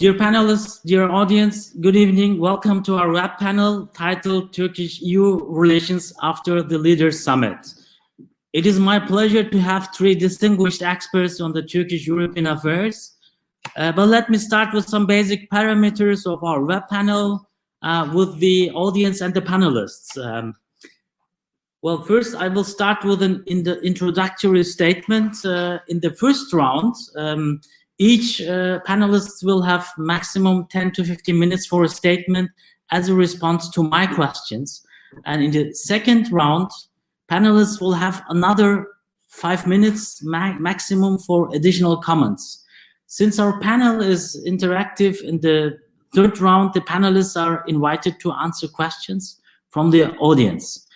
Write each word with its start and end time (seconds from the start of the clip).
Dear 0.00 0.14
panelists, 0.14 0.80
dear 0.82 1.10
audience, 1.10 1.74
good 1.74 1.94
evening. 1.94 2.38
Welcome 2.38 2.82
to 2.84 2.96
our 2.96 3.12
web 3.12 3.32
panel 3.38 3.86
titled 3.88 4.54
Turkish-EU 4.54 5.44
Relations 5.44 6.14
After 6.22 6.62
the 6.62 6.78
Leaders 6.78 7.22
Summit. 7.22 7.74
It 8.54 8.64
is 8.64 8.78
my 8.80 8.98
pleasure 8.98 9.44
to 9.44 9.60
have 9.60 9.90
three 9.94 10.14
distinguished 10.14 10.80
experts 10.80 11.38
on 11.42 11.52
the 11.52 11.62
Turkish-European 11.62 12.46
affairs. 12.46 13.14
Uh, 13.76 13.92
but 13.92 14.06
let 14.06 14.30
me 14.30 14.38
start 14.38 14.72
with 14.72 14.88
some 14.88 15.04
basic 15.04 15.50
parameters 15.50 16.24
of 16.24 16.42
our 16.42 16.64
web 16.64 16.84
panel 16.88 17.46
uh, 17.82 18.10
with 18.14 18.38
the 18.38 18.70
audience 18.70 19.20
and 19.20 19.34
the 19.34 19.42
panelists. 19.42 20.16
Um, 20.16 20.54
well, 21.82 22.00
first 22.04 22.34
I 22.34 22.48
will 22.48 22.64
start 22.64 23.04
with 23.04 23.20
an 23.20 23.44
in 23.46 23.64
the 23.64 23.78
introductory 23.82 24.64
statement. 24.64 25.44
Uh, 25.44 25.80
in 25.88 26.00
the 26.00 26.12
first 26.12 26.54
round, 26.54 26.94
um, 27.16 27.60
each 28.00 28.40
uh, 28.40 28.80
panelist 28.88 29.44
will 29.44 29.60
have 29.60 29.86
maximum 29.98 30.66
10 30.68 30.92
to 30.92 31.04
15 31.04 31.38
minutes 31.38 31.66
for 31.66 31.84
a 31.84 31.88
statement 31.88 32.50
as 32.90 33.10
a 33.10 33.14
response 33.14 33.68
to 33.68 33.82
my 33.82 34.06
questions. 34.06 34.82
And 35.26 35.42
in 35.42 35.50
the 35.50 35.74
second 35.74 36.32
round, 36.32 36.70
panelists 37.30 37.78
will 37.78 37.92
have 37.92 38.22
another 38.30 38.86
five 39.28 39.66
minutes 39.66 40.24
ma 40.24 40.54
maximum 40.54 41.18
for 41.18 41.54
additional 41.54 41.98
comments. 41.98 42.64
Since 43.06 43.38
our 43.38 43.60
panel 43.60 44.00
is 44.00 44.42
interactive 44.46 45.20
in 45.22 45.40
the 45.40 45.78
third 46.14 46.40
round, 46.40 46.72
the 46.72 46.80
panelists 46.80 47.38
are 47.38 47.62
invited 47.66 48.18
to 48.20 48.32
answer 48.32 48.66
questions 48.66 49.38
from 49.68 49.90
the 49.90 50.16
audience. 50.16 50.86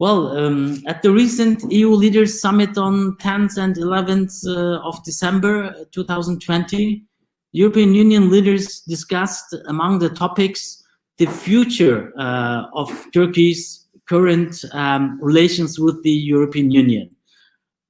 Well, 0.00 0.28
um, 0.34 0.82
at 0.86 1.02
the 1.02 1.10
recent 1.10 1.70
EU 1.70 1.90
Leaders 1.90 2.40
Summit 2.40 2.78
on 2.78 3.18
10th 3.18 3.58
and 3.58 3.76
11th 3.76 4.46
uh, 4.46 4.80
of 4.80 5.04
December 5.04 5.74
2020, 5.92 7.04
European 7.52 7.92
Union 7.92 8.30
leaders 8.30 8.80
discussed 8.80 9.54
among 9.66 9.98
the 9.98 10.08
topics 10.08 10.82
the 11.18 11.26
future 11.26 12.14
uh, 12.18 12.68
of 12.72 12.90
Turkey's 13.12 13.88
current 14.08 14.64
um, 14.72 15.18
relations 15.20 15.78
with 15.78 16.02
the 16.02 16.10
European 16.10 16.70
Union. 16.70 17.10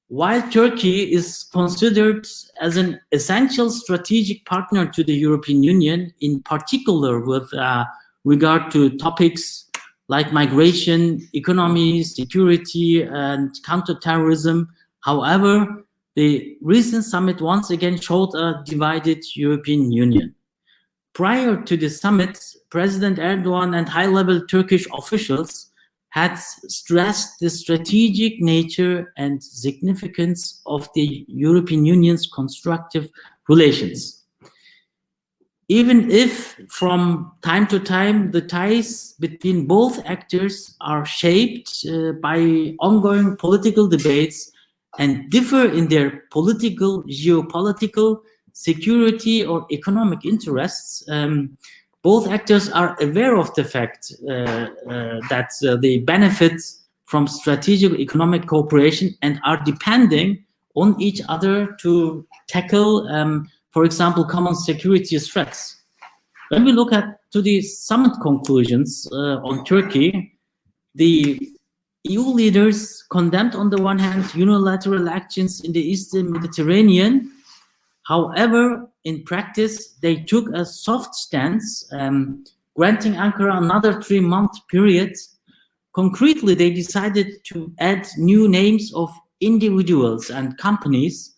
While 0.09 0.43
Turkey 0.51 1.13
is 1.13 1.45
considered 1.53 2.27
as 2.61 2.77
an 2.77 2.99
essential 3.13 3.71
strategic 3.71 4.45
partner 4.47 4.85
to 4.85 5.05
the 5.05 5.15
European 5.15 5.63
Union, 5.63 6.13
in 6.21 6.43
particular 6.43 7.21
with 7.21 7.55
uh, 7.55 7.85
regard 8.25 8.73
to 8.73 8.99
topics 8.99 9.70
like 10.11 10.33
migration, 10.33 11.29
economy, 11.35 12.03
security, 12.03 13.03
and 13.05 13.49
counterterrorism. 13.65 14.69
However, 15.03 15.85
the 16.17 16.59
recent 16.61 17.05
summit 17.05 17.41
once 17.41 17.71
again 17.71 17.97
showed 17.97 18.35
a 18.35 18.61
divided 18.67 19.25
European 19.37 19.93
Union. 19.93 20.35
Prior 21.13 21.63
to 21.63 21.77
the 21.77 21.89
summit, 21.89 22.41
President 22.71 23.19
Erdogan 23.19 23.77
and 23.79 23.89
high-level 23.89 24.49
Turkish 24.49 24.85
officials 24.93 25.71
had 26.09 26.35
stressed 26.35 27.39
the 27.39 27.49
strategic 27.49 28.41
nature 28.41 29.13
and 29.17 29.41
significance 29.41 30.61
of 30.67 30.89
the 30.97 31.25
European 31.29 31.87
Union's 31.87 32.29
constructive 32.35 33.09
relations 33.49 34.20
even 35.71 36.11
if 36.11 36.59
from 36.69 37.31
time 37.43 37.65
to 37.65 37.79
time 37.79 38.33
the 38.33 38.43
ties 38.43 39.15
between 39.21 39.69
both 39.69 40.05
actors 40.05 40.77
are 40.81 41.07
shaped 41.07 41.87
uh, 41.89 42.11
by 42.21 42.75
ongoing 42.81 43.37
political 43.37 43.87
debates 43.87 44.51
and 44.99 45.31
differ 45.31 45.67
in 45.67 45.87
their 45.87 46.25
political, 46.33 47.05
geopolitical, 47.05 48.21
security 48.53 49.47
or 49.47 49.65
economic 49.71 50.25
interests, 50.25 51.05
um, 51.09 51.57
both 52.03 52.27
actors 52.27 52.69
are 52.71 52.97
aware 53.01 53.37
of 53.37 53.55
the 53.55 53.63
fact 53.63 54.13
uh, 54.29 54.33
uh, 54.33 55.21
that 55.31 55.51
uh, 55.65 55.77
they 55.77 55.99
benefit 55.99 56.61
from 57.05 57.29
strategic 57.29 57.93
economic 57.93 58.45
cooperation 58.49 59.15
and 59.23 59.39
are 59.45 59.63
depending 59.65 60.45
on 60.75 61.01
each 61.01 61.21
other 61.29 61.77
to 61.81 62.27
tackle 62.49 63.07
um, 63.07 63.49
for 63.71 63.85
example, 63.85 64.25
common 64.25 64.55
security 64.55 65.19
threats. 65.19 65.77
When 66.49 66.65
we 66.65 66.73
look 66.73 66.93
at 66.93 67.31
to 67.33 67.41
the 67.41 67.63
summit 67.63 68.13
conclusions 68.21 69.09
uh, 69.13 69.39
on 69.43 69.65
Turkey, 69.65 70.39
the 70.95 71.39
EU 72.05 72.23
leaders 72.23 73.05
condemned 73.11 73.55
on 73.55 73.71
the 73.71 73.81
one 73.81 73.99
hand 73.99 74.35
unilateral 74.35 75.09
actions 75.09 75.61
in 75.61 75.73
the 75.73 75.81
Eastern 75.81 76.33
Mediterranean. 76.33 77.31
However, 78.07 78.89
in 79.05 79.23
practice, 79.23 79.93
they 80.03 80.17
took 80.17 80.49
a 80.53 80.65
soft 80.65 81.15
stance, 81.15 81.89
um, 81.93 82.45
granting 82.75 83.15
Ankara 83.15 83.59
another 83.59 84.03
three-month 84.03 84.53
period. 84.69 85.15
Concretely, 85.93 86.55
they 86.55 86.71
decided 86.71 87.45
to 87.45 87.73
add 87.79 88.09
new 88.17 88.49
names 88.49 88.93
of 88.95 89.11
individuals 89.41 90.31
and 90.31 90.59
companies 90.59 91.37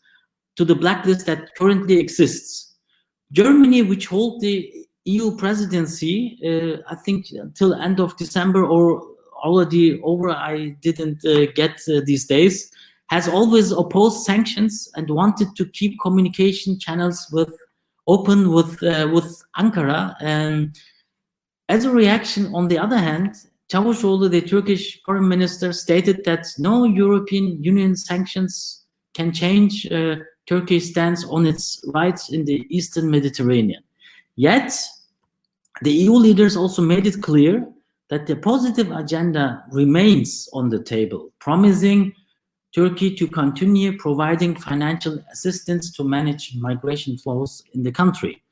to 0.57 0.65
the 0.65 0.75
blacklist 0.75 1.27
that 1.27 1.55
currently 1.57 1.99
exists. 1.99 2.77
Germany, 3.33 3.83
which 3.83 4.07
holds 4.07 4.43
the 4.43 4.71
EU 5.05 5.37
presidency, 5.37 6.39
uh, 6.45 6.83
I 6.93 6.97
think 6.97 7.27
until 7.33 7.75
end 7.75 8.01
of 8.01 8.17
December 8.17 8.65
or 8.65 9.03
already 9.43 10.01
over, 10.03 10.31
I 10.31 10.77
didn't 10.81 11.25
uh, 11.25 11.47
get 11.55 11.81
uh, 11.89 12.01
these 12.05 12.27
days, 12.27 12.71
has 13.09 13.29
always 13.29 13.73
opposed 13.73 14.25
sanctions 14.25 14.91
and 14.95 15.11
wanted 15.11 15.57
to 15.57 15.67
keep 15.67 15.99
communication 16.01 16.79
channels 16.79 17.27
with 17.33 17.53
open 18.07 18.53
with 18.53 18.83
uh, 18.83 19.09
with 19.13 19.43
Ankara. 19.59 20.15
And 20.21 20.79
as 21.69 21.85
a 21.85 21.91
reaction, 21.91 22.55
on 22.55 22.69
the 22.69 22.79
other 22.79 22.99
hand, 22.99 23.35
Çavuşoğlu, 23.69 24.31
the 24.31 24.43
Turkish 24.43 25.03
foreign 25.05 25.29
minister, 25.29 25.73
stated 25.73 26.25
that 26.25 26.47
no 26.59 26.85
European 26.85 27.63
Union 27.63 27.97
sanctions 27.97 28.85
can 29.15 29.33
change 29.33 29.87
uh, 29.91 30.17
Turkey 30.47 30.81
stands 30.81 31.25
on 31.25 31.47
its 31.47 31.85
rights 31.95 32.31
in 32.31 32.45
the 32.45 32.67
Eastern 32.69 33.11
Mediterranean. 33.11 33.83
Yet, 34.37 34.75
the 35.83 35.93
EU 35.93 36.13
leaders 36.13 36.57
also 36.57 36.83
made 36.83 37.07
it 37.07 37.23
clear 37.23 37.67
that 38.11 38.27
the 38.27 38.37
positive 38.37 38.91
agenda 38.91 39.65
remains 39.71 40.49
on 40.53 40.69
the 40.69 40.83
table, 40.83 41.33
promising 41.39 42.13
Turkey 42.75 43.15
to 43.17 43.27
continue 43.27 43.97
providing 43.99 44.57
financial 44.57 45.19
assistance 45.33 45.93
to 45.93 46.05
manage 46.05 46.55
migration 46.57 47.17
flows 47.19 47.63
in 47.75 47.83
the 47.83 47.93
country. 47.93 48.43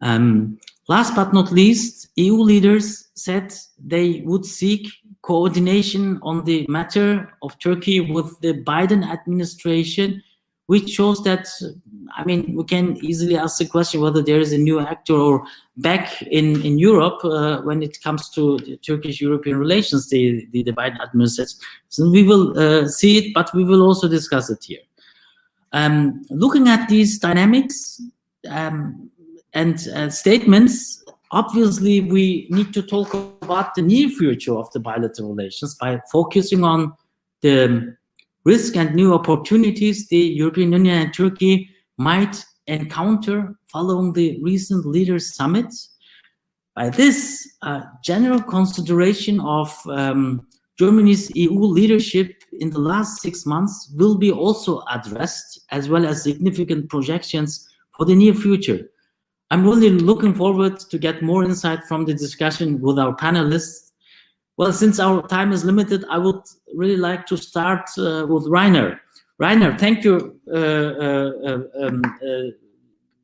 Um, 0.00 0.58
last 0.88 1.14
but 1.14 1.32
not 1.32 1.52
least, 1.52 2.08
EU 2.16 2.34
leaders 2.34 3.08
said 3.14 3.54
they 3.78 4.22
would 4.24 4.44
seek 4.44 4.88
coordination 5.22 6.18
on 6.22 6.44
the 6.44 6.66
matter 6.68 7.32
of 7.42 7.58
Turkey 7.58 8.00
with 8.00 8.38
the 8.40 8.54
Biden 8.54 9.08
administration 9.08 10.22
which 10.72 10.88
shows 10.98 11.22
that 11.28 11.44
I 12.18 12.24
mean 12.28 12.40
we 12.58 12.64
can 12.64 12.86
easily 13.10 13.36
ask 13.36 13.58
the 13.58 13.68
question 13.74 14.00
whether 14.00 14.22
there 14.22 14.40
is 14.40 14.52
a 14.52 14.64
new 14.68 14.78
actor 14.92 15.16
or 15.28 15.36
back 15.88 16.06
in 16.38 16.46
in 16.68 16.74
Europe 16.90 17.20
uh, 17.24 17.56
when 17.68 17.82
it 17.82 17.94
comes 18.06 18.22
to 18.36 18.42
Turkish-European 18.88 19.56
relations, 19.64 20.08
the, 20.08 20.22
the, 20.52 20.62
the 20.68 20.74
Biden 20.80 21.00
administration. 21.06 21.58
So 21.94 22.10
we 22.16 22.22
will 22.30 22.44
uh, 22.58 22.88
see 22.88 23.12
it, 23.18 23.26
but 23.34 23.52
we 23.58 23.64
will 23.70 23.82
also 23.88 24.08
discuss 24.08 24.48
it 24.54 24.62
here. 24.70 24.84
Um, 25.72 26.22
looking 26.30 26.68
at 26.68 26.88
these 26.88 27.18
dynamics 27.18 28.00
um, 28.48 29.10
and 29.52 29.76
uh, 29.88 30.08
statements, 30.08 31.04
obviously 31.30 32.00
we 32.00 32.46
need 32.56 32.72
to 32.72 32.82
talk 32.94 33.08
about 33.46 33.74
the 33.74 33.82
near 33.82 34.08
future 34.08 34.56
of 34.62 34.72
the 34.72 34.80
bilateral 34.80 35.34
relations 35.34 35.74
by 35.74 36.00
focusing 36.10 36.64
on 36.64 36.92
the 37.42 37.94
risk 38.44 38.76
and 38.76 38.94
new 38.94 39.14
opportunities 39.14 40.08
the 40.08 40.18
European 40.18 40.72
Union 40.72 41.02
and 41.02 41.14
Turkey 41.14 41.68
might 41.98 42.44
encounter 42.66 43.54
following 43.70 44.12
the 44.12 44.38
recent 44.42 44.84
leaders 44.86 45.34
summit. 45.34 45.72
By 46.74 46.88
this, 46.88 47.46
uh, 47.62 47.82
general 48.04 48.42
consideration 48.42 49.40
of 49.40 49.76
um, 49.88 50.46
Germany's 50.78 51.30
EU 51.36 51.60
leadership 51.60 52.42
in 52.60 52.70
the 52.70 52.78
last 52.78 53.20
six 53.20 53.44
months 53.44 53.92
will 53.96 54.16
be 54.16 54.32
also 54.32 54.82
addressed, 54.90 55.60
as 55.70 55.88
well 55.88 56.06
as 56.06 56.22
significant 56.22 56.88
projections 56.88 57.68
for 57.96 58.06
the 58.06 58.14
near 58.14 58.34
future. 58.34 58.88
I'm 59.50 59.64
really 59.66 59.90
looking 59.90 60.34
forward 60.34 60.80
to 60.80 60.98
get 60.98 61.22
more 61.22 61.44
insight 61.44 61.84
from 61.84 62.06
the 62.06 62.14
discussion 62.14 62.80
with 62.80 62.98
our 62.98 63.14
panelists 63.14 63.92
well, 64.58 64.72
since 64.72 65.00
our 65.00 65.26
time 65.28 65.50
is 65.52 65.64
limited, 65.64 66.04
I 66.10 66.18
would 66.18 66.42
really 66.74 66.96
like 66.96 67.26
to 67.26 67.36
start 67.36 67.88
uh, 67.98 68.26
with 68.28 68.46
Rainer. 68.46 69.00
Rainer, 69.38 69.76
thank 69.76 70.04
you 70.04 70.40
uh, 70.48 70.56
uh, 70.56 71.62
um, 71.80 72.02
uh, 72.04 72.50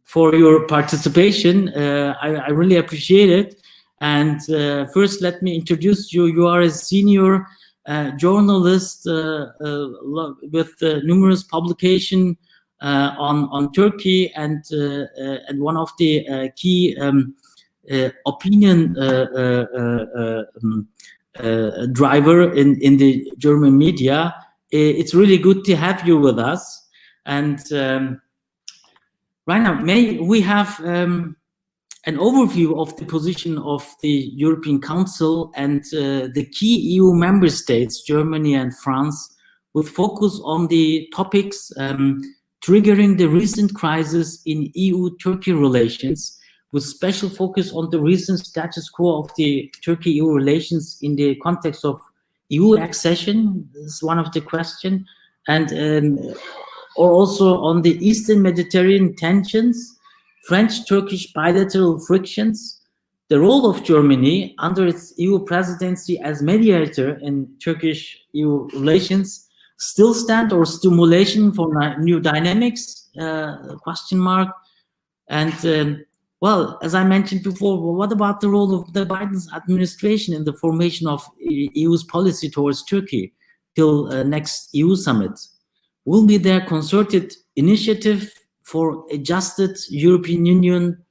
for 0.04 0.34
your 0.34 0.66
participation. 0.66 1.68
Uh, 1.68 2.14
I, 2.20 2.34
I, 2.34 2.48
really 2.48 2.76
appreciate 2.76 3.30
it. 3.30 3.62
And 4.00 4.40
first, 4.92 5.20
let 5.22 5.42
me 5.42 5.54
introduce 5.54 6.12
you. 6.12 6.26
You 6.26 6.46
are 6.46 6.62
a 6.62 6.70
senior 6.70 7.46
journalist 8.16 9.06
with 9.06 10.74
numerous 10.80 11.42
publication 11.42 12.36
on 12.80 13.48
on 13.50 13.72
Turkey, 13.72 14.32
and 14.34 14.64
and 14.70 15.60
one 15.60 15.76
of 15.76 15.90
the 15.98 16.52
key 16.54 16.96
um, 17.00 17.34
opinion 18.24 18.96
um, 20.62 20.88
driver 21.92 22.52
in 22.52 22.80
in 22.80 22.96
the 22.96 23.30
German 23.38 23.76
media. 23.78 24.34
It's 24.70 25.14
really 25.14 25.38
good 25.38 25.64
to 25.64 25.76
have 25.76 26.06
you 26.06 26.18
with 26.18 26.38
us, 26.38 26.88
and 27.24 27.60
um, 27.72 28.20
right 29.46 29.62
now, 29.62 29.74
may 29.74 30.18
we 30.18 30.40
have 30.42 30.78
um, 30.84 31.36
an 32.06 32.16
overview 32.16 32.78
of 32.80 32.96
the 32.96 33.04
position 33.04 33.58
of 33.58 33.86
the 34.02 34.30
European 34.34 34.80
Council 34.80 35.52
and 35.54 35.80
uh, 35.94 36.28
the 36.34 36.48
key 36.52 36.78
EU 36.94 37.12
member 37.12 37.50
states, 37.50 38.02
Germany 38.02 38.54
and 38.54 38.76
France, 38.78 39.36
with 39.74 39.88
focus 39.88 40.40
on 40.44 40.68
the 40.68 41.08
topics 41.14 41.70
um, 41.76 42.22
triggering 42.64 43.18
the 43.18 43.26
recent 43.26 43.74
crisis 43.74 44.42
in 44.46 44.70
EU-Turkey 44.74 45.52
relations, 45.52 46.37
with 46.72 46.82
special 46.82 47.28
focus 47.28 47.72
on 47.72 47.90
the 47.90 48.00
recent 48.00 48.40
status 48.40 48.90
quo 48.90 49.22
of 49.22 49.30
the 49.36 49.72
Turkey-EU 49.84 50.30
relations 50.30 50.98
in 51.02 51.16
the 51.16 51.34
context 51.36 51.84
of 51.84 52.00
EU 52.50 52.76
accession, 52.76 53.68
is 53.74 54.02
one 54.02 54.18
of 54.18 54.32
the 54.32 54.40
questions, 54.40 55.06
and 55.46 55.72
um, 55.72 56.34
or 56.96 57.10
also 57.10 57.58
on 57.60 57.82
the 57.82 57.96
Eastern 58.06 58.42
Mediterranean 58.42 59.14
tensions, 59.14 59.98
French-Turkish 60.46 61.32
bilateral 61.32 61.98
frictions, 62.00 62.80
the 63.28 63.38
role 63.38 63.68
of 63.68 63.84
Germany 63.84 64.54
under 64.58 64.86
its 64.86 65.12
EU 65.18 65.38
presidency 65.44 66.18
as 66.20 66.42
mediator 66.42 67.18
in 67.22 67.48
Turkish-EU 67.62 68.68
relations, 68.72 69.46
still 69.78 70.14
stand 70.14 70.52
or 70.52 70.64
stimulation 70.64 71.52
for 71.52 71.96
new 71.98 72.20
dynamics, 72.20 73.08
uh, 73.20 73.76
question 73.82 74.18
mark. 74.18 74.48
And 75.28 75.54
um, 75.66 76.04
well, 76.40 76.78
as 76.82 76.94
I 76.94 77.04
mentioned 77.04 77.42
before, 77.42 77.94
what 77.94 78.12
about 78.12 78.40
the 78.40 78.48
role 78.48 78.74
of 78.74 78.92
the 78.92 79.04
Biden 79.04 79.42
administration 79.54 80.34
in 80.34 80.44
the 80.44 80.52
formation 80.52 81.08
of 81.08 81.28
EU's 81.40 82.04
policy 82.04 82.48
towards 82.48 82.84
Turkey 82.84 83.32
till 83.74 84.12
uh, 84.12 84.22
next 84.22 84.68
EU 84.72 84.94
summit? 84.94 85.38
Will 86.04 86.26
be 86.26 86.36
there 86.36 86.60
concerted 86.60 87.34
initiative 87.56 88.32
for 88.62 89.04
adjusted 89.10 89.76
European 89.90 90.46
Union 90.46 91.04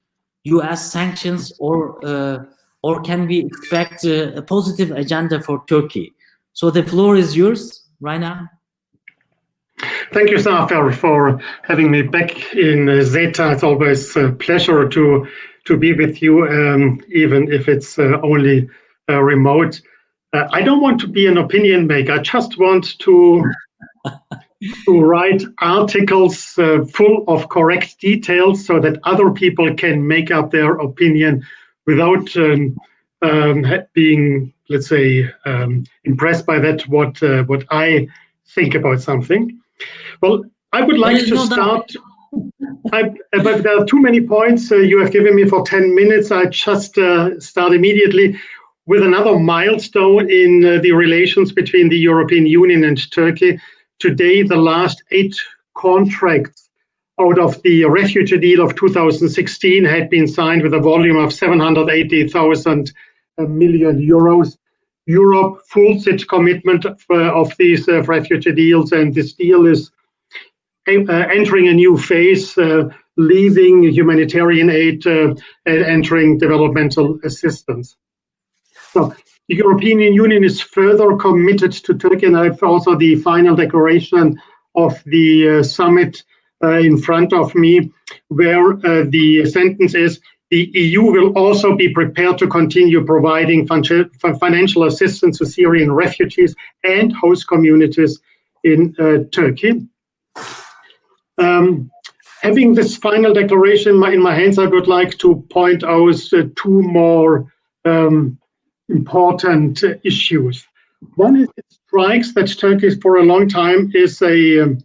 US 0.44 0.92
sanctions 0.92 1.52
or 1.60 2.04
uh, 2.06 2.40
or 2.84 3.02
can 3.02 3.28
we 3.28 3.40
expect 3.40 4.06
uh, 4.06 4.32
a 4.36 4.42
positive 4.42 4.92
agenda 4.92 5.42
for 5.42 5.64
Turkey? 5.68 6.14
So 6.54 6.72
the 6.72 6.84
floor 6.84 7.18
is 7.18 7.36
yours, 7.36 7.90
Rainer. 8.00 8.50
Thank 10.12 10.32
you, 10.32 10.40
Safar, 10.40 10.92
for 10.92 11.40
having 11.64 11.92
me 11.92 12.02
back 12.02 12.56
in 12.56 12.90
uh, 12.90 13.04
Zeta. 13.04 13.52
It's 13.52 13.64
always 13.64 14.16
a 14.16 14.32
pleasure 14.32 14.88
to 14.90 15.28
to 15.66 15.78
be 15.78 15.94
with 15.94 16.22
you, 16.22 16.48
um, 16.48 17.02
even 17.10 17.52
if 17.52 17.68
it's 17.68 18.00
uh, 18.00 18.20
only 18.24 18.70
uh, 19.10 19.22
remote. 19.22 19.82
Uh, 20.34 20.48
I 20.52 20.62
don't 20.62 20.82
want 20.82 21.00
to 21.02 21.08
be 21.08 21.28
an 21.28 21.38
opinion 21.38 21.88
maker. 21.88 22.14
I 22.14 22.20
just 22.20 22.58
want 22.58 22.98
to 23.00 23.44
to 24.86 25.02
write 25.02 25.44
articles 25.62 26.58
uh, 26.58 26.84
full 26.86 27.24
of 27.28 27.50
correct 27.50 28.00
details 28.00 28.66
so 28.66 28.80
that 28.80 29.00
other 29.04 29.30
people 29.32 29.74
can 29.76 30.08
make 30.08 30.32
up 30.32 30.52
their 30.52 30.74
opinion 30.78 31.46
without 31.86 32.36
um, 32.38 32.76
um, 33.22 33.66
being, 33.94 34.54
let's 34.70 34.88
say, 34.88 35.30
um, 35.46 35.84
impressed 36.06 36.46
by 36.46 36.60
that 36.60 36.82
what 36.88 37.22
uh, 37.22 37.44
what 37.44 37.66
I 37.70 38.08
think 38.48 38.74
about 38.74 39.02
something. 39.02 39.60
Well, 40.22 40.44
I 40.74 40.82
would 40.82 40.98
like 40.98 41.26
to 41.26 41.38
start. 41.38 41.92
I, 42.92 43.10
but 43.32 43.64
there 43.64 43.80
are 43.80 43.86
too 43.86 44.02
many 44.02 44.22
points 44.22 44.72
uh, 44.72 44.78
you 44.78 45.00
have 45.00 45.12
given 45.12 45.36
me 45.36 45.46
for 45.46 45.66
10 45.66 45.96
minutes. 45.96 46.32
I 46.32 46.46
just 46.46 46.98
uh, 46.98 47.40
start 47.40 47.74
immediately 47.74 48.38
with 48.86 49.04
another 49.04 49.38
milestone 49.38 50.30
in 50.30 50.66
uh, 50.66 50.82
the 50.82 50.92
relations 50.92 51.52
between 51.52 51.90
the 51.90 51.98
European 51.98 52.46
Union 52.46 52.84
and 52.84 53.12
Turkey. 53.12 53.60
Today, 54.00 54.44
the 54.44 54.58
last 54.58 55.04
eight 55.12 55.36
contracts 55.76 56.70
out 57.20 57.40
of 57.40 57.62
the 57.64 57.84
refugee 57.86 58.38
deal 58.38 58.64
of 58.64 58.76
2016 58.76 59.84
had 59.84 60.10
been 60.10 60.28
signed 60.28 60.62
with 60.62 60.74
a 60.74 60.80
volume 60.80 61.18
of 61.18 61.34
780,000 61.34 62.92
uh, 63.40 63.44
euros. 63.44 64.58
Europe 65.08 65.62
fulls 65.70 66.06
its 66.06 66.26
commitment 66.26 66.86
of, 66.86 67.02
uh, 67.10 67.34
of 67.34 67.56
these 67.58 67.88
uh, 67.88 68.04
refugee 68.04 68.52
deals, 68.52 68.92
and 68.92 69.16
this 69.16 69.34
deal 69.34 69.66
is 69.66 69.90
uh, 70.88 71.12
entering 71.12 71.70
a 71.70 71.74
new 71.74 71.98
phase, 71.98 72.58
uh, 72.58 72.90
leaving 73.16 73.84
humanitarian 73.84 74.70
aid 74.70 75.08
uh, 75.08 75.34
and 75.66 75.84
entering 75.86 76.38
developmental 76.38 77.20
assistance. 77.24 77.96
So 78.92 79.16
the 79.48 79.56
European 79.56 80.00
Union 80.00 80.44
is 80.44 80.60
further 80.62 81.16
committed 81.16 81.72
to 81.72 81.94
Turkey, 81.94 82.26
and 82.26 82.38
I 82.38 82.46
have 82.46 82.62
also 82.62 82.98
the 82.98 83.16
final 83.16 83.56
declaration 83.56 84.38
of 84.76 85.02
the 85.06 85.64
summit 85.64 86.24
in 86.62 86.98
front 86.98 87.32
of 87.34 87.56
me, 87.56 87.92
where 88.28 88.74
the 89.06 89.46
sentence 89.46 89.96
is 89.96 90.20
the 90.50 90.72
EU 90.74 91.04
will 91.04 91.34
also 91.34 91.76
be 91.76 91.94
prepared 91.94 92.38
to 92.38 92.48
continue 92.48 93.04
providing 93.04 93.68
financial 93.68 94.86
assistance 94.86 95.38
to 95.38 95.46
Syrian 95.46 95.92
refugees 95.92 96.56
and 96.84 97.12
host 97.14 97.48
communities 97.48 98.20
in 98.64 98.96
uh, 98.98 99.26
Turkey. 99.32 99.88
Um, 101.38 101.92
having 102.42 102.74
this 102.74 102.96
final 102.96 103.34
declaration 103.34 103.94
in 103.94 104.00
my, 104.00 104.12
in 104.14 104.22
my, 104.22 104.34
hands, 104.34 104.58
I 104.58 104.66
would 104.66 104.88
like 104.88 105.18
to 105.20 105.46
point 105.50 105.84
out 105.84 106.34
uh, 106.34 106.44
two 106.56 106.82
more 106.82 107.52
um, 107.84 108.40
important 108.88 109.84
uh, 109.84 109.96
issues. 110.04 110.66
One 111.16 111.36
is 111.36 111.50
it 111.58 111.66
strikes 111.70 112.34
that 112.34 112.58
Turkey 112.58 113.00
for 113.02 113.18
a 113.18 113.24
long 113.24 113.50
time 113.50 113.92
is 113.94 114.22
a 114.22 114.64
um, 114.64 114.80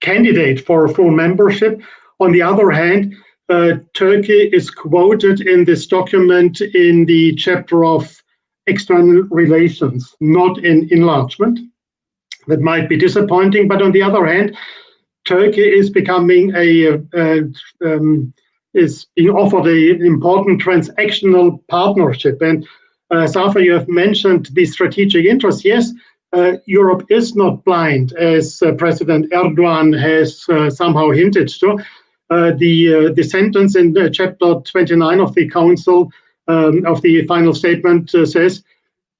candidate 0.00 0.66
for 0.66 0.88
full 0.88 1.10
membership. 1.10 1.80
On 2.20 2.32
the 2.32 2.42
other 2.42 2.70
hand, 2.70 3.14
uh, 3.48 3.74
Turkey 3.94 4.50
is 4.52 4.70
quoted 4.70 5.40
in 5.40 5.64
this 5.64 5.86
document 5.86 6.60
in 6.60 7.04
the 7.04 7.34
chapter 7.34 7.84
of 7.84 8.22
external 8.66 9.22
relations, 9.30 10.14
not 10.20 10.64
in 10.64 10.88
enlargement. 10.90 11.58
That 12.48 12.60
might 12.60 12.88
be 12.88 12.96
disappointing, 12.96 13.68
but 13.68 13.82
on 13.82 13.92
the 13.92 14.02
other 14.02 14.26
hand, 14.26 14.56
Turkey 15.24 15.62
is 15.62 15.90
becoming 15.90 16.52
a, 16.54 16.94
uh, 17.14 17.40
um, 17.84 18.32
is 18.74 19.06
being 19.16 19.30
offered 19.30 19.66
an 19.66 20.04
important 20.04 20.62
transactional 20.62 21.60
partnership. 21.68 22.40
And 22.42 22.66
uh, 23.10 23.26
Safa, 23.26 23.62
you 23.62 23.72
have 23.72 23.88
mentioned 23.88 24.50
the 24.52 24.64
strategic 24.64 25.24
interest. 25.24 25.64
Yes, 25.64 25.92
uh, 26.32 26.54
Europe 26.66 27.04
is 27.08 27.34
not 27.34 27.64
blind, 27.64 28.12
as 28.14 28.60
uh, 28.62 28.72
President 28.72 29.30
Erdogan 29.32 29.98
has 29.98 30.44
uh, 30.48 30.70
somehow 30.70 31.10
hinted 31.10 31.48
to. 31.48 31.78
Uh, 32.28 32.52
the 32.56 32.94
uh, 32.94 33.12
the 33.14 33.22
sentence 33.22 33.76
in 33.76 33.94
chapter 34.12 34.54
29 34.54 35.20
of 35.20 35.34
the 35.34 35.48
Council 35.48 36.10
um, 36.48 36.84
of 36.84 37.00
the 37.02 37.24
final 37.26 37.54
statement 37.54 38.12
uh, 38.14 38.26
says 38.26 38.64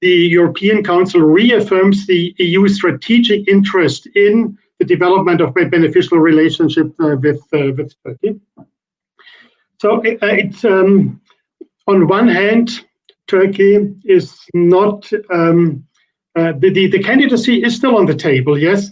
the 0.01 0.09
European 0.09 0.83
Council 0.83 1.21
reaffirms 1.21 2.05
the 2.05 2.35
EU 2.37 2.67
strategic 2.67 3.47
interest 3.47 4.07
in 4.15 4.57
the 4.79 4.85
development 4.85 5.41
of 5.41 5.55
a 5.55 5.65
beneficial 5.65 6.19
relationship 6.19 6.93
with 6.99 7.41
with 7.51 7.93
Turkey. 8.03 8.39
So 9.79 10.01
it, 10.01 10.19
it's 10.21 10.65
um, 10.65 11.21
on 11.87 12.07
one 12.07 12.27
hand, 12.27 12.81
Turkey 13.27 13.95
is 14.03 14.37
not 14.53 15.09
um, 15.31 15.85
uh, 16.35 16.53
the, 16.59 16.69
the, 16.69 16.87
the 16.87 17.01
candidacy 17.01 17.63
is 17.63 17.75
still 17.75 17.97
on 17.97 18.05
the 18.05 18.13
table, 18.13 18.57
yes, 18.57 18.91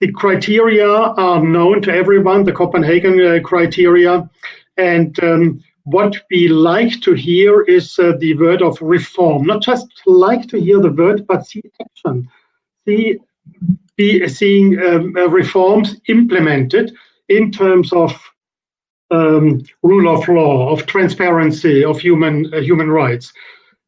the 0.00 0.12
criteria 0.12 0.88
are 0.88 1.42
known 1.42 1.80
to 1.82 1.94
everyone, 1.94 2.44
the 2.44 2.52
Copenhagen 2.52 3.20
uh, 3.20 3.40
criteria. 3.42 4.28
And 4.76 5.18
um, 5.22 5.62
what 5.84 6.16
we 6.30 6.48
like 6.48 7.00
to 7.02 7.12
hear 7.12 7.62
is 7.62 7.98
uh, 7.98 8.12
the 8.18 8.34
word 8.34 8.62
of 8.62 8.80
reform. 8.80 9.46
Not 9.46 9.62
just 9.62 9.86
like 10.06 10.48
to 10.48 10.60
hear 10.60 10.80
the 10.80 10.92
word, 10.92 11.26
but 11.26 11.46
see 11.46 11.62
action. 11.80 12.28
See, 12.86 13.18
be 13.96 14.26
seeing 14.28 14.78
um, 14.80 15.14
uh, 15.16 15.28
reforms 15.28 16.00
implemented 16.08 16.94
in 17.28 17.52
terms 17.52 17.92
of 17.92 18.12
um, 19.10 19.62
rule 19.82 20.14
of 20.14 20.26
law, 20.28 20.70
of 20.70 20.86
transparency, 20.86 21.84
of 21.84 22.00
human 22.00 22.52
uh, 22.52 22.60
human 22.60 22.90
rights. 22.90 23.32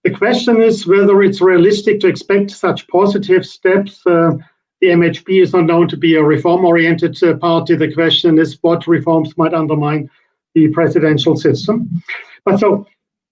The 0.05 0.11
question 0.11 0.63
is 0.63 0.87
whether 0.87 1.23
it's 1.23 1.41
realistic 1.41 1.99
to 2.01 2.07
expect 2.07 2.51
such 2.53 2.87
positive 2.89 3.45
steps 3.45 4.07
uh, 4.07 4.33
the 4.87 4.93
MHP 4.93 5.43
is 5.43 5.53
not 5.53 5.67
known 5.67 5.89
to 5.89 5.97
be 5.97 6.15
a 6.15 6.23
reform-oriented 6.23 7.21
uh, 7.23 7.35
party. 7.39 7.75
The 7.75 7.93
question 7.93 8.39
is 8.39 8.59
what 8.63 8.87
reforms 8.87 9.37
might 9.37 9.53
undermine 9.53 10.09
the 10.55 10.69
presidential 10.69 11.37
system. 11.37 11.91
But 12.45 12.61
so 12.61 12.87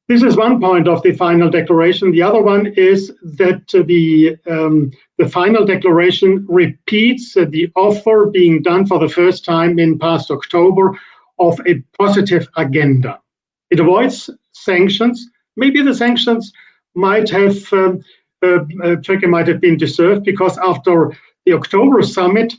This 0.07 0.23
is 0.23 0.37
one 0.37 0.61
point 0.61 0.87
of 0.87 1.03
the 1.03 1.13
final 1.13 1.49
declaration. 1.49 2.13
The 2.13 2.21
other 2.23 2.43
one 2.43 2.67
is 2.77 3.11
that 3.23 3.67
the 3.69 4.37
um, 4.51 4.91
the 5.17 5.29
final 5.29 5.65
declaration 5.65 6.45
repeats 6.49 7.35
the 7.35 7.71
offer 7.75 8.27
being 8.27 8.63
done 8.63 8.85
for 8.87 8.99
the 8.99 9.09
first 9.09 9.45
time 9.45 9.79
in 9.79 9.99
past 9.99 10.31
October 10.31 10.99
of 11.39 11.59
a 11.67 11.83
positive 11.99 12.47
agenda. 12.57 13.19
It 13.71 13.81
avoids 13.81 14.29
sanctions. 14.53 15.17
Maybe 15.57 15.81
the 15.83 15.95
sanctions 15.95 16.53
might 16.95 17.31
have 17.31 17.57
um, 17.73 18.03
uh, 18.45 18.59
uh, 18.83 18.97
Turkey 18.97 19.27
might 19.27 19.49
have 19.49 19.61
been 19.61 19.79
deserved 19.79 20.25
because 20.25 20.59
after 20.59 21.17
the 21.47 21.53
October 21.53 22.03
summit, 22.03 22.55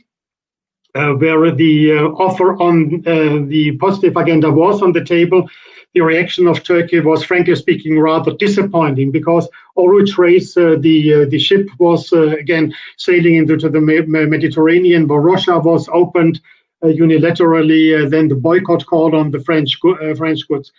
uh, 0.94 1.12
where 1.12 1.50
the 1.50 1.92
uh, 1.92 2.02
offer 2.24 2.56
on 2.60 3.02
uh, 3.06 3.44
the 3.48 3.76
positive 3.78 4.16
agenda 4.16 4.50
was 4.50 4.80
on 4.82 4.92
the 4.92 5.04
table, 5.04 5.48
the 5.94 6.00
reaction 6.00 6.46
of 6.46 6.62
Turkey 6.62 7.00
was, 7.00 7.24
frankly 7.24 7.54
speaking, 7.54 7.98
rather 7.98 8.34
disappointing 8.36 9.10
because 9.10 9.48
Oruç 9.76 10.16
Reis 10.16 10.56
uh, 10.56 10.76
the 10.80 11.26
the 11.26 11.38
ship 11.38 11.68
was 11.78 12.12
again 12.12 12.74
sailing 12.96 13.36
into 13.36 13.56
the 13.56 13.80
Mediterranean, 13.80 15.06
where 15.06 15.20
Varosha 15.20 15.62
was 15.62 15.88
opened 15.92 16.40
unilaterally. 16.82 18.08
then 18.10 18.28
the 18.28 18.34
boycott 18.34 18.84
called 18.86 19.14
on 19.14 19.30
the 19.30 19.40
French 19.40 19.78
French 20.16 20.48
goods. 20.48 20.72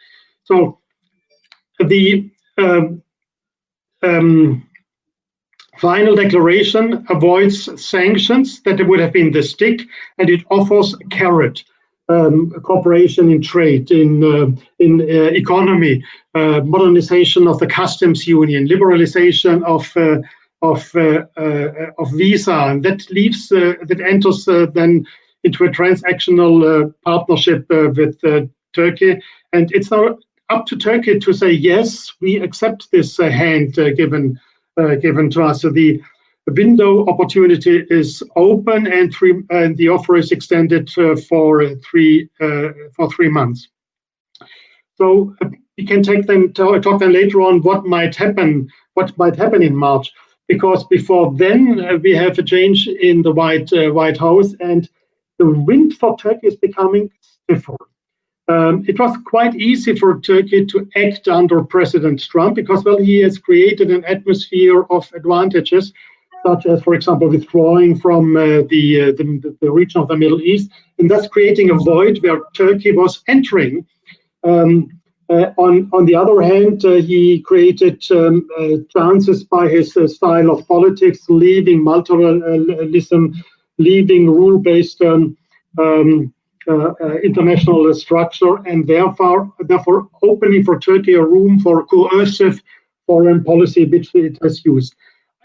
So 0.43 0.79
the 1.79 2.29
um, 2.57 3.01
um, 4.03 4.67
final 5.79 6.15
declaration 6.15 7.05
avoids 7.09 7.81
sanctions 7.83 8.61
that 8.61 8.85
would 8.87 8.99
have 8.99 9.13
been 9.13 9.31
the 9.31 9.43
stick, 9.43 9.81
and 10.17 10.29
it 10.29 10.43
offers 10.49 10.93
a 10.93 11.07
carrot. 11.09 11.63
Um, 12.09 12.51
cooperation 12.63 13.29
in 13.29 13.41
trade, 13.41 13.91
in 13.91 14.23
uh, 14.23 14.49
in 14.79 15.01
uh, 15.01 15.29
economy, 15.43 16.01
uh, 16.35 16.61
modernization 16.61 17.49
of 17.49 17.59
the 17.59 17.67
customs 17.67 18.25
union, 18.25 18.65
liberalization 18.65 19.61
of 19.65 19.91
uh, 19.97 20.21
of 20.61 20.89
uh, 20.95 21.25
uh, 21.35 21.91
of 21.97 22.09
visa, 22.13 22.53
and 22.53 22.83
that 22.83 23.09
leaves 23.11 23.49
that 23.49 24.01
enters 24.05 24.45
then 24.73 25.05
into 25.43 25.65
a 25.65 25.69
transactional 25.69 26.93
partnership 27.03 27.65
with 27.69 28.17
Turkey, 28.73 29.21
and 29.51 29.69
it's 29.73 29.91
now 29.91 30.17
up 30.49 30.65
to 30.67 30.77
Turkey 30.77 31.19
to 31.19 31.33
say 31.33 31.51
yes, 31.51 32.13
we 32.21 32.37
accept 32.37 32.89
this 32.91 33.17
hand 33.17 33.75
given 33.97 34.39
given 35.01 35.29
to 35.31 35.43
us. 35.43 35.61
So 35.61 35.71
the 35.71 36.01
window 36.47 37.05
opportunity 37.07 37.85
is 37.89 38.23
open 38.35 38.87
and 38.87 39.13
three 39.13 39.43
the 39.49 39.89
offer 39.89 40.15
is 40.15 40.31
extended 40.31 40.89
uh, 40.97 41.15
for 41.15 41.75
three 41.75 42.29
uh, 42.39 42.69
for 42.95 43.11
three 43.11 43.29
months. 43.29 43.67
So 44.95 45.35
we 45.77 45.85
can 45.85 46.01
take 46.01 46.25
them 46.25 46.53
to, 46.53 46.79
talk 46.79 46.99
then 46.99 47.13
later 47.13 47.41
on 47.41 47.61
what 47.61 47.85
might 47.85 48.15
happen 48.15 48.69
what 48.93 49.15
might 49.17 49.35
happen 49.35 49.61
in 49.61 49.75
March 49.75 50.11
because 50.47 50.83
before 50.85 51.33
then 51.35 51.85
uh, 51.85 51.97
we 51.97 52.15
have 52.15 52.39
a 52.39 52.43
change 52.43 52.87
in 52.87 53.21
the 53.21 53.31
White 53.31 53.71
uh, 53.73 53.91
White 53.91 54.17
House 54.17 54.55
and 54.59 54.89
the 55.37 55.45
wind 55.45 55.93
for 55.97 56.17
Turkey 56.17 56.47
is 56.47 56.55
becoming 56.55 57.11
stiffer. 57.21 57.75
Um, 58.49 58.85
it 58.87 58.97
was 58.97 59.17
quite 59.25 59.55
easy 59.55 59.95
for 59.95 60.19
Turkey 60.21 60.65
to 60.67 60.87
act 60.95 61.27
under 61.27 61.61
President 61.63 62.23
Trump 62.23 62.55
because, 62.55 62.83
well, 62.85 62.97
he 62.97 63.17
has 63.19 63.37
created 63.37 63.91
an 63.91 64.05
atmosphere 64.05 64.83
of 64.89 65.11
advantages, 65.13 65.91
such 66.45 66.65
as, 66.65 66.81
for 66.81 66.93
example, 66.93 67.27
withdrawing 67.27 67.99
from 67.99 68.37
uh, 68.37 68.63
the, 68.69 69.01
uh, 69.01 69.05
the, 69.17 69.57
the 69.59 69.69
region 69.69 69.99
of 69.99 70.07
the 70.07 70.15
Middle 70.15 70.41
East, 70.41 70.71
and 70.97 71.11
thus 71.11 71.27
creating 71.27 71.71
a 71.71 71.75
void 71.75 72.19
where 72.21 72.39
Turkey 72.53 72.93
was 72.93 73.21
entering. 73.27 73.85
Um, 74.45 74.97
uh, 75.29 75.51
on, 75.57 75.89
on 75.91 76.05
the 76.05 76.15
other 76.15 76.41
hand, 76.41 76.85
uh, 76.85 76.93
he 76.93 77.41
created 77.41 78.01
um, 78.11 78.47
uh, 78.57 78.77
chances 78.89 79.43
by 79.43 79.67
his 79.67 79.97
uh, 79.97 80.07
style 80.07 80.51
of 80.51 80.65
politics, 80.69 81.25
leaving 81.27 81.83
multilateralism, 81.83 83.35
leaving 83.77 84.29
rule-based 84.29 85.01
um, 85.01 85.37
um 85.77 86.33
international 87.23 87.93
structure 87.93 88.57
and 88.67 88.87
therefore, 88.87 89.51
therefore 89.59 90.09
opening 90.21 90.63
for 90.63 90.79
Turkey 90.79 91.13
a 91.13 91.23
room 91.23 91.59
for 91.59 91.85
coercive 91.85 92.61
foreign 93.05 93.43
policy 93.43 93.85
which 93.85 94.13
it 94.13 94.37
has 94.43 94.63
used. 94.65 94.93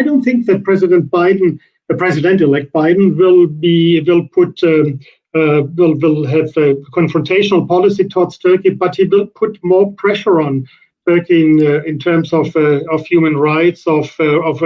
I 0.01 0.05
don't 0.05 0.23
think 0.23 0.47
that 0.47 0.65
President 0.65 1.11
Biden, 1.11 1.59
the 1.89 1.95
President-elect 1.95 2.73
Biden, 2.73 3.17
will 3.17 3.47
be 3.47 4.01
will 4.01 4.27
put 4.29 4.63
um, 4.65 4.99
uh, 5.35 5.63
will 5.77 5.95
will 5.95 6.27
have 6.27 6.51
a 6.57 6.75
confrontational 6.99 7.67
policy 7.67 8.05
towards 8.09 8.37
Turkey, 8.39 8.71
but 8.71 8.97
he 8.97 9.05
will 9.05 9.27
put 9.27 9.59
more 9.63 9.93
pressure 9.93 10.41
on 10.43 10.67
Turkey 11.09 11.41
in 11.45 11.67
uh, 11.67 11.83
in 11.85 11.99
terms 11.99 12.33
of 12.33 12.55
uh, 12.57 12.81
of 12.95 13.07
human 13.07 13.37
rights, 13.37 13.87
of 13.87 14.13
uh, 14.21 14.41
of 14.51 14.63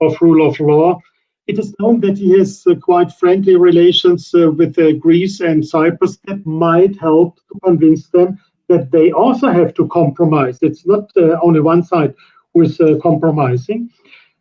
of 0.00 0.22
rule 0.22 0.46
of 0.48 0.58
law, 0.60 0.98
it 1.50 1.58
is 1.58 1.74
known 1.80 2.00
that 2.00 2.16
he 2.16 2.38
has 2.38 2.64
uh, 2.66 2.76
quite 2.76 3.10
friendly 3.12 3.56
relations 3.56 4.32
uh, 4.34 4.50
with 4.52 4.78
uh, 4.78 4.92
Greece 4.92 5.40
and 5.40 5.66
Cyprus 5.66 6.16
that 6.26 6.46
might 6.46 6.96
help 6.98 7.36
to 7.48 7.60
convince 7.64 8.08
them 8.08 8.38
that 8.68 8.92
they 8.92 9.10
also 9.10 9.48
have 9.50 9.74
to 9.74 9.88
compromise. 9.88 10.58
It's 10.62 10.86
not 10.86 11.10
only 11.42 11.60
one 11.60 11.82
side 11.82 12.14
who 12.54 12.62
is 12.62 12.80
compromising. 13.02 13.90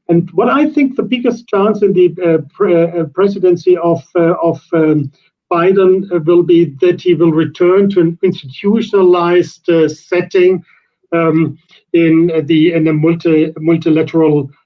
And 0.08 0.30
what 0.32 0.50
I 0.50 0.70
think 0.70 0.96
the 0.96 1.10
biggest 1.16 1.48
chance 1.48 1.82
in 1.82 1.94
the 1.94 2.10
pre 2.54 3.04
presidency 3.16 3.76
of, 3.78 4.04
of 4.16 4.62
um, 4.74 5.12
Biden 5.52 6.26
will 6.26 6.44
be 6.44 6.66
that 6.82 7.02
he 7.02 7.16
will 7.16 7.32
return 7.32 7.90
to 7.92 8.02
an 8.02 8.20
institutionalized 8.22 9.68
uh, 9.70 9.90
setting 9.90 10.64
um, 11.12 11.58
in 11.94 12.28
the 12.46 12.74
in 12.74 12.88
a 12.88 12.94
multi 12.94 13.52
multilateral 13.58 14.40
uh, 14.44 14.59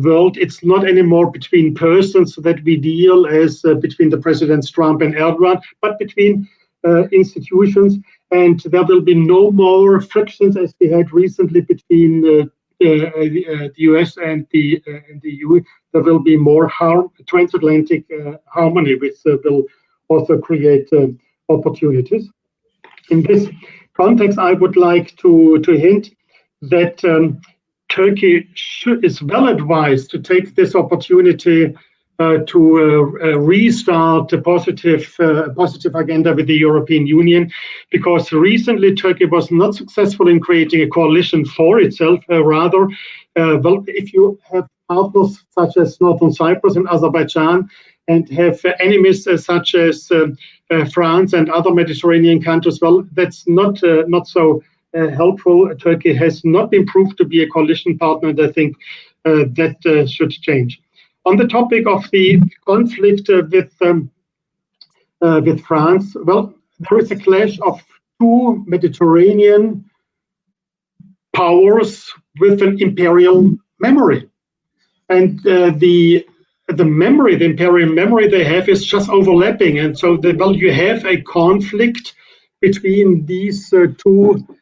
world. 0.00 0.36
It's 0.36 0.64
not 0.64 0.88
anymore 0.88 1.30
between 1.30 1.74
persons 1.74 2.36
that 2.36 2.62
we 2.64 2.76
deal 2.76 3.26
as 3.26 3.64
uh, 3.64 3.74
between 3.74 4.10
the 4.10 4.18
presidents 4.18 4.70
Trump 4.70 5.02
and 5.02 5.14
Erdogan, 5.14 5.60
but 5.80 5.98
between 5.98 6.48
uh, 6.84 7.04
institutions. 7.08 7.98
And 8.30 8.60
there 8.60 8.84
will 8.84 9.00
be 9.00 9.14
no 9.14 9.50
more 9.50 10.00
frictions 10.00 10.56
as 10.56 10.74
we 10.80 10.88
had 10.88 11.12
recently 11.12 11.60
between 11.60 12.12
uh, 12.24 12.44
the 12.80 13.72
US 13.90 14.16
and 14.18 14.46
the, 14.50 14.82
and 14.86 15.20
the 15.22 15.30
EU. 15.30 15.60
There 15.92 16.02
will 16.02 16.18
be 16.18 16.36
more 16.36 16.68
harm, 16.68 17.10
transatlantic 17.26 18.04
harmony, 18.46 18.96
which 18.96 19.16
will 19.24 19.64
also 20.08 20.38
create 20.38 20.88
opportunities. 21.48 22.28
In 23.10 23.22
this 23.22 23.48
context, 23.96 24.38
I 24.38 24.52
would 24.52 24.76
like 24.76 25.16
to, 25.16 25.58
to 25.60 25.72
hint 25.72 26.10
that 26.62 27.04
um, 27.04 27.40
Turkey 27.88 28.48
is 29.02 29.22
well 29.22 29.48
advised 29.48 30.10
to 30.10 30.18
take 30.18 30.54
this 30.54 30.74
opportunity 30.74 31.74
uh, 32.18 32.38
to 32.46 32.78
uh, 32.78 33.26
uh, 33.26 33.38
restart 33.38 34.32
a 34.32 34.40
positive, 34.40 35.14
uh, 35.20 35.50
positive 35.54 35.94
agenda 35.94 36.32
with 36.32 36.46
the 36.46 36.54
European 36.54 37.06
Union, 37.06 37.50
because 37.90 38.32
recently 38.32 38.94
Turkey 38.94 39.26
was 39.26 39.50
not 39.50 39.74
successful 39.74 40.28
in 40.28 40.40
creating 40.40 40.80
a 40.80 40.88
coalition 40.88 41.44
for 41.44 41.78
itself. 41.78 42.20
Uh, 42.30 42.42
rather, 42.42 42.84
uh, 43.36 43.58
well, 43.62 43.84
if 43.86 44.14
you 44.14 44.38
have 44.50 44.66
partners 44.88 45.44
such 45.50 45.76
as 45.76 46.00
Northern 46.00 46.32
Cyprus 46.32 46.76
and 46.76 46.88
Azerbaijan, 46.88 47.68
and 48.08 48.30
have 48.30 48.64
enemies 48.78 49.28
such 49.44 49.74
as 49.74 50.10
France 50.92 51.32
and 51.32 51.50
other 51.50 51.74
Mediterranean 51.74 52.40
countries, 52.40 52.78
well, 52.80 53.04
that's 53.12 53.46
not 53.48 53.80
not 54.08 54.28
so 54.28 54.62
helpful. 55.10 55.74
Turkey 55.76 56.14
has 56.14 56.44
not 56.44 56.70
been 56.70 56.86
proved 56.86 57.16
to 57.18 57.24
be 57.24 57.42
a 57.42 57.48
coalition 57.48 57.98
partner, 57.98 58.30
and 58.30 58.40
I 58.40 58.50
think 58.52 58.76
uh, 59.24 59.44
that 59.56 59.76
uh, 59.84 60.06
should 60.06 60.30
change. 60.30 60.80
On 61.24 61.36
the 61.36 61.48
topic 61.48 61.86
of 61.86 62.08
the 62.12 62.40
conflict 62.64 63.28
with 63.28 63.72
um, 63.82 64.10
with 65.20 65.64
France, 65.64 66.16
well, 66.24 66.54
there 66.78 66.98
is 66.98 67.10
a 67.10 67.16
clash 67.16 67.58
of 67.60 67.82
two 68.20 68.64
Mediterranean 68.66 69.84
powers 71.34 72.12
with 72.38 72.62
an 72.62 72.80
imperial 72.80 73.56
memory, 73.80 74.28
and 75.08 75.42
the 75.42 76.24
the 76.68 76.84
memory, 76.84 77.36
the 77.36 77.44
imperial 77.44 77.92
memory 77.92 78.28
they 78.28 78.44
have 78.44 78.68
is 78.68 78.84
just 78.84 79.08
overlapping, 79.08 79.78
and 79.78 79.98
so 79.98 80.16
the, 80.16 80.32
well, 80.32 80.54
you 80.54 80.72
have 80.72 81.04
a 81.04 81.20
conflict 81.22 82.14
between 82.60 83.24
these 83.26 83.72
uh, 83.72 83.86
two 83.98 84.22
uh, 84.32 84.52
uh, 84.52 84.54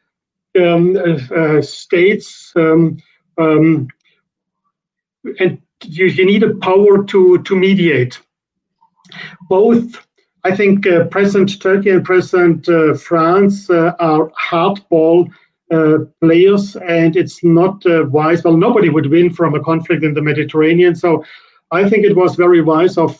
states, 1.61 2.53
um, 2.55 2.97
um, 3.37 3.87
and 5.39 5.61
you, 5.83 6.05
you, 6.05 6.25
need 6.25 6.43
a 6.43 6.55
power 6.55 7.03
to 7.03 7.41
to 7.43 7.55
mediate. 7.55 8.19
Both, 9.49 10.05
I 10.43 10.55
think, 10.55 10.87
uh, 10.87 11.05
President 11.05 11.61
Turkey 11.61 11.89
and 11.89 12.03
President 12.03 12.67
uh, 12.69 12.93
France 12.95 13.69
uh, 13.69 13.93
are 13.99 14.31
hardball 14.31 15.29
uh, 15.71 15.97
players, 16.21 16.75
and 16.77 17.15
it's 17.15 17.43
not 17.43 17.83
wise. 18.11 18.43
Well, 18.43 18.57
nobody 18.57 18.89
would 18.89 19.07
win 19.07 19.33
from 19.33 19.55
a 19.55 19.63
conflict 19.63 20.03
in 20.03 20.13
the 20.13 20.21
Mediterranean, 20.21 20.95
so. 20.95 21.23
I 21.71 21.89
think 21.89 22.05
it 22.05 22.15
was 22.15 22.35
very 22.35 22.61
wise 22.61 22.95
of 22.95 23.19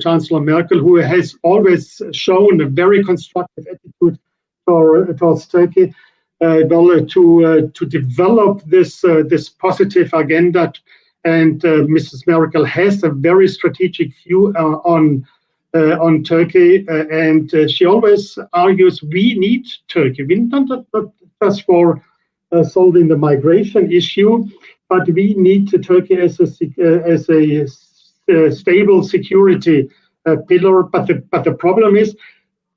Chancellor 0.00 0.40
Merkel, 0.40 0.78
who 0.78 0.96
has 0.96 1.34
always 1.42 2.00
shown 2.12 2.60
a 2.60 2.66
very 2.66 3.02
constructive 3.02 3.66
attitude 3.66 4.18
towards 4.68 5.46
Turkey, 5.46 5.94
uh, 6.40 6.60
well, 6.68 7.04
to 7.06 7.46
uh, 7.46 7.60
to 7.72 7.86
develop 7.86 8.62
this 8.66 9.02
uh, 9.04 9.22
this 9.28 9.48
positive 9.48 10.12
agenda. 10.12 10.72
And 11.24 11.60
Mrs. 11.60 12.24
Merkel 12.26 12.64
has 12.64 13.02
a 13.02 13.10
very 13.10 13.48
strategic 13.48 14.10
view 14.22 14.52
on 14.54 15.26
on 15.74 16.22
Turkey, 16.22 16.86
and 16.88 17.50
she 17.68 17.84
always 17.84 18.38
argues 18.52 19.02
we 19.02 19.34
need 19.36 19.66
Turkey. 19.88 20.22
We 20.22 20.36
not, 20.36 20.86
not, 20.94 21.06
just 21.42 21.64
for 21.64 22.00
solving 22.62 23.08
the 23.08 23.16
migration 23.16 23.90
issue, 23.90 24.44
but 24.88 25.08
we 25.08 25.34
need 25.34 25.68
Turkey 25.82 26.14
as 26.14 26.38
a 26.38 26.46
as 27.04 27.28
a 27.28 27.66
stable 28.50 29.02
security 29.02 29.88
uh, 30.26 30.36
pillar. 30.48 30.82
But 30.84 31.06
the 31.06 31.14
but 31.14 31.44
the 31.44 31.54
problem 31.54 31.96
is 31.96 32.16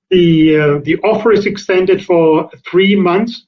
the 0.09 0.57
uh, 0.57 0.77
the 0.83 0.97
offer 1.03 1.31
is 1.31 1.45
extended 1.45 2.03
for 2.03 2.49
three 2.69 2.95
months, 2.95 3.45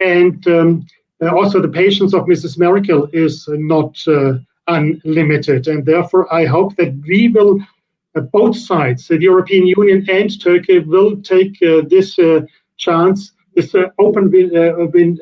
and 0.00 0.46
um, 0.48 0.86
uh, 1.22 1.34
also 1.34 1.60
the 1.60 1.68
patience 1.68 2.12
of 2.14 2.24
Mrs. 2.24 2.58
Merkel 2.58 3.08
is 3.12 3.48
not 3.48 3.96
uh, 4.06 4.34
unlimited. 4.68 5.68
And 5.68 5.84
therefore, 5.84 6.32
I 6.32 6.44
hope 6.44 6.76
that 6.76 6.94
we 7.06 7.28
will, 7.28 7.60
uh, 8.14 8.20
both 8.20 8.56
sides, 8.56 9.08
the 9.08 9.20
European 9.20 9.66
Union 9.66 10.04
and 10.10 10.40
Turkey, 10.40 10.80
will 10.80 11.20
take 11.22 11.56
uh, 11.62 11.82
this 11.88 12.18
chance, 12.76 13.32
this 13.54 13.74
open 13.98 14.30
win, 14.30 15.18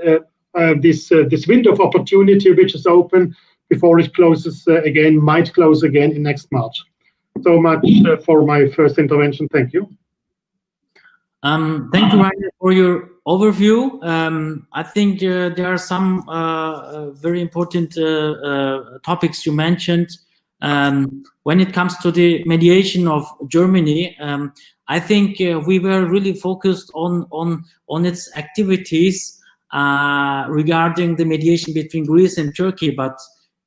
this 0.81 1.09
this 1.09 1.47
window 1.47 1.73
of 1.73 1.81
opportunity 1.81 2.53
which 2.53 2.75
is 2.75 2.87
open 2.87 3.37
before 3.69 3.99
it 3.99 4.15
closes 4.15 4.67
again, 4.67 5.21
might 5.21 5.53
close 5.53 5.83
again 5.83 6.13
in 6.13 6.23
next 6.23 6.51
March. 6.51 6.77
So 7.43 7.61
much 7.61 7.87
for 8.25 8.43
my 8.45 8.69
first 8.69 8.99
intervention. 8.99 9.49
Thank 9.49 9.73
you. 9.73 9.89
Um, 11.43 11.91
thank 11.93 12.13
you, 12.13 12.23
Rainer, 12.23 12.51
for 12.61 12.73
your 12.73 13.11
overview. 13.27 14.03
Um, 14.05 14.67
I 14.73 14.83
think 14.85 15.23
uh, 15.23 15.49
there 15.51 15.67
are 15.67 15.79
some 15.79 16.29
uh, 16.29 16.33
uh 16.33 17.11
very 17.11 17.41
important 17.41 17.99
uh, 17.99 18.03
uh, 18.05 18.99
topics 19.05 19.45
you 19.45 19.53
mentioned. 19.53 20.09
Um, 20.61 21.25
when 21.43 21.61
it 21.61 21.73
comes 21.73 21.97
to 21.99 22.13
the 22.13 22.45
mediation 22.45 23.09
of 23.09 23.27
Germany, 23.49 24.17
um, 24.21 24.53
I 24.87 25.01
think 25.01 25.41
uh, 25.41 25.61
we 25.67 25.81
were 25.81 26.07
really 26.07 26.35
focused 26.35 26.91
on 26.95 27.27
on 27.31 27.65
on 27.89 28.07
its 28.07 28.31
activities 28.37 29.41
regarding 30.49 31.17
the 31.17 31.25
mediation 31.25 31.75
between 31.75 32.05
Greece 32.07 32.39
and 32.39 32.55
Turkey, 32.55 32.91
but 32.91 33.19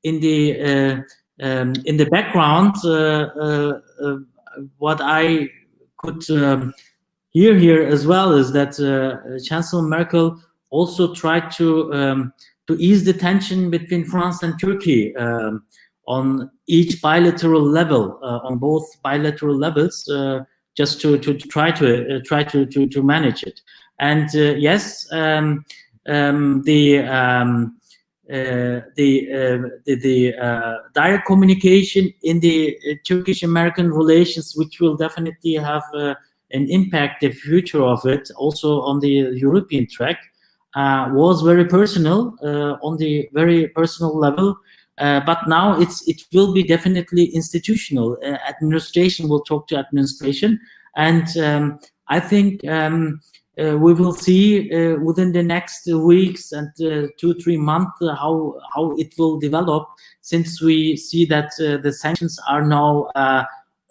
in 0.02 0.20
the 0.20 1.04
um, 1.42 1.74
in 1.84 1.98
the 1.98 2.06
background, 2.06 2.76
what 4.78 5.00
I 5.02 5.50
could 5.98 6.22
um, 7.36 7.58
here 7.58 7.82
as 7.82 8.06
well 8.06 8.32
is 8.32 8.50
that 8.52 8.80
uh, 8.80 9.38
Chancellor 9.44 9.82
Merkel 9.82 10.40
also 10.70 11.14
tried 11.14 11.50
to 11.58 11.92
um, 11.92 12.32
to 12.66 12.74
ease 12.80 13.04
the 13.04 13.12
tension 13.12 13.70
between 13.70 14.06
France 14.06 14.42
and 14.42 14.58
Turkey 14.58 15.14
um, 15.16 15.62
on 16.08 16.50
each 16.66 17.02
bilateral 17.02 17.62
level, 17.62 18.18
uh, 18.22 18.40
on 18.42 18.56
both 18.56 18.84
bilateral 19.02 19.54
levels, 19.54 20.08
uh, 20.08 20.44
just 20.76 20.98
to, 21.02 21.18
to, 21.18 21.34
try 21.34 21.70
to 21.72 22.16
uh, 22.16 22.20
try 22.24 22.42
to, 22.42 22.64
to, 22.64 22.86
to 22.86 23.02
manage 23.02 23.42
it. 23.42 23.60
And 24.00 24.28
uh, 24.34 24.54
yes, 24.56 25.06
um, 25.12 25.64
um, 26.08 26.62
the 26.62 27.00
um, 27.00 27.78
uh, 28.30 28.80
the 28.96 29.70
the, 29.84 29.94
the 29.96 30.80
direct 30.94 31.26
communication 31.26 32.12
in 32.22 32.40
the 32.40 32.78
Turkish-American 33.06 33.92
relations, 33.92 34.54
which 34.56 34.80
will 34.80 34.96
definitely 34.96 35.54
have 35.54 35.84
and 36.52 36.68
impact 36.70 37.20
the 37.20 37.30
future 37.32 37.82
of 37.82 38.04
it 38.06 38.30
also 38.36 38.80
on 38.82 39.00
the 39.00 39.30
European 39.34 39.86
track 39.86 40.18
uh, 40.76 41.08
was 41.12 41.42
very 41.42 41.64
personal 41.64 42.36
uh, 42.42 42.76
on 42.82 42.98
the 42.98 43.28
very 43.32 43.68
personal 43.68 44.16
level. 44.16 44.56
Uh, 44.98 45.20
but 45.26 45.38
now 45.46 45.78
it's 45.78 46.06
it 46.08 46.22
will 46.32 46.52
be 46.54 46.62
definitely 46.62 47.24
institutional. 47.34 48.16
Uh, 48.24 48.38
administration 48.48 49.28
will 49.28 49.40
talk 49.40 49.66
to 49.68 49.76
administration, 49.76 50.58
and 50.96 51.36
um, 51.38 51.78
I 52.08 52.18
think 52.18 52.66
um, 52.66 53.20
uh, 53.58 53.76
we 53.76 53.92
will 53.92 54.14
see 54.14 54.72
uh, 54.72 54.96
within 55.00 55.32
the 55.32 55.42
next 55.42 55.86
weeks 55.86 56.52
and 56.52 56.70
two 57.18 57.34
three 57.42 57.58
months 57.58 57.92
how 58.00 58.58
how 58.74 58.94
it 58.96 59.12
will 59.18 59.38
develop. 59.38 59.86
Since 60.22 60.62
we 60.62 60.96
see 60.96 61.26
that 61.26 61.52
the 61.58 61.92
sanctions 61.92 62.38
are 62.48 62.66
now 62.66 63.08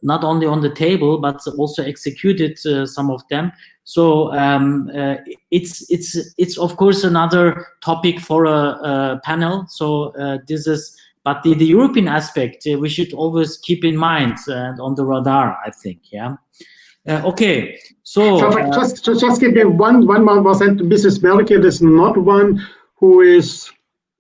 not 0.06 0.24
only 0.24 0.46
on 0.46 0.62
the 0.62 0.70
table 0.70 1.18
but 1.18 1.42
also 1.58 1.84
executed 1.84 2.58
uh, 2.66 2.86
some 2.86 3.10
of 3.10 3.28
them. 3.30 3.52
So 3.84 4.32
um, 4.34 4.90
uh, 4.96 5.16
it's 5.52 5.90
it's 5.92 6.18
it's 6.38 6.58
of 6.58 6.78
course 6.78 7.04
another 7.04 7.68
topic 7.82 8.20
for 8.20 8.46
a, 8.46 8.60
a 8.92 9.22
panel. 9.24 9.66
So 9.68 10.14
uh, 10.16 10.38
this 10.48 10.68
is, 10.68 10.96
but 11.24 11.44
the, 11.44 11.54
the 11.54 11.66
European 11.66 12.08
aspect 12.08 12.66
uh, 12.68 12.80
we 12.80 12.90
should 12.90 13.14
always 13.14 13.58
keep 13.58 13.84
in 13.84 13.98
mind 13.98 14.38
and 14.48 14.80
on 14.80 14.96
the 14.96 15.06
radar. 15.06 15.58
I 15.66 15.72
think, 15.72 16.00
yeah. 16.12 16.36
Uh, 17.08 17.22
okay, 17.26 17.78
so 18.02 18.48
uh, 18.48 18.74
just, 18.74 19.06
just 19.06 19.22
just 19.22 19.40
give 19.40 19.54
me 19.54 19.64
one 19.64 20.08
one 20.08 20.24
more 20.24 20.56
sentence. 20.56 20.82
Mrs. 20.82 21.22
Merkel 21.22 21.66
is 21.66 21.82
not 21.82 22.18
one 22.18 22.66
who 22.96 23.22
is 23.22 23.72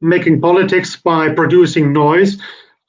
making 0.02 0.41
politics 0.41 0.95
by 0.95 1.34
producing 1.34 1.93
noise. 1.93 2.38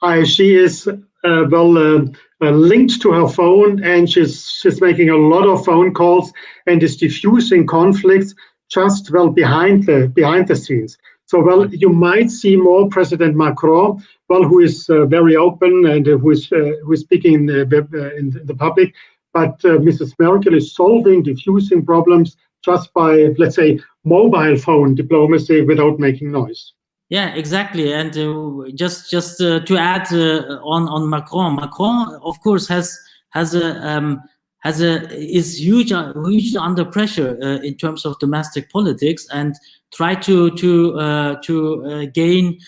I, 0.03 0.25
she 0.25 0.57
is 0.57 0.87
well 1.25 2.13
uh, 2.43 2.51
linked 2.51 3.01
to 3.01 3.13
her 3.13 3.29
phone 3.29 3.83
and 3.83 4.11
she's 4.11 4.51
she's 4.51 4.81
making 4.81 5.11
a 5.11 5.17
lot 5.17 5.47
of 5.47 5.65
phone 5.65 5.93
calls 5.95 6.33
and 6.67 6.83
is 6.83 6.97
diffusing 6.97 7.67
conflicts 7.67 8.35
just 8.71 9.11
well 9.11 9.31
behind 9.31 9.85
the 9.85 10.09
behind 10.15 10.49
the 10.49 10.57
scenes. 10.57 10.99
So 11.25 11.41
well 11.41 11.67
you 11.75 11.89
might 11.89 12.31
see 12.31 12.57
more 12.57 12.89
president 12.89 13.37
macron 13.37 14.05
well 14.29 14.43
who 14.43 14.61
is 14.61 14.89
uh, 14.91 15.07
very 15.07 15.37
open 15.37 15.87
and 15.87 16.07
uh, 16.07 16.19
who 16.19 16.31
is 16.31 16.51
uh, 16.53 16.73
who 16.85 16.93
is 16.93 17.01
speaking 17.01 17.35
in 17.35 17.47
the, 17.47 17.63
uh, 17.95 18.17
in 18.17 18.31
the 18.45 18.55
public. 18.55 18.95
But 19.33 19.55
uh, 19.65 19.79
mrs 19.89 20.13
merkel 20.19 20.55
is 20.55 20.75
solving 20.75 21.23
diffusing 21.23 21.85
problems 21.85 22.37
just 22.65 22.93
by 22.93 23.35
let's 23.39 23.57
say 23.57 23.81
mobile 24.05 24.57
phone 24.57 24.95
diplomacy 24.95 25.63
without 25.63 25.99
making 25.99 26.33
noise 26.33 26.73
yeah, 27.09 27.35
exactly. 27.35 27.93
And 27.93 28.17
uh, 28.17 28.71
just 28.75 29.11
just 29.11 29.41
uh, 29.41 29.61
to 29.61 29.77
add 29.77 30.13
uh, 30.13 30.59
on 30.65 30.89
on 30.89 31.09
Macron, 31.09 31.55
Macron 31.55 32.21
of 32.23 32.41
course 32.41 32.67
has 32.67 32.99
has 33.31 33.55
a 33.55 33.77
um, 33.87 34.21
has 34.61 34.81
a 34.81 35.09
is 35.13 35.61
huge 35.61 35.93
uh, 35.93 36.13
huge 36.25 36.57
under 36.57 36.85
pressure 36.85 37.39
uh, 37.41 37.63
in 37.63 37.77
terms 37.77 38.05
of 38.05 38.19
domestic 38.19 38.71
politics 38.71 39.25
and 39.33 39.55
try 39.95 40.17
to 40.17 40.51
to 40.57 40.99
uh, 40.99 41.37
to 41.43 42.11
gain 42.13 42.59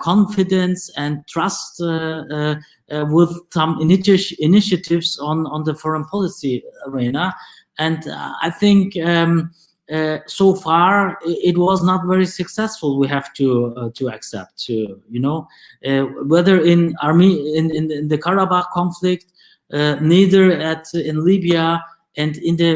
confidence 0.00 0.90
and 0.96 1.26
trust 1.28 1.80
with 1.80 3.30
some 3.52 3.78
initi 3.78 4.32
initiatives 4.40 5.16
on 5.18 5.46
on 5.46 5.62
the 5.62 5.74
foreign 5.74 6.04
policy 6.06 6.64
arena. 6.88 7.34
And 7.78 8.02
I 8.42 8.50
think. 8.50 8.96
Um, 8.96 9.52
uh, 9.92 10.18
so 10.26 10.54
far 10.54 11.18
it 11.24 11.56
was 11.56 11.82
not 11.84 12.06
very 12.06 12.26
successful 12.26 12.98
we 12.98 13.06
have 13.06 13.32
to 13.34 13.74
uh, 13.76 13.90
to 13.94 14.08
accept 14.08 14.58
to 14.58 15.00
you 15.08 15.20
know. 15.20 15.46
Uh, 15.86 16.02
whether 16.24 16.60
in 16.64 16.94
army 17.02 17.56
in, 17.56 17.70
in, 17.70 17.90
in 17.90 18.08
the 18.08 18.18
karabakh 18.18 18.68
conflict 18.72 19.26
uh, 19.72 19.94
neither 20.00 20.52
at 20.52 20.86
in 20.94 21.24
libya 21.24 21.82
and 22.16 22.36
in 22.38 22.56
the 22.56 22.74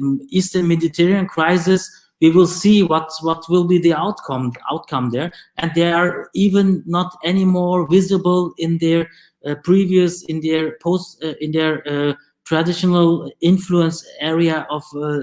um, 0.00 0.20
eastern 0.30 0.66
mediterranean 0.66 1.26
crisis 1.26 1.90
we 2.20 2.30
will 2.30 2.46
see 2.46 2.82
what 2.82 3.10
what 3.22 3.48
will 3.48 3.64
be 3.64 3.78
the 3.78 3.94
outcome 3.94 4.52
outcome 4.70 5.10
there. 5.10 5.32
And 5.56 5.72
they 5.74 5.90
are 5.92 6.30
even 6.34 6.82
not 6.86 7.16
anymore 7.24 7.88
visible 7.88 8.52
in 8.58 8.78
their 8.78 9.08
uh, 9.46 9.54
previous 9.64 10.22
in 10.24 10.40
their 10.40 10.76
post 10.82 11.22
in 11.22 11.52
their 11.52 12.16
traditional 12.50 13.30
influence 13.40 14.04
area 14.18 14.66
of 14.70 14.82
uh, 14.96 15.20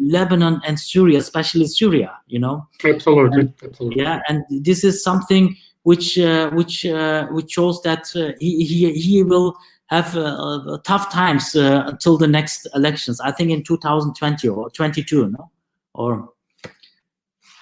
Lebanon 0.00 0.60
and 0.64 0.78
Syria, 0.78 1.18
especially 1.18 1.66
Syria. 1.66 2.12
You 2.28 2.38
know. 2.38 2.68
Absolutely. 2.84 3.40
And, 3.40 3.54
Absolutely. 3.64 4.02
Yeah, 4.02 4.20
and 4.28 4.44
this 4.48 4.84
is 4.84 5.02
something 5.02 5.56
which 5.82 6.16
uh, 6.16 6.50
which 6.50 6.86
uh, 6.86 7.26
which 7.36 7.50
shows 7.50 7.82
that 7.82 8.04
uh, 8.14 8.38
he, 8.38 8.64
he 8.64 8.92
he 8.92 9.24
will 9.24 9.56
have 9.86 10.16
uh, 10.16 10.78
tough 10.84 11.10
times 11.12 11.56
uh, 11.56 11.82
until 11.86 12.16
the 12.16 12.28
next 12.28 12.68
elections. 12.76 13.20
I 13.20 13.32
think 13.32 13.50
in 13.50 13.64
2020 13.64 14.48
or 14.48 14.70
22, 14.70 15.30
no, 15.30 15.50
or. 15.92 16.28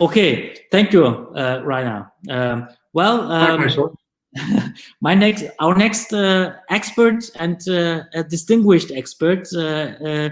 Okay, 0.00 0.54
thank 0.70 0.92
you, 0.92 1.04
uh, 1.06 1.62
Rainer. 1.64 2.12
Um, 2.28 2.68
well, 2.92 3.30
um, 3.30 3.96
my 5.00 5.14
next 5.14 5.44
our 5.58 5.74
next 5.74 6.12
uh, 6.12 6.54
expert 6.70 7.30
and 7.36 7.68
uh, 7.68 8.02
a 8.14 8.24
distinguished 8.24 8.90
expert 8.90 9.46
uh, 9.54 9.60
uh, 9.60 10.28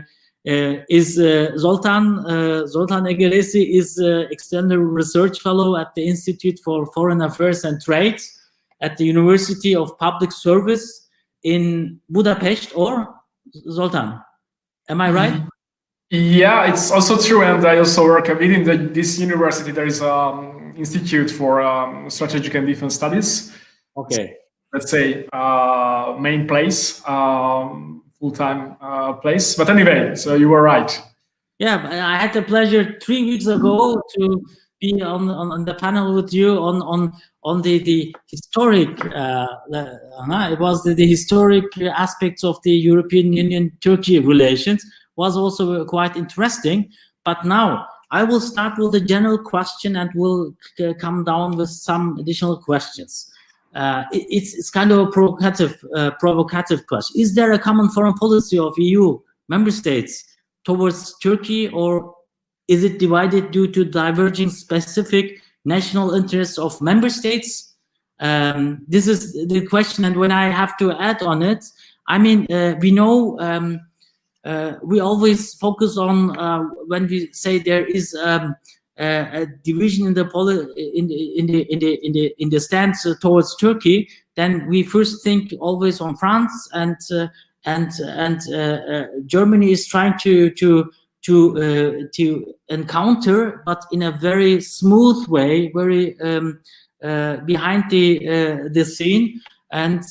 uh 0.48 0.82
is 0.88 1.18
uh, 1.18 1.52
Zoltan 1.58 2.24
Zoltan 2.66 3.04
Egeresi 3.04 3.76
is 3.78 3.98
external 4.30 4.78
research 4.78 5.40
fellow 5.40 5.76
at 5.76 5.94
the 5.94 6.08
Institute 6.08 6.58
for 6.64 6.86
Foreign 6.94 7.20
Affairs 7.20 7.64
and 7.64 7.80
Trade 7.80 8.20
at 8.80 8.96
the 8.96 9.04
University 9.04 9.76
of 9.76 9.98
Public 9.98 10.32
Service 10.32 11.08
in 11.42 12.00
Budapest 12.08 12.72
or 12.74 13.14
Zoltan 13.68 14.18
am 14.88 15.00
I 15.00 15.10
right 15.10 15.42
Yeah, 16.12 16.66
it's 16.66 16.90
also 16.90 17.16
true, 17.16 17.44
and 17.44 17.64
I 17.64 17.78
also 17.78 18.02
work 18.02 18.28
a 18.28 18.34
bit 18.34 18.50
in 18.50 18.64
the, 18.64 18.76
this 18.76 19.20
university. 19.20 19.70
There 19.70 19.86
is 19.86 20.00
an 20.00 20.08
um, 20.08 20.74
institute 20.76 21.30
for 21.30 21.60
um, 21.60 22.10
strategic 22.10 22.52
and 22.54 22.66
defense 22.66 22.96
studies. 22.96 23.54
Okay. 23.96 24.36
Let's 24.72 24.90
say 24.90 25.26
uh, 25.32 26.16
main 26.20 26.46
place, 26.46 27.06
um, 27.08 28.04
full-time 28.18 28.76
uh, 28.80 29.14
place. 29.14 29.54
But 29.56 29.68
anyway, 29.68 30.14
so 30.14 30.34
you 30.34 30.48
were 30.48 30.62
right. 30.62 30.90
Yeah, 31.58 31.88
I 32.06 32.16
had 32.16 32.32
the 32.32 32.42
pleasure 32.42 32.98
three 33.02 33.24
weeks 33.24 33.46
ago 33.46 34.00
to 34.16 34.44
be 34.80 35.02
on, 35.02 35.28
on, 35.28 35.52
on 35.52 35.64
the 35.64 35.74
panel 35.74 36.14
with 36.14 36.32
you 36.32 36.56
on 36.56 36.80
on 36.82 37.12
on 37.44 37.62
the 37.62 37.78
the 37.80 38.16
historic. 38.30 39.04
Uh, 39.06 39.46
uh, 39.74 40.48
it 40.50 40.58
was 40.58 40.82
the, 40.84 40.94
the 40.94 41.06
historic 41.06 41.64
aspects 41.78 42.44
of 42.44 42.62
the 42.62 42.72
European 42.72 43.32
Union 43.32 43.72
Turkey 43.80 44.18
relations 44.20 44.84
was 45.16 45.36
also 45.36 45.84
quite 45.84 46.16
interesting. 46.16 46.90
But 47.24 47.44
now 47.44 47.86
I 48.10 48.24
will 48.24 48.40
start 48.40 48.78
with 48.78 48.94
a 48.94 49.00
general 49.00 49.38
question 49.38 49.96
and 49.96 50.10
we'll 50.14 50.54
come 50.98 51.24
down 51.24 51.56
with 51.56 51.68
some 51.68 52.18
additional 52.18 52.56
questions. 52.56 53.29
Uh, 53.74 54.04
it, 54.12 54.26
it's, 54.28 54.54
it's 54.54 54.70
kind 54.70 54.90
of 54.90 54.98
a 54.98 55.06
provocative, 55.10 55.84
uh, 55.96 56.10
provocative 56.18 56.86
question. 56.86 57.20
Is 57.20 57.34
there 57.34 57.52
a 57.52 57.58
common 57.58 57.88
foreign 57.88 58.14
policy 58.14 58.58
of 58.58 58.74
EU 58.78 59.18
member 59.48 59.70
states 59.70 60.24
towards 60.64 61.16
Turkey 61.18 61.68
or 61.68 62.14
is 62.68 62.84
it 62.84 62.98
divided 62.98 63.50
due 63.50 63.66
to 63.68 63.84
diverging 63.84 64.50
specific 64.50 65.42
national 65.64 66.14
interests 66.14 66.58
of 66.58 66.80
member 66.80 67.10
states? 67.10 67.74
Um, 68.20 68.84
this 68.86 69.08
is 69.08 69.32
the 69.48 69.66
question. 69.66 70.04
And 70.04 70.16
when 70.16 70.30
I 70.30 70.50
have 70.50 70.76
to 70.78 70.92
add 70.92 71.22
on 71.22 71.42
it, 71.42 71.64
I 72.06 72.18
mean, 72.18 72.46
uh, 72.52 72.76
we 72.80 72.90
know 72.90 73.38
um, 73.40 73.80
uh, 74.44 74.74
we 74.82 75.00
always 75.00 75.54
focus 75.54 75.96
on 75.96 76.36
uh, 76.38 76.62
when 76.86 77.06
we 77.06 77.32
say 77.32 77.58
there 77.58 77.84
is 77.84 78.14
um, 78.14 78.54
a, 79.00 79.46
division 79.64 80.06
in 80.06 80.14
the 80.14 80.24
in 80.94 81.06
the 81.08 81.38
in 81.38 81.46
the 81.46 81.62
in 81.72 81.78
the 81.78 82.06
in 82.06 82.12
the 82.12 82.34
in 82.38 82.50
the 82.50 82.60
stance 82.60 83.06
towards 83.20 83.56
Turkey, 83.56 84.08
then 84.36 84.66
we 84.68 84.82
first 84.82 85.24
think 85.24 85.52
always 85.60 86.00
on 86.00 86.16
France 86.16 86.68
and 86.72 86.96
uh, 87.12 87.28
and 87.64 87.90
and 88.00 88.40
uh, 88.52 88.56
uh, 88.56 89.06
Germany 89.26 89.72
is 89.72 89.86
trying 89.86 90.18
to 90.18 90.50
to 90.50 90.90
to 91.22 91.56
uh, 91.58 92.06
to 92.14 92.54
encounter, 92.68 93.62
but 93.66 93.84
in 93.92 94.02
a 94.02 94.12
very 94.12 94.60
smooth 94.60 95.26
way, 95.28 95.70
very 95.74 96.18
um, 96.20 96.60
behind 97.46 97.84
the 97.90 98.68
the 98.72 98.84
scene, 98.84 99.40
and 99.72 100.02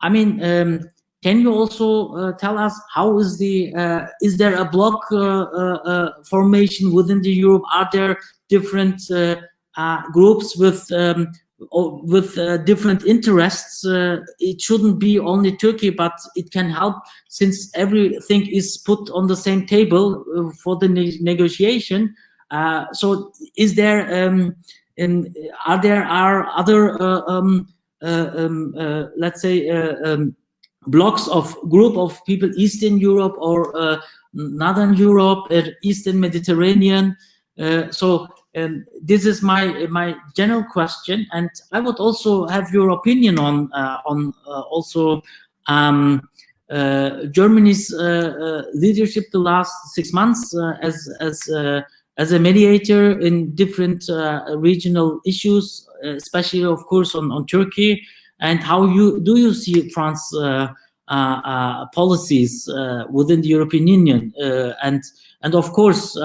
I 0.00 0.08
mean. 0.08 0.42
Um, 0.42 0.90
can 1.22 1.40
you 1.40 1.52
also 1.52 2.14
uh, 2.14 2.32
tell 2.32 2.56
us 2.58 2.78
how 2.94 3.18
is 3.18 3.38
the 3.38 3.74
uh, 3.74 4.06
is 4.22 4.38
there 4.38 4.56
a 4.56 4.64
block 4.64 5.04
uh, 5.12 5.18
uh, 5.18 5.78
uh 5.84 6.22
formation 6.24 6.92
within 6.92 7.20
the 7.20 7.30
Europe? 7.30 7.64
Are 7.72 7.88
there 7.92 8.18
different 8.48 9.02
uh, 9.10 9.36
groups 10.12 10.56
with 10.56 10.90
um, 10.92 11.30
with 11.70 12.36
different 12.64 13.04
interests? 13.04 13.84
it 14.38 14.62
shouldn't 14.62 14.98
be 14.98 15.18
only 15.18 15.54
Turkey, 15.56 15.90
but 15.90 16.18
it 16.36 16.50
can 16.50 16.70
help 16.70 16.96
since 17.28 17.70
everything 17.74 18.46
is 18.46 18.78
put 18.78 19.10
on 19.10 19.26
the 19.26 19.36
same 19.36 19.66
table 19.66 20.24
for 20.62 20.76
the 20.76 20.88
ne 20.88 21.18
negotiation. 21.20 22.14
so, 22.92 23.30
is 23.58 23.74
there 23.74 24.00
um, 24.24 24.56
in, 24.96 25.34
are 25.66 25.82
there 25.82 26.04
are 26.04 26.46
other 26.56 26.96
um, 27.02 27.68
um 28.00 28.72
let's 29.18 29.42
say 29.42 29.68
um, 29.68 30.34
blocks 30.86 31.28
of 31.28 31.54
group 31.68 31.96
of 31.96 32.24
people 32.24 32.50
eastern 32.56 32.98
europe 32.98 33.34
or 33.38 33.76
uh, 33.76 34.00
northern 34.32 34.94
europe 34.94 35.50
or 35.50 35.64
eastern 35.82 36.18
mediterranean. 36.18 37.16
Uh, 37.58 37.90
so 37.90 38.26
um, 38.56 38.84
this 39.02 39.26
is 39.26 39.42
my 39.42 39.86
my 39.90 40.16
general 40.34 40.64
question 40.64 41.26
and 41.32 41.50
i 41.72 41.78
would 41.78 41.96
also 41.96 42.46
have 42.46 42.72
your 42.72 42.90
opinion 42.90 43.38
on 43.38 43.72
uh, 43.72 43.98
on 44.06 44.32
uh, 44.46 44.62
also 44.62 45.22
um, 45.68 46.20
uh, 46.70 47.24
germany's 47.26 47.92
uh, 47.94 48.62
leadership 48.74 49.24
the 49.30 49.38
last 49.38 49.72
six 49.94 50.12
months 50.12 50.56
as 50.82 51.08
as 51.20 51.48
as 52.16 52.32
a 52.32 52.38
mediator 52.38 53.20
in 53.20 53.54
different 53.54 54.04
regional 54.56 55.20
issues 55.24 55.88
especially 56.02 56.64
of 56.64 56.84
course 56.86 57.14
on, 57.14 57.30
on 57.30 57.46
turkey 57.46 58.02
and 58.40 58.62
how 58.62 58.86
you 58.86 59.20
do 59.20 59.38
you 59.38 59.54
see 59.54 59.88
France 59.90 60.34
uh, 60.34 60.68
uh, 61.08 61.12
uh, 61.12 61.86
policies 61.94 62.68
within 63.10 63.40
the 63.42 63.48
European 63.48 63.86
Union? 63.86 64.32
and 64.82 65.02
and 65.42 65.54
of 65.54 65.72
course, 65.72 66.16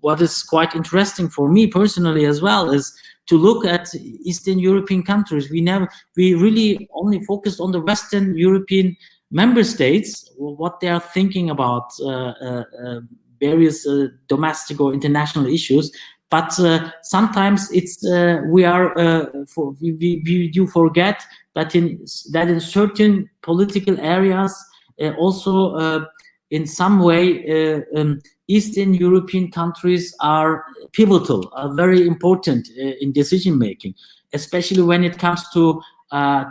what 0.00 0.20
is 0.20 0.42
quite 0.42 0.74
interesting 0.74 1.28
for 1.28 1.48
me 1.48 1.66
personally 1.66 2.24
as 2.24 2.40
well 2.40 2.70
is 2.70 2.94
to 3.26 3.36
look 3.36 3.64
at 3.64 3.94
Eastern 3.94 4.58
European 4.58 5.02
countries. 5.02 5.50
We 5.50 5.60
never, 5.60 5.88
we 6.16 6.34
really 6.34 6.88
only 6.94 7.22
focused 7.24 7.60
on 7.60 7.72
the 7.72 7.80
Western 7.80 8.36
European 8.36 8.96
member 9.30 9.62
states, 9.64 10.30
what 10.36 10.80
they 10.80 10.88
are 10.88 11.00
thinking 11.00 11.50
about 11.50 11.90
uh, 12.00 12.08
uh, 12.08 12.64
uh, 12.82 13.00
various 13.40 13.86
domestic 14.28 14.80
or 14.80 14.92
international 14.94 15.46
issues 15.46 15.92
but 16.30 16.58
uh, 16.60 16.90
sometimes 17.02 17.70
it's 17.72 18.04
uh, 18.04 18.42
we 18.46 18.64
are 18.64 18.96
uh, 18.98 19.26
for, 19.46 19.72
we, 19.80 19.92
we 20.24 20.48
do 20.48 20.66
forget 20.66 21.22
that 21.54 21.74
in 21.74 22.04
that 22.32 22.48
in 22.48 22.60
certain 22.60 23.28
political 23.42 23.98
areas 24.00 24.54
uh, 25.00 25.10
also 25.12 25.74
uh, 25.74 26.04
in 26.50 26.66
some 26.66 27.00
way 27.00 27.24
uh, 27.48 27.80
um, 27.96 28.20
Eastern 28.48 28.94
European 28.94 29.50
countries 29.50 30.14
are 30.20 30.64
pivotal, 30.92 31.50
are 31.52 31.74
very 31.74 32.06
important 32.06 32.68
in 32.68 33.12
decision 33.12 33.58
making, 33.58 33.94
especially 34.32 34.82
when 34.82 35.04
it 35.04 35.18
comes 35.18 35.48
to 35.52 35.80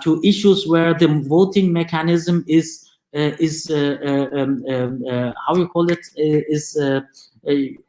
to 0.03 0.21
issues 0.23 0.67
where 0.67 0.93
the 0.93 1.07
voting 1.27 1.73
mechanism 1.73 2.45
is 2.47 2.87
is 3.13 3.71
um, 3.71 4.63
um, 4.69 5.33
how 5.47 5.55
you 5.55 5.67
call 5.67 5.89
it 5.89 6.05
is 6.15 6.77
uh, 6.77 7.01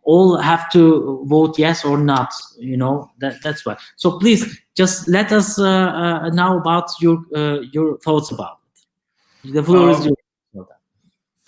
all 0.05 0.37
have 0.37 0.71
to 0.71 1.25
vote 1.27 1.59
yes 1.59 1.85
or 1.85 1.99
not 1.99 2.33
you 2.59 2.77
know 2.77 3.11
that 3.19 3.35
that's 3.43 3.67
why 3.67 3.77
so 3.97 4.19
please 4.19 4.61
just 4.75 5.09
let 5.09 5.33
us 5.33 5.59
uh, 5.59 5.67
uh, 5.67 6.29
know 6.31 6.59
about 6.59 6.91
your 7.01 7.19
your 7.73 7.99
thoughts 7.99 8.31
about 8.31 8.59
it 9.45 9.53
the 9.53 9.63
floor 9.63 9.91
um, 9.91 10.01
is 10.01 10.07
yours 10.07 10.15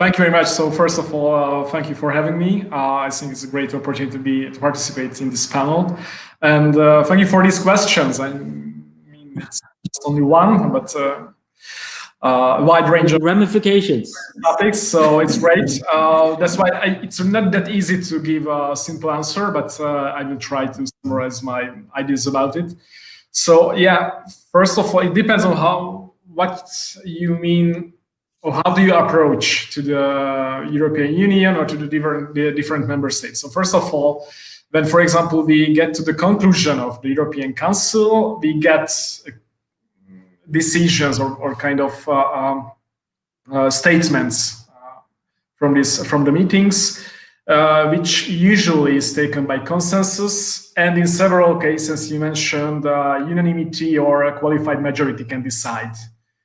Thank 0.00 0.14
you 0.16 0.24
very 0.24 0.30
much. 0.30 0.46
So 0.46 0.70
first 0.70 0.98
of 0.98 1.12
all, 1.12 1.34
uh, 1.34 1.68
thank 1.68 1.90
you 1.90 1.94
for 1.94 2.10
having 2.10 2.38
me. 2.38 2.64
Uh, 2.72 3.06
I 3.06 3.10
think 3.10 3.32
it's 3.32 3.44
a 3.44 3.46
great 3.46 3.74
opportunity 3.74 4.16
to 4.16 4.18
be 4.18 4.50
to 4.50 4.58
participate 4.58 5.20
in 5.20 5.28
this 5.28 5.46
panel, 5.46 5.94
and 6.40 6.74
uh, 6.74 7.04
thank 7.04 7.20
you 7.20 7.26
for 7.26 7.42
these 7.42 7.58
questions. 7.58 8.18
I 8.18 8.32
mean, 8.32 8.82
it's 9.36 9.60
just 9.60 10.02
only 10.06 10.22
one, 10.22 10.72
but 10.72 10.96
uh, 12.22 12.62
wide 12.66 12.88
range 12.88 13.12
of 13.12 13.22
ramifications 13.22 14.14
topics. 14.42 14.78
So 14.78 15.20
it's 15.20 15.38
great. 15.38 15.80
Uh, 15.92 16.36
that's 16.36 16.56
why 16.58 16.68
I, 16.68 16.86
it's 17.02 17.20
not 17.20 17.50
that 17.52 17.68
easy 17.68 18.02
to 18.02 18.20
give 18.20 18.46
a 18.46 18.76
simple 18.76 19.10
answer, 19.10 19.50
but 19.50 19.78
uh, 19.80 19.84
I 19.84 20.22
will 20.24 20.38
try 20.38 20.66
to 20.66 20.86
summarize 21.02 21.42
my 21.42 21.70
ideas 21.96 22.26
about 22.26 22.56
it. 22.56 22.74
So 23.30 23.74
yeah, 23.74 24.24
first 24.52 24.78
of 24.78 24.94
all, 24.94 25.00
it 25.00 25.14
depends 25.14 25.44
on 25.44 25.56
how 25.56 26.12
what 26.26 26.68
you 27.04 27.36
mean 27.36 27.92
or 28.42 28.52
how 28.54 28.74
do 28.74 28.82
you 28.82 28.94
approach 28.94 29.72
to 29.74 29.82
the 29.82 30.68
European 30.70 31.14
Union 31.14 31.56
or 31.56 31.64
to 31.66 31.76
the 31.76 31.86
different 31.86 32.34
the 32.34 32.52
different 32.52 32.86
member 32.86 33.10
states. 33.10 33.40
So 33.40 33.48
first 33.48 33.74
of 33.74 33.92
all, 33.94 34.26
when 34.70 34.84
for 34.84 35.00
example 35.00 35.42
we 35.42 35.74
get 35.74 35.94
to 35.94 36.02
the 36.02 36.14
conclusion 36.14 36.78
of 36.78 37.00
the 37.02 37.08
European 37.08 37.52
Council, 37.54 38.38
we 38.40 38.58
get 38.58 38.90
decisions 40.50 41.18
or, 41.18 41.34
or 41.36 41.54
kind 41.54 41.80
of 41.80 42.08
uh, 42.08 42.12
um, 42.12 42.72
uh, 43.52 43.70
statements 43.70 44.68
uh, 44.68 45.00
from 45.56 45.74
this 45.74 46.04
from 46.04 46.24
the 46.24 46.32
meetings, 46.32 47.06
which 47.90 48.28
usually 48.28 48.96
is 48.96 49.12
taken 49.12 49.46
by 49.46 49.58
consensus. 49.58 50.72
And 50.76 50.96
in 50.98 51.06
several 51.06 51.58
cases, 51.58 52.10
you 52.10 52.20
mentioned 52.20 52.84
unanimity 52.84 53.98
or 53.98 54.24
a 54.24 54.38
qualified 54.38 54.80
majority 54.80 55.24
can 55.24 55.42
decide. 55.42 55.94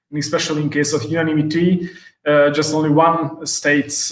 And 0.09 0.19
especially 0.19 0.61
in 0.63 0.69
case 0.69 0.93
of 0.93 1.03
unanimity, 1.03 1.89
just 2.25 2.73
only 2.73 2.89
one 2.89 3.45
state's 3.45 4.11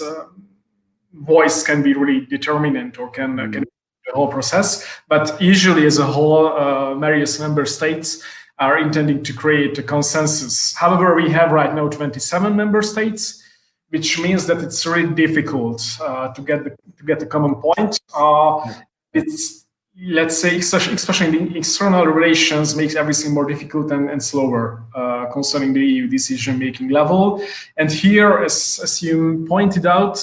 voice 1.12 1.62
can 1.62 1.82
be 1.82 1.94
really 1.94 2.26
determinant 2.26 2.98
or 2.98 3.10
can, 3.10 3.36
mm. 3.36 3.52
can 3.52 3.64
the 4.06 4.12
whole 4.12 4.28
process. 4.28 4.86
But 5.08 5.40
usually, 5.40 5.86
as 5.86 5.98
a 5.98 6.06
whole, 6.06 6.48
uh, 6.48 6.94
various 6.94 7.40
member 7.40 7.64
states 7.64 8.22
are 8.58 8.78
intending 8.78 9.22
to 9.22 9.32
create 9.32 9.76
a 9.78 9.82
consensus. 9.82 10.74
However, 10.74 11.14
we 11.14 11.30
have 11.30 11.50
right 11.50 11.74
now 11.74 11.88
27 11.88 12.54
member 12.54 12.82
states, 12.82 13.42
which 13.88 14.18
means 14.18 14.46
that 14.46 14.62
it's 14.62 14.86
really 14.86 15.12
difficult 15.14 15.82
uh, 16.00 16.32
to 16.32 16.42
get 16.42 16.64
the, 16.64 16.70
to 16.70 17.04
get 17.04 17.22
a 17.22 17.26
common 17.26 17.56
point. 17.56 18.00
Uh, 18.14 18.72
it's 19.12 19.64
let's 20.02 20.36
say 20.36 20.58
especially 20.58 21.38
in 21.38 21.56
external 21.56 22.04
relations 22.06 22.74
makes 22.74 22.96
everything 22.96 23.32
more 23.32 23.46
difficult 23.46 23.92
and, 23.92 24.10
and 24.10 24.22
slower 24.22 24.82
uh, 24.94 25.26
concerning 25.32 25.72
the 25.72 25.80
EU 25.80 26.08
decision 26.08 26.58
making 26.58 26.88
level. 26.88 27.40
And 27.76 27.90
here, 27.90 28.38
as, 28.38 28.80
as 28.82 29.02
you 29.02 29.46
pointed 29.48 29.86
out, 29.86 30.18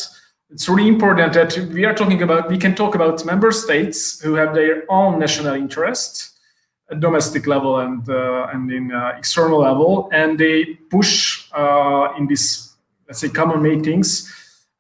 it's 0.50 0.68
really 0.68 0.90
important 0.90 1.32
that 1.34 1.58
we 1.72 1.86
are 1.86 1.94
talking 1.94 2.22
about, 2.22 2.50
we 2.50 2.58
can 2.58 2.76
talk 2.76 2.96
about 2.96 3.26
member 3.26 3.54
states 3.54 4.20
who 4.20 4.34
have 4.34 4.54
their 4.54 4.84
own 4.92 5.18
national 5.20 5.56
interests 5.56 6.38
domestic 6.96 7.48
level 7.48 7.80
and, 7.80 8.10
uh, 8.10 8.48
and 8.54 8.72
in 8.72 8.92
uh, 8.92 9.14
external 9.18 9.60
level, 9.60 10.10
and 10.12 10.40
they 10.40 10.66
push 10.90 11.48
uh, 11.54 12.14
in 12.18 12.28
this, 12.28 12.74
let's 13.08 13.20
say, 13.20 13.30
common 13.30 13.62
meetings 13.62 14.32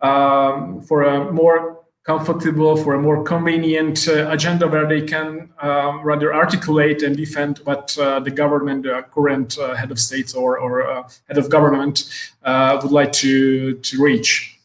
um, 0.02 0.82
for 0.82 1.04
a 1.04 1.32
more 1.32 1.80
comfortable, 2.04 2.76
for 2.76 2.96
a 2.96 3.00
more 3.00 3.24
convenient 3.24 4.08
uh, 4.08 4.30
agenda 4.32 4.68
where 4.68 4.88
they 4.88 5.02
can 5.02 5.50
um, 5.62 6.02
rather 6.02 6.34
articulate 6.34 7.04
and 7.04 7.16
defend 7.16 7.60
what 7.60 7.96
uh, 8.00 8.20
the 8.20 8.32
government, 8.32 8.84
the 8.84 9.06
current 9.12 9.58
uh, 9.60 9.76
head 9.76 9.92
of 9.92 10.00
state 10.00 10.34
or, 10.36 10.58
or 10.58 11.06
head 11.28 11.38
of 11.38 11.50
government 11.50 12.10
would 12.44 12.92
like 12.92 13.12
to, 13.12 13.76
to 13.76 14.04
reach 14.04 14.58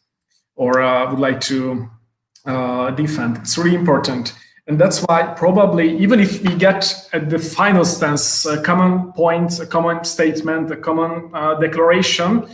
or 0.57 0.83
uh, 0.83 1.09
would 1.11 1.21
like 1.21 1.41
to 1.41 1.89
uh, 2.47 2.91
defend. 2.91 3.37
It's 3.39 3.57
really 3.57 3.75
important. 3.75 4.35
And 4.69 4.81
that's 4.81 5.01
why 5.03 5.23
probably 5.37 5.97
even 5.99 6.19
if 6.19 6.43
we 6.43 6.55
get 6.57 7.09
at 7.13 7.31
the 7.31 7.39
final 7.39 7.85
stance 7.85 8.45
a 8.47 8.61
common 8.61 9.13
point, 9.13 9.61
a 9.61 9.67
common 9.67 10.03
statement, 10.05 10.71
a 10.73 10.77
common 10.77 11.31
uh, 11.33 11.55
declaration, 11.55 12.49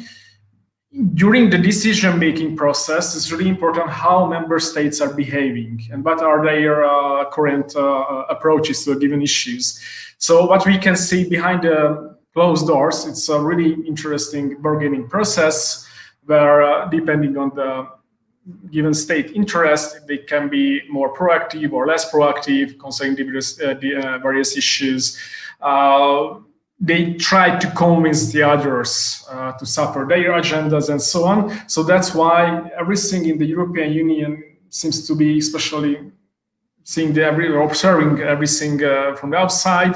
during 1.14 1.48
the 1.48 1.56
decision 1.56 2.18
making 2.18 2.54
process 2.54 3.16
it's 3.16 3.32
really 3.32 3.48
important 3.48 3.88
how 3.88 4.26
member 4.26 4.58
states 4.58 5.00
are 5.00 5.14
behaving 5.14 5.80
and 5.90 6.04
what 6.04 6.20
are 6.20 6.44
their 6.44 6.84
uh, 6.84 7.24
current 7.30 7.74
uh, 7.74 8.24
approaches 8.28 8.84
to 8.84 8.98
given 8.98 9.22
issues. 9.22 9.80
So 10.18 10.44
what 10.44 10.66
we 10.66 10.76
can 10.76 10.94
see 10.94 11.26
behind 11.26 11.62
the 11.62 12.18
closed 12.34 12.66
doors 12.66 13.06
it's 13.06 13.28
a 13.30 13.40
really 13.40 13.72
interesting 13.86 14.60
bargaining 14.60 15.08
process 15.08 15.88
where 16.26 16.62
uh, 16.62 16.88
depending 16.90 17.38
on 17.38 17.52
the 17.54 17.88
given 18.70 18.92
state 18.94 19.32
interest, 19.32 20.06
they 20.06 20.18
can 20.18 20.48
be 20.48 20.82
more 20.88 21.14
proactive 21.14 21.72
or 21.72 21.86
less 21.86 22.10
proactive 22.10 22.78
concerning 22.78 23.16
various, 23.16 23.60
uh, 23.60 23.74
the, 23.74 23.94
uh, 23.94 24.18
various 24.18 24.56
issues. 24.56 25.18
Uh, 25.60 26.34
they 26.80 27.14
try 27.14 27.56
to 27.56 27.70
convince 27.70 28.32
the 28.32 28.42
others 28.42 29.24
uh, 29.30 29.52
to 29.52 29.64
support 29.64 30.08
their 30.08 30.32
agendas 30.32 30.90
and 30.90 31.00
so 31.00 31.24
on. 31.24 31.68
So 31.68 31.84
that's 31.84 32.12
why 32.12 32.70
everything 32.76 33.28
in 33.28 33.38
the 33.38 33.46
European 33.46 33.92
Union 33.92 34.42
seems 34.68 35.06
to 35.06 35.14
be, 35.14 35.38
especially 35.38 36.10
seeing 36.82 37.12
the 37.12 37.24
every 37.24 37.54
observing 37.56 38.20
everything 38.20 38.82
uh, 38.82 39.14
from 39.14 39.30
the 39.30 39.36
outside, 39.36 39.94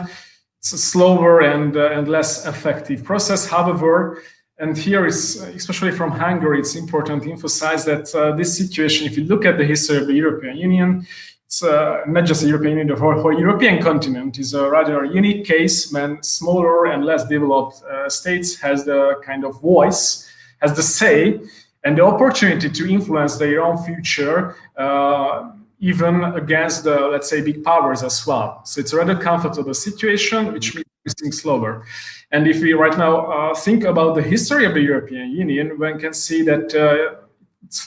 it's 0.58 0.72
a 0.72 0.78
slower 0.78 1.40
and 1.40 1.76
uh, 1.76 1.90
and 1.90 2.08
less 2.08 2.46
effective 2.46 3.02
process. 3.02 3.46
However, 3.46 4.22
and 4.58 4.76
here 4.76 5.04
is, 5.06 5.36
especially 5.36 5.92
from 5.92 6.10
Hungary, 6.10 6.58
it's 6.58 6.76
important 6.76 7.24
to 7.24 7.30
emphasize 7.30 7.84
that 7.84 8.14
uh, 8.14 8.34
this 8.34 8.56
situation, 8.56 9.06
if 9.06 9.16
you 9.16 9.24
look 9.24 9.44
at 9.44 9.58
the 9.58 9.64
history 9.64 9.98
of 9.98 10.06
the 10.06 10.14
European 10.14 10.56
Union, 10.56 11.06
it's 11.44 11.62
uh, 11.62 12.02
not 12.06 12.24
just 12.24 12.40
the 12.40 12.48
European 12.48 12.78
Union, 12.78 12.88
the 12.88 12.96
whole, 12.96 13.38
European 13.38 13.82
continent 13.82 14.38
is 14.38 14.54
a 14.54 14.68
rather 14.68 15.04
unique 15.04 15.44
case 15.44 15.92
when 15.92 16.22
smaller 16.22 16.86
and 16.86 17.04
less 17.04 17.28
developed 17.28 17.82
uh, 17.84 18.08
states 18.08 18.58
has 18.58 18.84
the 18.84 19.20
kind 19.24 19.44
of 19.44 19.60
voice, 19.60 20.26
has 20.60 20.74
the 20.74 20.82
say, 20.82 21.38
and 21.84 21.98
the 21.98 22.04
opportunity 22.04 22.68
to 22.68 22.90
influence 22.90 23.36
their 23.36 23.62
own 23.62 23.78
future 23.84 24.56
uh, 24.76 25.50
even 25.78 26.24
against 26.24 26.84
the, 26.84 26.98
let's 27.08 27.28
say, 27.28 27.42
big 27.42 27.62
powers 27.62 28.02
as 28.02 28.26
well. 28.26 28.62
So 28.64 28.80
it's 28.80 28.92
a 28.94 28.96
rather 28.96 29.14
comfortable 29.14 29.74
situation, 29.74 30.52
which 30.52 30.74
everything 31.06 31.32
slower. 31.32 31.84
And 32.32 32.46
if 32.46 32.60
we 32.60 32.72
right 32.72 32.96
now 32.98 33.26
uh, 33.26 33.54
think 33.54 33.84
about 33.84 34.14
the 34.16 34.22
history 34.22 34.64
of 34.66 34.74
the 34.74 34.80
European 34.80 35.30
Union, 35.30 35.78
one 35.78 35.98
can 35.98 36.12
see 36.12 36.42
that 36.42 36.74
uh, 36.74 37.22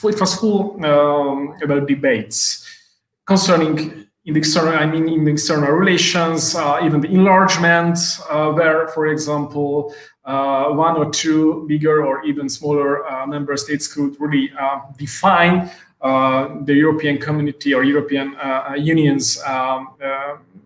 it 0.09 0.19
was 0.19 0.35
full 0.35 0.83
um, 0.85 1.55
about 1.61 1.87
debates 1.87 2.65
concerning 3.25 4.07
in 4.25 4.33
the 4.33 4.39
external, 4.39 4.73
I 4.73 4.85
mean, 4.85 5.07
in 5.09 5.25
the 5.25 5.31
external 5.31 5.71
relations, 5.71 6.55
uh, 6.55 6.79
even 6.83 7.01
the 7.01 7.09
enlargement, 7.09 7.97
uh, 8.29 8.51
where, 8.51 8.87
for 8.89 9.07
example, 9.07 9.93
uh, 10.25 10.65
one 10.69 10.97
or 10.97 11.09
two 11.09 11.65
bigger 11.67 12.05
or 12.05 12.23
even 12.23 12.47
smaller 12.49 13.05
uh, 13.09 13.25
member 13.25 13.57
states 13.57 13.87
could 13.87 14.15
really 14.19 14.51
define 14.97 15.71
the 16.01 16.73
European 16.73 17.17
community 17.17 17.73
or 17.73 17.83
European 17.83 18.35
Union's 18.77 19.41
um, 19.43 19.95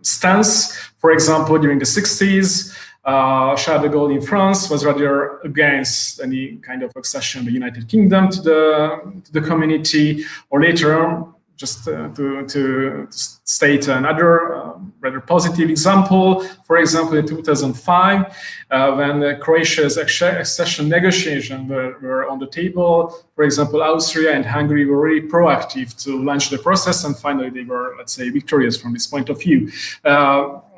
stance. 0.02 0.93
For 1.04 1.12
example, 1.12 1.60
during 1.60 1.80
the 1.80 1.86
60s, 1.86 2.74
uh, 3.04 3.58
Charles 3.58 3.82
de 3.82 3.90
Gaulle 3.90 4.16
in 4.16 4.22
France 4.22 4.70
was 4.70 4.86
rather 4.86 5.40
against 5.40 6.22
any 6.22 6.56
kind 6.68 6.82
of 6.82 6.94
accession 6.96 7.42
of 7.42 7.46
the 7.46 7.52
United 7.52 7.90
Kingdom 7.90 8.30
to 8.30 8.42
the, 8.42 9.22
to 9.26 9.32
the 9.34 9.42
community, 9.42 10.24
or 10.50 10.62
later 10.62 11.26
just 11.58 11.88
uh, 11.88 12.08
to, 12.10 12.46
to, 12.48 13.08
state 13.12 13.88
another 13.88 14.56
uh, 14.56 14.74
rather 15.02 15.20
positive 15.20 15.70
example, 15.70 16.42
for 16.66 16.78
example, 16.78 17.16
in 17.18 17.28
2005, 17.28 18.38
uh, 18.72 18.92
when 18.94 19.40
Croatia's 19.40 19.98
accession 19.98 20.90
negotiations 20.90 21.70
were, 21.70 22.00
were, 22.00 22.28
on 22.30 22.40
the 22.40 22.48
table, 22.48 22.94
for 23.36 23.44
example, 23.44 23.84
Austria 23.84 24.32
and 24.34 24.46
Hungary 24.46 24.86
were 24.86 25.00
really 25.00 25.28
proactive 25.28 26.02
to 26.04 26.24
launch 26.24 26.50
the 26.50 26.58
process, 26.58 27.04
and 27.04 27.16
finally 27.16 27.50
they 27.50 27.64
were, 27.64 27.96
let's 27.98 28.14
say, 28.14 28.30
victorious 28.30 28.76
from 28.82 28.94
this 28.94 29.08
point 29.08 29.30
of 29.30 29.40
view. 29.40 29.70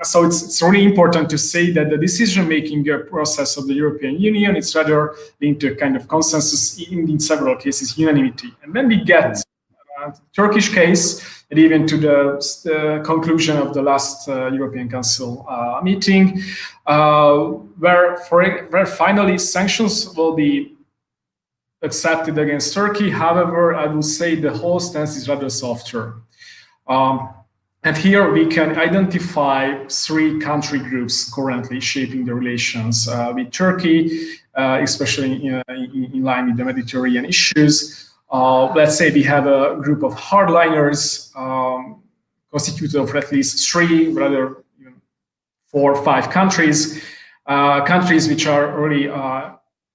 Uh, 0.06 0.08
so 0.08 0.24
it's, 0.24 0.44
it's 0.44 0.62
really 0.62 0.84
important 0.84 1.30
to 1.30 1.38
say 1.38 1.72
that 1.72 1.90
the 1.90 1.98
decision-making 1.98 2.90
uh, 2.90 3.00
process 3.10 3.58
of 3.58 3.68
the 3.68 3.74
European 3.74 4.20
Union 4.20 4.56
is 4.56 4.76
rather 4.76 5.16
linked 5.42 5.62
to 5.62 5.72
a 5.72 5.76
kind 5.76 5.96
of 5.96 6.08
consensus 6.08 6.80
in, 6.80 7.10
in 7.10 7.20
several 7.20 7.56
cases, 7.56 7.98
unanimity. 7.98 8.54
And 8.64 8.74
then 8.74 8.88
we 8.88 9.04
get 9.04 9.44
Turkish 10.36 10.70
case, 10.74 11.46
and 11.50 11.58
even 11.58 11.88
to 11.88 11.98
the 11.98 13.02
conclusion 13.04 13.58
of 13.58 13.74
the 13.74 13.82
last 13.82 14.28
uh, 14.28 14.52
European 14.52 14.90
Council 14.90 15.46
uh, 15.50 15.80
meeting, 15.82 16.42
uh, 16.86 17.38
where, 17.80 18.18
for, 18.18 18.44
where 18.70 18.86
finally 18.86 19.38
sanctions 19.38 20.16
will 20.16 20.36
be 20.36 20.76
accepted 21.82 22.38
against 22.38 22.74
Turkey. 22.74 23.10
However, 23.10 23.74
I 23.74 23.88
will 23.88 24.04
say 24.04 24.36
the 24.36 24.52
whole 24.52 24.80
stance 24.80 25.16
is 25.16 25.28
rather 25.28 25.50
softer. 25.50 26.16
Um, 26.88 27.30
and 27.86 27.96
here 27.96 28.32
we 28.32 28.48
can 28.48 28.76
identify 28.80 29.86
three 29.90 30.40
country 30.40 30.80
groups 30.80 31.32
currently 31.32 31.80
shaping 31.80 32.26
the 32.26 32.34
relations 32.34 33.08
uh, 33.08 33.32
with 33.36 33.52
Turkey, 33.52 34.40
uh, 34.56 34.80
especially 34.82 35.34
in, 35.34 35.62
in, 35.70 36.10
in, 36.12 36.24
line 36.24 36.48
with 36.48 36.58
the 36.58 36.66
Mediterranean 36.66 37.26
issues. 37.26 38.12
Uh, 38.32 38.74
let's 38.74 38.98
say 38.98 39.12
we 39.12 39.22
have 39.22 39.46
a 39.46 39.78
group 39.84 40.02
of 40.02 40.16
hardliners 40.16 41.30
um, 41.38 42.02
constituted 42.52 43.00
of 43.00 43.16
at 43.16 43.32
least 43.32 43.70
three, 43.70 44.08
rather 44.08 44.64
four 45.68 45.94
or 45.94 46.04
five 46.04 46.32
countries, 46.32 47.04
uh, 47.46 47.86
countries 47.86 48.28
which 48.28 48.48
are 48.48 48.82
really 48.82 49.08
uh, 49.08 49.52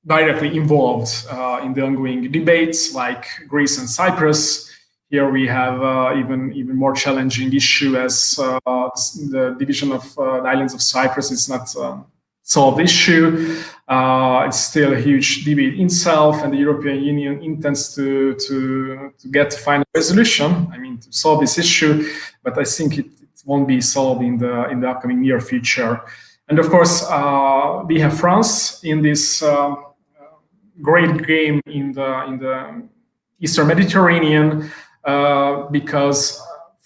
directly 0.07 0.57
involved 0.57 1.27
uh, 1.29 1.59
in 1.65 1.75
the 1.75 1.83
ongoing 1.83 2.31
debates, 2.31 2.95
like 2.95 3.27
Greece 3.49 3.81
and 3.81 3.91
Cyprus. 3.91 4.70
Here 5.11 5.29
we 5.29 5.47
have 5.49 5.83
uh, 5.83 6.15
even 6.17 6.53
even 6.53 6.77
more 6.77 6.95
challenging 6.95 7.53
issue 7.53 7.97
as 7.97 8.39
uh, 8.39 8.61
the 8.65 9.57
division 9.59 9.91
of 9.93 10.15
the 10.15 10.49
islands 10.53 10.73
of 10.73 10.81
Cyprus 10.81 11.33
is 11.33 11.49
not 11.49 11.75
um, 11.77 12.07
solved 12.43 12.81
issue. 12.81 13.57
Uh, 13.89 14.45
it's 14.47 14.61
still 14.61 14.93
a 14.93 15.01
huge 15.01 15.45
debate 15.45 15.81
itself, 15.81 16.43
and 16.43 16.53
the 16.53 16.59
European 16.59 17.03
Union 17.03 17.43
intends 17.43 17.95
to, 17.95 18.35
to, 18.47 19.13
to 19.19 19.29
get 19.29 19.53
final 19.53 19.85
resolution. 19.95 20.69
I 20.73 20.79
mean, 20.79 20.99
to 20.99 21.13
solve 21.13 21.41
this 21.41 21.59
issue, 21.59 22.09
but 22.45 22.59
I 22.59 22.65
think 22.65 22.99
it, 22.99 23.07
it 23.07 23.43
won't 23.45 23.67
be 23.67 23.81
solved 23.81 24.23
in 24.23 24.39
the 24.39 24.69
in 24.71 24.81
the 24.81 24.89
upcoming 24.91 25.21
near 25.21 25.41
future. 25.41 26.01
And 26.49 26.59
of 26.59 26.69
course, 26.69 27.05
uh, 27.09 27.83
we 27.87 28.01
have 28.01 28.19
France 28.19 28.83
in 28.85 29.03
this 29.03 29.43
uh, 29.43 29.75
great 30.83 31.27
game 31.27 31.61
in 31.67 31.93
the 31.93 32.25
in 32.29 32.39
the 32.39 32.83
Eastern 33.41 33.67
Mediterranean 33.69 34.47
uh, 34.63 34.69
because 35.71 36.41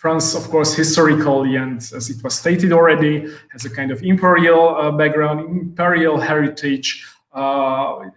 France, 0.05 0.35
of 0.35 0.51
course, 0.51 0.75
historically, 0.75 1.57
and 1.57 1.79
as 1.79 2.11
it 2.11 2.23
was 2.23 2.35
stated 2.35 2.73
already, 2.73 3.27
has 3.53 3.65
a 3.65 3.71
kind 3.71 3.91
of 3.91 4.03
imperial 4.03 4.77
uh, 4.77 4.91
background, 4.91 5.41
imperial 5.49 6.21
heritage. 6.21 7.07
Uh, 7.33 8.11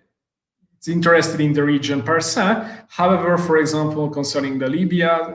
it's 0.76 0.90
interested 0.90 1.40
in 1.40 1.54
the 1.54 1.64
region 1.64 2.02
per 2.02 2.20
se. 2.20 2.44
However, 2.90 3.38
for 3.38 3.56
example, 3.58 4.10
concerning 4.10 4.60
the 4.60 4.68
Libya 4.68 5.34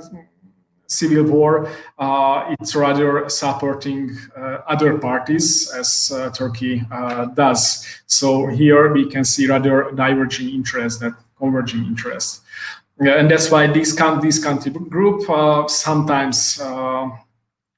civil 0.86 1.24
war, 1.24 1.70
uh, 1.98 2.54
it's 2.60 2.74
rather 2.74 3.30
supporting 3.30 4.10
uh, 4.36 4.58
other 4.68 4.98
parties 4.98 5.72
as 5.72 6.12
uh, 6.14 6.28
Turkey 6.32 6.82
uh, 6.92 7.24
does. 7.26 7.86
So 8.06 8.48
here 8.48 8.92
we 8.92 9.06
can 9.06 9.24
see 9.24 9.46
rather 9.46 9.90
diverging 9.92 10.50
interests 10.50 11.00
than 11.00 11.16
converging 11.38 11.86
interests. 11.86 12.42
Yeah, 13.02 13.18
and 13.18 13.28
that's 13.28 13.50
why 13.50 13.66
this, 13.66 13.92
country 13.92 14.70
group 14.70 15.28
uh, 15.28 15.66
sometimes 15.66 16.60
uh, 16.60 17.10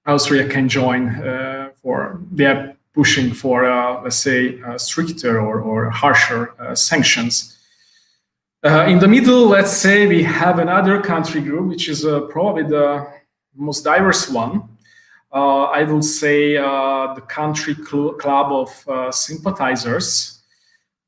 Austria 0.04 0.46
can 0.46 0.68
join 0.68 1.08
uh, 1.08 1.70
for 1.80 2.20
they 2.30 2.44
are 2.44 2.76
pushing 2.92 3.32
for 3.32 3.64
uh, 3.64 4.02
let's 4.02 4.16
say 4.16 4.60
uh, 4.60 4.76
stricter 4.76 5.40
or, 5.40 5.62
or 5.62 5.88
harsher 5.88 6.52
uh, 6.60 6.74
sanctions. 6.74 7.56
In 8.64 8.98
the 8.98 9.08
middle, 9.08 9.46
let's 9.46 9.72
say 9.72 10.06
we 10.06 10.22
have 10.22 10.58
another 10.58 11.00
country 11.00 11.40
group, 11.42 11.68
which 11.68 11.88
is 11.88 12.06
probably 12.30 12.62
the 12.62 13.06
most 13.54 13.84
diverse 13.84 14.28
one. 14.30 14.62
I 15.32 15.84
would 15.84 16.04
say 16.04 16.54
the 16.54 17.22
country 17.28 17.74
cl 17.74 18.14
club 18.14 18.52
of 18.52 19.14
sympathizers. 19.14 20.40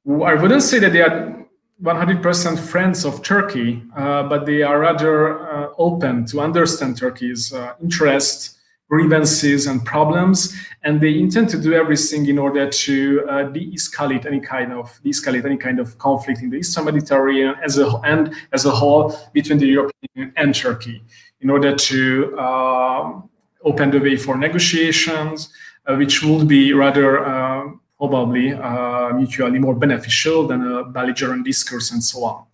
I 0.06 0.34
wouldn't 0.34 0.62
say 0.62 0.78
that 0.80 0.92
they 0.92 1.00
are 1.00 1.45
100% 1.82 2.58
friends 2.58 3.04
of 3.04 3.22
Turkey, 3.22 3.82
uh, 3.96 4.22
but 4.24 4.46
they 4.46 4.62
are 4.62 4.78
rather 4.78 5.70
open 5.78 6.24
to 6.26 6.40
understand 6.40 6.96
Turkey's 6.96 7.52
interests, 7.82 8.56
grievances 8.88 9.66
and 9.66 9.84
problems, 9.84 10.54
and 10.84 11.00
they 11.00 11.18
intend 11.18 11.48
to 11.48 11.58
do 11.58 11.74
everything 11.74 12.26
in 12.26 12.38
order 12.38 12.68
to 12.70 13.26
uh, 13.28 13.42
de-escalate 13.44 14.24
any 14.26 14.40
kind 14.40 14.72
of 14.72 15.00
de-escalate 15.02 15.44
any 15.44 15.56
kind 15.56 15.80
of 15.80 15.98
conflict 15.98 16.40
in 16.40 16.50
the 16.50 16.58
Eastern 16.58 16.84
Mediterranean 16.84 17.54
as 17.64 17.78
a 17.78 17.86
and 18.04 18.34
as 18.52 18.64
a 18.64 18.70
whole 18.70 19.14
between 19.32 19.58
the 19.58 19.66
European 19.66 20.08
Union 20.14 20.32
and 20.36 20.54
Turkey, 20.54 21.02
in 21.40 21.50
order 21.50 21.74
to 21.74 22.36
uh, 22.38 23.20
open 23.64 23.90
the 23.90 23.98
way 23.98 24.16
for 24.16 24.36
negotiations, 24.36 25.52
uh, 25.86 25.96
which 25.96 26.22
would 26.22 26.46
be 26.46 26.72
rather 26.72 27.24
uh, 27.26 27.64
probably 27.98 28.52
uh, 28.52 29.12
mutually 29.14 29.58
more 29.58 29.74
beneficial 29.74 30.46
than 30.46 30.60
a 30.62 30.84
belligerent 30.84 31.44
discourse 31.44 31.90
and 31.92 32.02
so 32.02 32.24
on. 32.24 32.44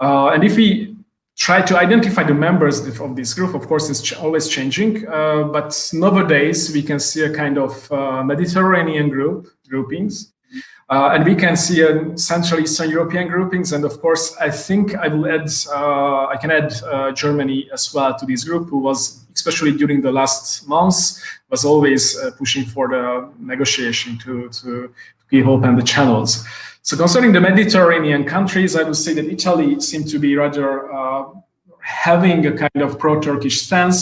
Uh, 0.00 0.28
and 0.34 0.44
if 0.44 0.56
we 0.56 0.96
try 1.36 1.62
to 1.62 1.76
identify 1.76 2.22
the 2.22 2.34
members 2.34 2.86
of 3.00 3.16
this 3.16 3.34
group. 3.34 3.54
Of 3.54 3.66
course, 3.66 3.88
it's 3.90 4.12
always 4.12 4.48
changing, 4.48 5.08
uh, 5.08 5.44
but 5.44 5.90
nowadays 5.92 6.72
we 6.72 6.82
can 6.82 7.00
see 7.00 7.22
a 7.22 7.34
kind 7.34 7.58
of 7.58 7.90
uh, 7.90 8.22
Mediterranean 8.22 9.08
group 9.08 9.48
groupings, 9.68 10.31
uh, 10.92 11.14
and 11.14 11.24
we 11.24 11.34
can 11.34 11.56
see 11.56 11.80
a 11.80 11.90
Central 12.18 12.60
Eastern 12.60 12.90
European 12.90 13.26
groupings. 13.26 13.72
And 13.72 13.82
of 13.84 13.94
course, 14.00 14.36
I 14.38 14.50
think 14.50 14.94
I 14.94 15.08
will 15.08 15.26
add, 15.26 15.48
uh, 15.78 16.26
I 16.26 16.36
can 16.40 16.50
add 16.50 16.70
uh, 16.84 17.12
Germany 17.12 17.70
as 17.72 17.94
well 17.94 18.12
to 18.18 18.26
this 18.26 18.44
group, 18.44 18.68
who 18.68 18.78
was 18.78 19.24
especially 19.34 19.72
during 19.72 20.02
the 20.02 20.12
last 20.12 20.68
months 20.68 21.22
was 21.48 21.64
always 21.64 22.18
uh, 22.18 22.30
pushing 22.36 22.64
for 22.66 22.88
the 22.88 23.04
negotiation 23.38 24.18
to 24.18 24.50
to 24.60 24.92
keep 25.30 25.46
open 25.46 25.76
the 25.76 25.86
channels. 25.94 26.44
So 26.82 26.96
concerning 26.96 27.32
the 27.32 27.40
Mediterranean 27.40 28.24
countries, 28.24 28.76
I 28.76 28.82
would 28.82 28.96
say 28.96 29.14
that 29.14 29.24
Italy 29.24 29.80
seemed 29.80 30.08
to 30.10 30.18
be 30.18 30.36
rather 30.36 30.92
uh, 30.92 31.24
having 31.80 32.46
a 32.46 32.52
kind 32.52 32.82
of 32.86 32.98
pro-Turkish 32.98 33.62
stance. 33.62 33.98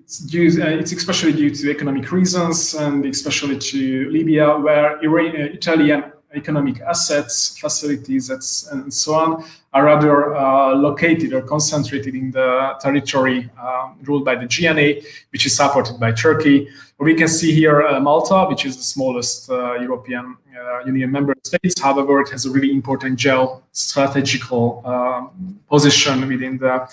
It's, 0.00 0.18
due, 0.18 0.48
uh, 0.62 0.80
it's 0.80 0.92
especially 0.92 1.32
due 1.32 1.50
to 1.50 1.70
economic 1.70 2.10
reasons 2.10 2.74
and 2.74 3.06
especially 3.06 3.58
to 3.70 4.10
Libya, 4.10 4.46
where 4.58 4.98
Iran, 5.02 5.36
uh, 5.36 5.58
Italian 5.60 6.00
economic 6.34 6.80
assets, 6.80 7.58
facilities, 7.58 8.30
and 8.70 8.92
so 8.92 9.14
on 9.14 9.44
are 9.72 9.84
rather 9.84 10.34
uh, 10.34 10.74
located 10.74 11.32
or 11.32 11.42
concentrated 11.42 12.14
in 12.14 12.30
the 12.30 12.74
territory 12.80 13.48
um, 13.60 13.96
ruled 14.02 14.24
by 14.24 14.34
the 14.34 14.46
GNA, 14.46 15.02
which 15.30 15.46
is 15.46 15.56
supported 15.56 15.98
by 15.98 16.12
Turkey. 16.12 16.68
We 16.98 17.14
can 17.14 17.28
see 17.28 17.52
here 17.52 17.82
uh, 17.82 18.00
Malta, 18.00 18.46
which 18.48 18.64
is 18.66 18.76
the 18.76 18.82
smallest 18.82 19.50
uh, 19.50 19.74
European 19.74 20.36
uh, 20.58 20.84
Union 20.84 21.10
member 21.10 21.34
states. 21.44 21.80
However, 21.80 22.20
it 22.20 22.30
has 22.30 22.44
a 22.46 22.50
really 22.50 22.72
important 22.72 23.18
geostrategical 23.18 24.84
um, 24.86 25.60
position 25.68 26.26
within 26.26 26.58
the 26.58 26.88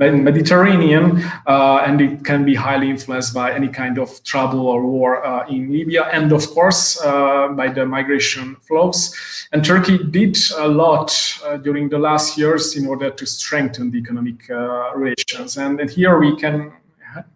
Mediterranean, 0.00 1.22
uh, 1.46 1.84
and 1.86 2.00
it 2.00 2.24
can 2.24 2.44
be 2.44 2.54
highly 2.54 2.88
influenced 2.88 3.34
by 3.34 3.52
any 3.52 3.68
kind 3.68 3.98
of 3.98 4.22
trouble 4.24 4.66
or 4.66 4.86
war 4.86 5.24
uh, 5.24 5.46
in 5.48 5.70
Libya, 5.70 6.04
and 6.12 6.32
of 6.32 6.48
course 6.50 7.00
uh, 7.02 7.48
by 7.48 7.68
the 7.68 7.84
migration 7.84 8.56
flows. 8.56 9.14
And 9.52 9.62
Turkey 9.64 9.98
did 9.98 10.38
a 10.56 10.68
lot 10.68 11.12
uh, 11.44 11.58
during 11.58 11.90
the 11.90 11.98
last 11.98 12.38
years 12.38 12.76
in 12.76 12.86
order 12.86 13.10
to 13.10 13.26
strengthen 13.26 13.90
the 13.90 13.98
economic 13.98 14.48
uh, 14.48 14.94
relations. 14.94 15.56
And, 15.56 15.80
and, 15.80 15.90
here 15.90 16.18
we 16.18 16.36
can 16.36 16.72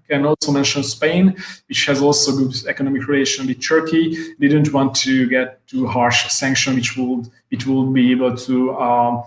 can 0.08 0.24
also 0.24 0.52
mention 0.52 0.84
Spain, 0.84 1.34
which 1.68 1.86
has 1.86 2.00
also 2.00 2.36
good 2.36 2.54
economic 2.66 3.08
relation 3.08 3.46
with 3.46 3.60
Turkey. 3.60 4.16
Didn't 4.38 4.72
want 4.72 4.94
to 4.96 5.28
get 5.28 5.66
too 5.66 5.86
harsh 5.86 6.30
sanction, 6.30 6.76
which 6.76 6.96
would 6.96 7.28
it 7.50 7.66
will 7.66 7.90
be 7.90 8.12
able 8.12 8.36
to 8.36 8.70
uh, 8.72 9.22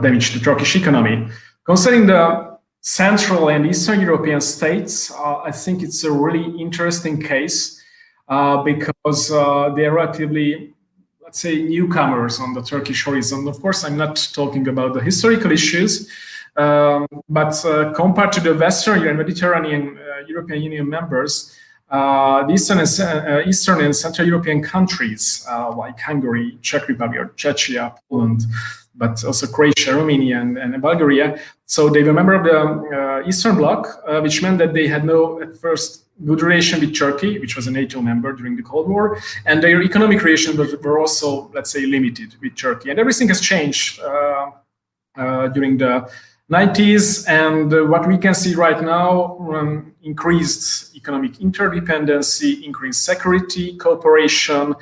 damage 0.00 0.32
the 0.32 0.40
Turkish 0.40 0.76
economy. 0.76 1.28
Concerning 1.64 2.06
the 2.06 2.51
Central 2.82 3.48
and 3.48 3.64
Eastern 3.64 4.00
European 4.00 4.40
states, 4.40 5.12
uh, 5.12 5.38
I 5.38 5.52
think 5.52 5.84
it's 5.84 6.02
a 6.02 6.10
really 6.10 6.60
interesting 6.60 7.22
case 7.22 7.80
uh, 8.28 8.60
because 8.64 9.30
uh, 9.30 9.70
they're 9.76 9.92
relatively, 9.92 10.74
let's 11.22 11.38
say, 11.38 11.62
newcomers 11.62 12.40
on 12.40 12.54
the 12.54 12.62
Turkish 12.62 13.04
horizon. 13.04 13.46
Of 13.46 13.62
course, 13.62 13.84
I'm 13.84 13.96
not 13.96 14.16
talking 14.34 14.66
about 14.66 14.94
the 14.94 15.00
historical 15.00 15.52
issues, 15.52 16.10
um, 16.56 17.06
but 17.28 17.64
uh, 17.64 17.92
compared 17.92 18.32
to 18.32 18.40
the 18.40 18.52
Western 18.52 19.06
and 19.06 19.16
Mediterranean 19.16 19.96
uh, 19.96 20.26
European 20.26 20.62
Union 20.62 20.88
members, 20.88 21.56
uh, 21.88 22.44
the 22.48 22.54
Eastern 22.54 22.80
and, 22.80 23.46
Eastern 23.46 23.80
and 23.80 23.94
Central 23.94 24.26
European 24.26 24.60
countries 24.60 25.46
like 25.76 26.00
Hungary, 26.00 26.58
Czech 26.62 26.88
Republic, 26.88 27.20
or 27.20 27.26
Czechia, 27.36 27.94
Poland, 28.08 28.40
but 28.94 29.24
also 29.24 29.46
Croatia, 29.46 29.94
Romania, 29.94 30.40
and, 30.40 30.58
and 30.58 30.80
Bulgaria. 30.80 31.38
So 31.66 31.88
they 31.88 32.02
were 32.02 32.10
a 32.10 32.14
member 32.14 32.34
of 32.34 32.44
the 32.44 32.58
uh, 32.60 33.28
Eastern 33.28 33.56
Bloc, 33.56 34.02
uh, 34.06 34.20
which 34.20 34.42
meant 34.42 34.58
that 34.58 34.74
they 34.74 34.86
had 34.86 35.04
no, 35.04 35.40
at 35.40 35.56
first, 35.56 36.04
good 36.24 36.42
relation 36.42 36.80
with 36.80 36.94
Turkey, 36.96 37.38
which 37.38 37.56
was 37.56 37.66
a 37.66 37.70
NATO 37.70 38.00
member 38.00 38.32
during 38.32 38.54
the 38.56 38.62
Cold 38.62 38.88
War, 38.88 39.18
and 39.46 39.62
their 39.62 39.82
economic 39.82 40.22
relations 40.22 40.56
were 40.56 40.98
also, 40.98 41.50
let's 41.54 41.70
say, 41.70 41.86
limited 41.86 42.34
with 42.40 42.54
Turkey. 42.54 42.90
And 42.90 42.98
everything 42.98 43.28
has 43.28 43.40
changed 43.40 44.00
uh, 44.00 44.50
uh 45.16 45.48
during 45.48 45.76
the 45.78 46.10
90s, 46.50 47.26
and 47.28 47.72
uh, 47.72 47.84
what 47.84 48.06
we 48.06 48.18
can 48.18 48.34
see 48.34 48.54
right 48.54 48.80
now, 48.82 49.38
um, 49.54 49.94
increased 50.02 50.94
economic 50.94 51.32
interdependency, 51.34 52.62
increased 52.62 53.04
security 53.04 53.76
cooperation, 53.76 54.74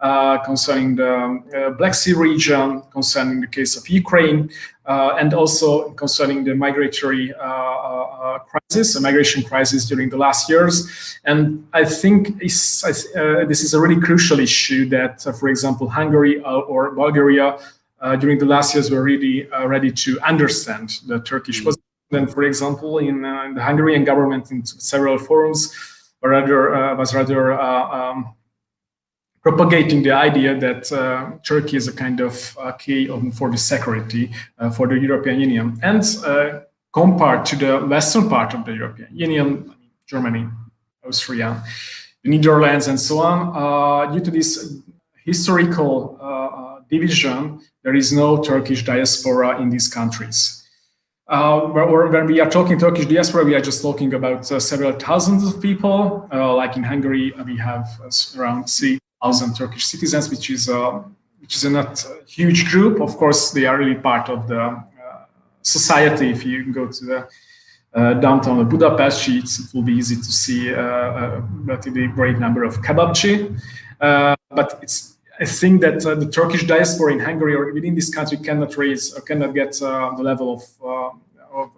uh, 0.00 0.38
concerning 0.38 0.94
the 0.94 1.10
uh, 1.10 1.70
Black 1.70 1.92
Sea 1.92 2.12
region, 2.12 2.82
concerning 2.92 3.40
the 3.40 3.48
case 3.48 3.76
of 3.76 3.88
Ukraine, 3.88 4.48
uh, 4.86 5.16
and 5.18 5.34
also 5.34 5.90
concerning 5.90 6.44
the 6.44 6.54
migratory 6.54 7.34
crisis, 8.48 8.94
a 8.94 9.00
migration 9.00 9.42
crisis 9.42 9.86
during 9.86 10.08
the 10.08 10.16
last 10.16 10.48
years. 10.48 11.18
And 11.24 11.66
I 11.72 11.84
think 11.84 12.38
this 12.38 12.84
is 12.84 13.74
a 13.74 13.80
really 13.80 14.00
crucial 14.00 14.38
issue 14.38 14.88
that, 14.90 15.22
for 15.38 15.48
example, 15.48 15.88
Hungary 15.88 16.40
or 16.42 16.92
Bulgaria 16.92 17.58
uh, 18.00 18.14
during 18.14 18.38
the 18.38 18.46
last 18.46 18.74
years 18.74 18.90
were 18.90 19.02
really 19.02 19.50
uh, 19.50 19.66
ready 19.66 19.90
to 19.90 20.20
understand 20.20 21.00
the 21.08 21.18
Turkish 21.20 21.64
position. 21.64 21.82
And 22.12 22.32
for 22.32 22.44
example, 22.44 22.98
in, 22.98 23.24
uh, 23.24 23.44
in, 23.46 23.54
the 23.54 23.62
Hungarian 23.62 24.04
government, 24.04 24.50
in 24.52 24.64
several 24.64 25.18
forums, 25.18 25.74
rather 26.22 26.94
was 26.96 27.14
rather 27.14 27.52
um, 27.52 28.34
propagating 29.48 30.02
the 30.02 30.12
idea 30.12 30.58
that 30.58 30.92
uh, 30.92 31.30
Turkey 31.42 31.76
is 31.76 31.88
a 31.88 31.92
kind 31.92 32.20
of 32.20 32.34
key 32.78 33.06
for 33.32 33.50
the 33.50 33.56
security 33.56 34.30
uh, 34.58 34.68
for 34.70 34.86
the 34.86 34.98
European 34.98 35.40
Union. 35.40 35.78
And 35.82 36.02
uh, 36.24 36.60
compared 36.92 37.46
to 37.46 37.56
the 37.56 37.86
western 37.86 38.28
part 38.28 38.54
of 38.54 38.64
the 38.66 38.72
European 38.72 39.08
Union, 39.14 39.74
Germany, 40.06 40.46
Austria, 41.06 41.62
the 42.22 42.30
Netherlands, 42.30 42.88
and 42.88 43.00
so 43.00 43.20
on, 43.20 43.38
uh, 43.56 44.12
due 44.12 44.20
to 44.20 44.30
this 44.30 44.76
historical 45.24 46.18
uh, 46.20 46.80
division, 46.90 47.60
there 47.82 47.94
is 47.94 48.12
no 48.12 48.42
Turkish 48.42 48.84
diaspora 48.84 49.60
in 49.62 49.70
these 49.70 49.88
countries. 49.88 50.62
Uh, 51.26 51.60
when 51.60 52.26
we 52.26 52.40
are 52.40 52.50
talking 52.50 52.78
Turkish 52.78 53.06
diaspora, 53.06 53.44
we 53.44 53.54
are 53.54 53.60
just 53.60 53.80
talking 53.82 54.12
about 54.14 54.50
uh, 54.50 54.60
several 54.60 54.92
thousands 54.92 55.42
of 55.46 55.60
people. 55.60 56.28
Uh, 56.32 56.54
like 56.54 56.76
in 56.76 56.82
Hungary, 56.82 57.32
we 57.46 57.56
have 57.56 57.86
around 58.36 58.68
thousand 59.22 59.54
Turkish 59.54 59.84
citizens, 59.84 60.30
which 60.30 60.50
is 60.50 60.68
a 60.68 61.04
which 61.40 61.56
is 61.56 61.64
a 61.64 61.70
not 61.70 62.04
a 62.04 62.24
huge 62.26 62.70
group. 62.70 63.00
Of 63.00 63.16
course, 63.16 63.50
they 63.50 63.66
are 63.66 63.78
really 63.78 63.94
part 63.94 64.28
of 64.28 64.48
the 64.48 64.60
uh, 64.60 64.80
society. 65.62 66.30
If 66.30 66.44
you 66.44 66.72
go 66.72 66.86
to 66.88 67.04
the 67.04 67.28
uh, 67.94 68.14
downtown 68.14 68.60
of 68.60 68.68
Budapest, 68.68 69.28
it 69.28 69.74
will 69.74 69.82
be 69.82 69.94
easy 69.94 70.16
to 70.16 70.32
see 70.44 70.72
uh, 70.72 70.80
a 70.80 71.40
relatively 71.64 72.06
great 72.08 72.38
number 72.38 72.64
of 72.64 72.82
kebabchi. 72.82 73.58
Uh, 74.00 74.36
but 74.50 74.78
it's 74.82 75.16
I 75.40 75.44
think 75.44 75.80
that 75.82 76.04
uh, 76.04 76.16
the 76.16 76.28
Turkish 76.28 76.66
diaspora 76.66 77.12
in 77.12 77.20
Hungary 77.20 77.54
or 77.54 77.72
within 77.72 77.94
this 77.94 78.12
country 78.12 78.38
cannot 78.38 78.76
raise 78.76 79.14
or 79.14 79.20
cannot 79.20 79.54
get 79.54 79.80
uh, 79.80 80.12
the 80.16 80.22
level 80.22 80.52
of, 80.52 80.62
of, 81.52 81.70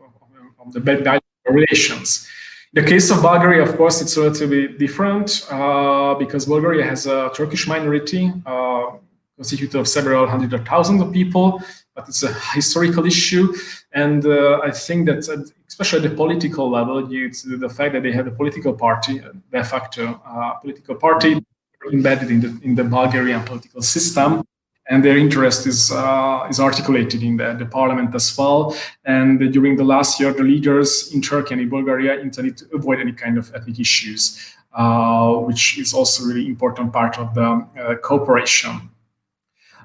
of 0.58 0.72
the 0.72 1.20
relations. 1.46 2.26
The 2.72 2.84
case 2.84 3.10
of 3.10 3.22
Bulgaria, 3.22 3.62
of 3.62 3.76
course, 3.76 4.00
it's 4.00 4.16
relatively 4.16 4.68
different 4.68 5.44
uh, 5.50 6.14
because 6.14 6.46
Bulgaria 6.46 6.84
has 6.84 7.04
a 7.06 7.30
Turkish 7.34 7.66
minority 7.66 8.32
uh, 8.46 8.92
constituted 9.36 9.76
of 9.80 9.88
several 9.88 10.28
hundred 10.28 10.54
or 10.54 10.64
thousands 10.64 11.02
of 11.02 11.12
people, 11.12 11.60
but 11.96 12.06
it's 12.06 12.22
a 12.22 12.32
historical 12.54 13.06
issue. 13.06 13.52
And 13.92 14.24
uh, 14.24 14.60
I 14.62 14.70
think 14.70 15.06
that, 15.06 15.28
uh, 15.28 15.50
especially 15.66 16.04
at 16.04 16.10
the 16.10 16.16
political 16.16 16.70
level, 16.70 17.04
due 17.04 17.28
to 17.40 17.56
the 17.56 17.68
fact 17.68 17.92
that 17.94 18.04
they 18.04 18.12
have 18.12 18.28
a 18.28 18.30
political 18.30 18.72
party, 18.72 19.20
de 19.50 19.64
facto 19.64 20.20
uh, 20.24 20.54
political 20.62 20.94
party 20.94 21.44
embedded 21.92 22.30
in 22.30 22.40
the, 22.40 22.60
in 22.62 22.76
the 22.76 22.84
Bulgarian 22.84 23.42
political 23.42 23.82
system, 23.82 24.44
and 24.88 25.04
their 25.04 25.16
interest 25.16 25.66
is 25.66 25.92
uh, 25.92 26.46
is 26.50 26.58
articulated 26.58 27.22
in 27.22 27.36
the, 27.36 27.54
the, 27.54 27.66
parliament 27.66 28.14
as 28.14 28.36
well. 28.36 28.74
And 29.04 29.38
during 29.52 29.76
the 29.76 29.84
last 29.84 30.18
year, 30.18 30.32
the 30.32 30.42
leaders 30.42 31.12
in 31.14 31.20
Turkey 31.22 31.54
and 31.54 31.60
in 31.60 31.68
Bulgaria 31.68 32.18
intended 32.20 32.56
to 32.58 32.64
avoid 32.74 32.98
any 32.98 33.12
kind 33.12 33.38
of 33.38 33.52
ethnic 33.54 33.78
issues, 33.78 34.54
uh, 34.72 35.34
which 35.34 35.78
is 35.78 35.92
also 35.92 36.24
really 36.24 36.46
important 36.46 36.92
part 36.92 37.18
of 37.18 37.34
the 37.34 37.48
uh, 37.48 37.94
cooperation. 37.96 38.90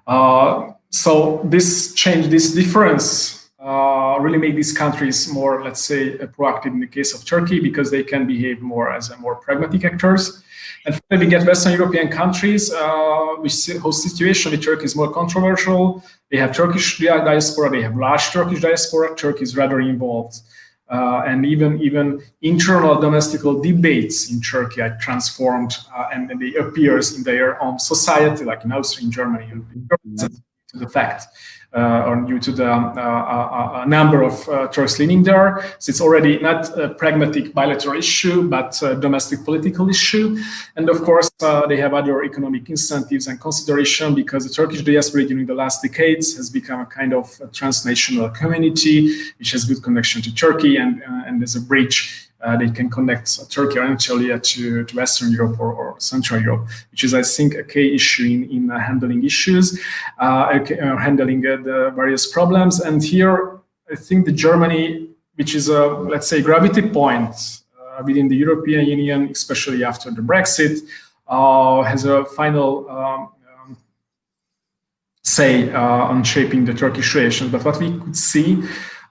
Uh, 0.07 0.71
so 0.89 1.41
this 1.43 1.93
change, 1.93 2.27
this 2.27 2.53
difference 2.53 3.49
uh, 3.59 4.17
really 4.19 4.37
make 4.37 4.55
these 4.55 4.71
countries 4.71 5.27
more, 5.27 5.63
let's 5.63 5.83
say, 5.83 6.17
proactive 6.17 6.67
in 6.67 6.79
the 6.79 6.87
case 6.87 7.13
of 7.13 7.25
Turkey 7.25 7.59
because 7.59 7.91
they 7.91 8.03
can 8.03 8.25
behave 8.27 8.61
more 8.61 8.91
as 8.91 9.09
a 9.09 9.17
more 9.17 9.35
pragmatic 9.35 9.83
actors. 9.83 10.43
And 10.85 11.01
finally, 11.09 11.25
we 11.25 11.29
get 11.31 11.47
Western 11.47 11.73
European 11.73 12.09
countries, 12.09 12.71
uh, 12.71 13.35
which 13.39 13.65
whose 13.65 14.03
situation 14.03 14.51
with 14.51 14.63
Turkey 14.63 14.85
is 14.85 14.95
more 14.95 15.11
controversial. 15.11 16.03
They 16.29 16.37
have 16.37 16.55
Turkish 16.55 16.99
diaspora, 16.99 17.69
they 17.71 17.81
have 17.81 17.95
large 17.95 18.29
Turkish 18.31 18.61
diaspora. 18.61 19.15
Turkey 19.15 19.43
is 19.43 19.57
rather 19.57 19.79
involved. 19.79 20.41
Uh, 20.87 21.23
and 21.25 21.47
even 21.47 21.81
even 21.81 22.21
internal 22.43 23.01
domestical 23.01 23.59
debates 23.59 24.29
in 24.29 24.39
Turkey 24.39 24.81
are 24.81 24.95
transformed 25.01 25.75
uh, 25.95 26.09
and, 26.13 26.29
and, 26.29 26.39
they 26.39 26.53
appears 26.59 27.17
in 27.17 27.23
their 27.23 27.59
own 27.59 27.79
society, 27.79 28.45
like 28.45 28.63
in 28.63 28.71
Austria, 28.71 29.05
in 29.05 29.11
Germany, 29.11 29.49
to 30.69 30.77
the 30.77 30.87
fact 30.87 31.25
or 31.75 32.23
due 32.27 32.39
to 32.39 32.51
the 32.51 32.71
um, 32.71 32.93
uh, 32.97 33.01
uh, 33.01 33.85
number 33.85 34.23
of 34.23 34.45
Turks 34.71 34.99
living 34.99 35.23
there. 35.23 35.63
So 35.79 35.89
it's 35.89 36.01
already 36.01 36.39
not 36.39 36.77
a 36.77 36.89
pragmatic 36.89 37.53
bilateral 37.53 37.97
issue, 37.97 38.47
but 38.49 38.81
a 38.81 38.95
domestic 38.95 39.43
political 39.43 39.89
issue. 39.89 40.37
And 40.75 40.89
of 40.89 41.01
course, 41.01 41.29
they 41.67 41.77
have 41.77 41.93
other 41.93 42.23
economic 42.23 42.69
incentives 42.69 43.27
and 43.27 43.39
consideration 43.39 44.15
because 44.15 44.47
the 44.47 44.53
Turkish 44.53 44.81
diaspora 44.81 45.25
during 45.25 45.45
the 45.45 45.53
last 45.53 45.81
decades 45.81 46.35
has 46.37 46.49
become 46.49 46.81
a 46.81 46.85
kind 46.85 47.13
of 47.13 47.39
a 47.41 47.47
transnational 47.47 48.29
community, 48.29 48.97
which 49.37 49.51
has 49.51 49.65
good 49.65 49.83
connection 49.83 50.21
to 50.21 50.33
Turkey 50.33 50.77
and, 50.77 51.03
and 51.25 51.41
there's 51.41 51.55
a 51.55 51.61
bridge 51.61 52.25
uh, 52.41 52.57
they 52.57 52.69
can 52.69 52.89
connect 52.89 53.49
Turkey 53.49 53.79
or 53.79 53.83
Anatolia 53.83 54.39
to, 54.39 54.83
to 54.83 54.95
Western 54.95 55.31
Europe 55.31 55.59
or, 55.59 55.73
or, 55.73 55.95
Central 55.99 56.41
Europe, 56.41 56.67
which 56.91 57.03
is, 57.03 57.13
I 57.13 57.23
think, 57.23 57.55
a 57.55 57.63
key 57.63 57.95
issue 57.95 58.25
in, 58.25 58.43
in 58.51 58.71
uh, 58.71 58.77
handling 58.77 59.23
issues, 59.23 59.79
uh, 60.19 60.59
uh 60.59 60.97
handling 60.97 61.45
uh, 61.47 61.57
the 61.57 61.91
various 61.95 62.27
problems. 62.31 62.81
And 62.81 63.03
here, 63.03 63.59
I 63.91 63.95
think 63.95 64.25
the 64.25 64.31
Germany, 64.31 65.09
which 65.35 65.55
is 65.55 65.69
a, 65.69 65.87
let's 65.87 66.27
say, 66.27 66.41
gravity 66.41 66.81
point 66.81 67.35
uh, 67.79 68.03
within 68.05 68.27
the 68.27 68.35
European 68.35 68.85
Union, 68.85 69.29
especially 69.31 69.83
after 69.83 70.11
the 70.11 70.21
Brexit, 70.21 70.81
has 71.27 72.05
a 72.05 72.25
final 72.25 72.89
um, 72.89 73.29
um, 73.49 73.77
say 75.23 75.73
on 75.73 76.23
shaping 76.23 76.65
the 76.65 76.73
Turkish 76.73 77.15
relations. 77.15 77.51
But 77.51 77.63
what 77.63 77.79
we 77.79 77.97
could 77.97 78.17
see 78.17 78.61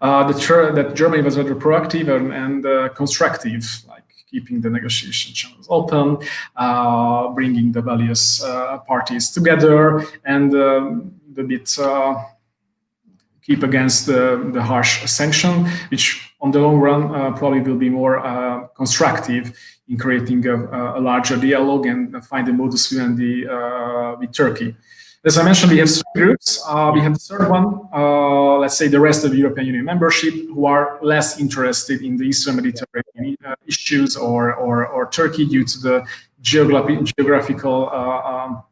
uh, 0.05 0.23
that 0.31 0.95
Germany 0.95 1.23
was 1.23 1.39
rather 1.39 1.55
proactive 1.55 2.15
and, 2.15 2.31
and 2.33 2.67
uh, 2.67 2.91
constructive, 2.91 3.65
like 3.89 4.05
keeping 4.31 4.61
the 4.61 4.69
negotiation 4.69 5.33
channels 5.33 5.67
open, 5.71 6.19
uh, 6.57 7.29
bringing 7.29 7.73
the 7.73 7.81
various 7.81 8.45
uh, 8.45 8.79
parties 8.87 9.31
together, 9.31 10.05
and 10.27 10.55
um, 10.55 11.15
a 11.39 11.43
bit 11.43 11.79
uh, 11.79 12.23
keep 13.43 13.63
against 13.63 14.05
the, 14.05 14.51
the 14.53 14.63
harsh 14.63 14.93
sanction, 15.11 15.67
which 15.91 16.35
on 16.43 16.51
the 16.51 16.59
long 16.59 16.77
run 16.79 17.03
uh, 17.15 17.33
probably 17.33 17.61
will 17.61 17.79
be 17.79 17.89
more 17.89 18.71
constructive 18.77 19.57
in 19.89 19.97
creating 19.97 20.47
a, 20.47 20.99
a, 20.99 21.01
larger 21.01 21.37
dialogue 21.37 21.87
and 21.87 22.25
find 22.27 22.47
a 22.49 22.53
modus 22.53 22.89
vivendi 22.89 23.47
with 24.19 24.33
Turkey. 24.33 24.77
As 25.27 25.39
I 25.39 25.43
mentioned, 25.43 25.73
we 25.73 25.79
have 25.79 25.91
three 25.91 26.03
groups. 26.15 26.63
Uh, 26.69 26.91
we 26.93 27.01
have 27.01 27.15
the 27.15 27.19
third 27.19 27.49
one, 27.49 27.89
uh, 27.95 28.59
let's 28.59 28.77
say 28.77 28.89
the 28.89 29.01
rest 29.01 29.25
of 29.25 29.31
the 29.31 29.39
European 29.39 29.67
Union 29.69 29.87
membership, 29.87 30.35
who 30.35 30.67
are 30.67 30.99
less 31.01 31.41
interested 31.41 32.03
in 32.03 32.19
the 32.19 32.25
Eastern 32.25 32.57
Mediterranean 32.57 33.37
uh, 33.43 33.55
issues 33.67 34.17
or, 34.17 34.55
or, 34.55 34.87
or, 34.87 35.09
Turkey 35.09 35.47
due 35.47 35.65
to 35.65 35.79
the 35.79 36.07
geographical 36.43 37.89
uh, 37.91 38.33
um, 38.33 38.63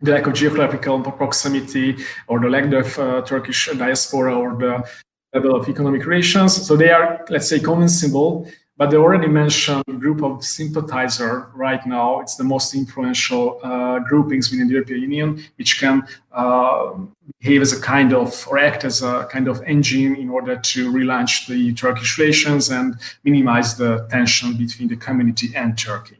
the 0.00 0.12
lack 0.12 0.28
of 0.28 0.32
geographical 0.32 1.00
proximity 1.02 1.96
or 2.28 2.38
the 2.38 2.48
lack 2.48 2.72
of 2.72 2.98
uh, 2.98 3.22
Turkish 3.22 3.68
diaspora 3.76 4.32
or 4.32 4.56
the 4.56 4.88
level 5.34 5.56
of 5.56 5.68
economic 5.68 6.06
relations. 6.06 6.66
So 6.66 6.76
they 6.76 6.90
are, 6.90 7.24
let's 7.28 7.48
say, 7.48 7.58
convincible 7.58 8.46
but 8.80 8.90
the 8.90 8.96
already 8.96 9.28
mentioned 9.28 9.84
group 10.00 10.22
of 10.22 10.42
sympathizer 10.42 11.50
right 11.54 11.84
now, 11.86 12.20
it's 12.20 12.36
the 12.36 12.44
most 12.44 12.74
influential 12.74 13.60
uh, 13.62 13.98
groupings 13.98 14.50
within 14.50 14.68
the 14.68 14.72
European 14.72 15.02
Union, 15.02 15.44
which 15.58 15.78
can 15.78 16.02
uh, 16.32 16.94
behave 17.40 17.60
as 17.60 17.74
a 17.74 17.80
kind 17.82 18.14
of, 18.14 18.48
or 18.48 18.56
act 18.56 18.84
as 18.84 19.02
a 19.02 19.28
kind 19.30 19.48
of 19.48 19.62
engine 19.66 20.16
in 20.16 20.30
order 20.30 20.56
to 20.56 20.90
relaunch 20.90 21.46
the 21.46 21.74
Turkish 21.74 22.16
relations 22.16 22.70
and 22.70 22.96
minimize 23.22 23.76
the 23.76 24.06
tension 24.10 24.56
between 24.56 24.88
the 24.88 24.96
community 24.96 25.54
and 25.54 25.76
Turkey. 25.76 26.16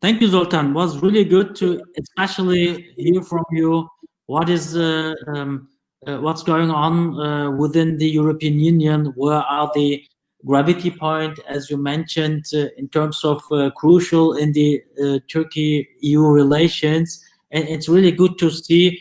Thank 0.00 0.20
you, 0.20 0.26
Zoltan. 0.26 0.70
It 0.70 0.72
was 0.72 1.00
really 1.04 1.24
good 1.24 1.54
to 1.54 1.84
especially 2.00 2.92
hear 2.96 3.22
from 3.22 3.44
you 3.52 3.88
what 4.26 4.48
is 4.48 4.76
uh, 4.76 5.14
um, 5.28 5.68
uh, 6.04 6.16
what's 6.16 6.42
going 6.42 6.72
on 6.72 7.20
uh, 7.20 7.52
within 7.52 7.96
the 7.96 8.08
European 8.08 8.58
Union. 8.58 9.12
Where 9.14 9.38
are 9.38 9.70
the 9.72 10.04
gravity 10.44 10.90
point, 10.90 11.38
as 11.48 11.70
you 11.70 11.76
mentioned, 11.76 12.46
uh, 12.54 12.66
in 12.76 12.88
terms 12.88 13.24
of 13.24 13.42
uh, 13.50 13.70
crucial 13.76 14.34
in 14.34 14.52
the 14.52 14.82
uh, 15.02 15.18
Turkey-EU 15.28 16.20
relations. 16.20 17.22
And 17.50 17.68
it's 17.68 17.88
really 17.88 18.12
good 18.12 18.38
to 18.38 18.50
see 18.50 19.00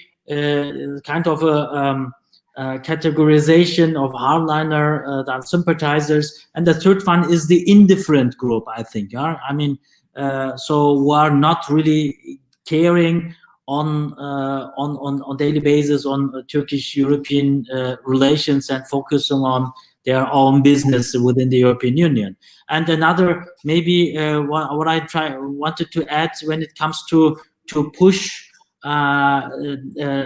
kind 1.04 1.28
of 1.28 1.44
a 1.44 1.68
um, 1.72 2.14
uh, 2.58 2.78
categorization 2.80 3.96
of 3.96 4.12
hardliner 4.12 5.26
uh, 5.28 5.42
sympathizers, 5.42 6.48
and 6.54 6.68
the 6.68 6.74
third 6.74 7.02
one 7.08 7.32
is 7.32 7.48
the 7.48 7.64
indifferent 7.70 8.38
group. 8.38 8.66
I 8.68 8.84
think. 8.84 9.14
Yeah? 9.14 9.38
I 9.48 9.54
mean, 9.54 9.80
uh, 10.18 10.58
so 10.58 10.98
who 10.98 11.12
are 11.12 11.32
not 11.32 11.64
really 11.70 12.42
caring 12.68 13.34
on 13.68 14.14
on 14.16 14.98
on 14.98 15.22
on 15.22 15.38
daily 15.38 15.62
basis 15.62 16.06
on 16.06 16.46
Turkish-European 16.52 17.66
relations 18.04 18.70
and 18.70 18.86
focusing 18.88 19.38
on 19.38 19.72
their 20.06 20.32
own 20.32 20.64
business 20.64 21.14
within 21.14 21.50
the 21.50 21.58
European 21.58 21.98
Union. 21.98 22.36
And 22.70 22.90
another, 22.90 23.46
maybe 23.64 24.18
uh, 24.18 24.42
what, 24.42 24.78
what, 24.78 24.88
I 24.88 25.02
try 25.02 25.36
wanted 25.38 25.92
to 25.92 26.08
add 26.08 26.32
when 26.44 26.62
it 26.62 26.76
comes 26.78 27.04
to 27.10 27.40
to 27.68 27.92
push 27.92 28.52
uh, 28.84 28.88
uh, 28.88 30.26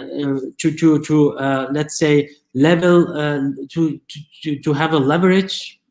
to 0.57 0.71
to 0.79 0.99
to 1.03 1.37
uh, 1.37 1.67
let's 1.71 1.97
say 1.97 2.29
level 2.53 3.11
uh, 3.17 3.39
to, 3.69 3.99
to 4.43 4.59
to 4.59 4.73
have 4.73 4.93
a 4.93 4.97
leverage. 4.97 5.81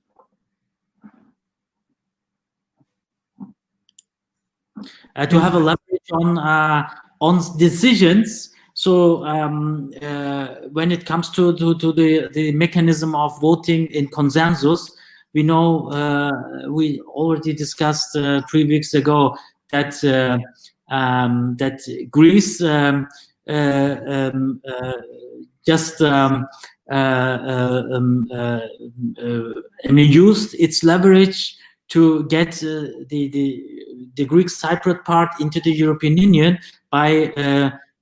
Uh, 5.16 5.26
to 5.26 5.39
have 5.39 5.55
a 5.55 5.59
leverage 5.59 6.11
on 6.12 6.39
on 7.20 7.59
decisions 7.59 8.53
so 8.74 9.24
um, 9.24 9.92
uh, 10.02 10.48
when 10.72 10.90
it 10.90 11.06
comes 11.06 11.30
to, 11.30 11.56
to, 11.56 11.78
to, 11.78 11.92
the, 11.92 12.28
the 12.32 12.50
mechanism 12.52 13.14
of 13.14 13.40
voting 13.40 13.86
in 13.86 14.08
consensus, 14.08 14.90
we 15.32 15.44
know 15.44 15.88
uh, 15.90 16.32
we 16.68 17.00
already 17.02 17.52
discussed 17.52 18.16
uh, 18.16 18.42
three 18.50 18.64
weeks 18.64 18.94
ago 18.94 19.36
that 19.70 20.02
uh, 20.04 20.38
um, 20.92 21.56
that 21.58 21.80
Greece 22.10 22.60
um, 22.62 23.08
uh, 23.48 23.96
um 24.06 24.60
uh, 24.68 24.92
just 25.66 26.00
um, 26.02 26.46
um, 26.90 28.26
used 29.88 30.54
its 30.54 30.82
leverage 30.82 31.56
to 31.88 32.24
get 32.26 32.52
the, 32.52 33.06
the 33.08 34.10
the 34.16 34.24
Greek 34.24 34.48
Cypriot 34.48 35.04
part 35.04 35.30
into 35.40 35.60
the 35.60 35.72
European 35.72 36.16
Union 36.16 36.58
by 36.90 37.32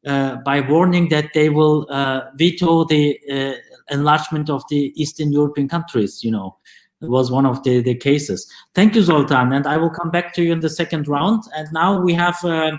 by 0.04 0.60
warning 0.60 1.08
that 1.10 1.32
they 1.34 1.48
will 1.48 1.86
uh, 1.90 2.22
veto 2.36 2.84
the 2.84 3.18
uh, 3.30 3.54
enlargement 3.94 4.50
of 4.50 4.62
the 4.68 4.92
Eastern 5.00 5.32
European 5.32 5.68
countries. 5.68 6.24
You 6.24 6.32
know, 6.32 6.56
it 7.00 7.08
was 7.08 7.30
one 7.30 7.46
of 7.46 7.62
the, 7.62 7.80
the 7.82 7.94
cases. 7.94 8.50
Thank 8.74 8.94
you, 8.94 9.02
Zoltan, 9.02 9.52
and 9.52 9.66
I 9.66 9.76
will 9.76 9.90
come 9.90 10.10
back 10.10 10.32
to 10.34 10.42
you 10.42 10.52
in 10.52 10.60
the 10.60 10.70
second 10.70 11.08
round. 11.08 11.44
And 11.56 11.68
now 11.72 12.00
we 12.00 12.14
have, 12.14 12.42
uh, 12.44 12.72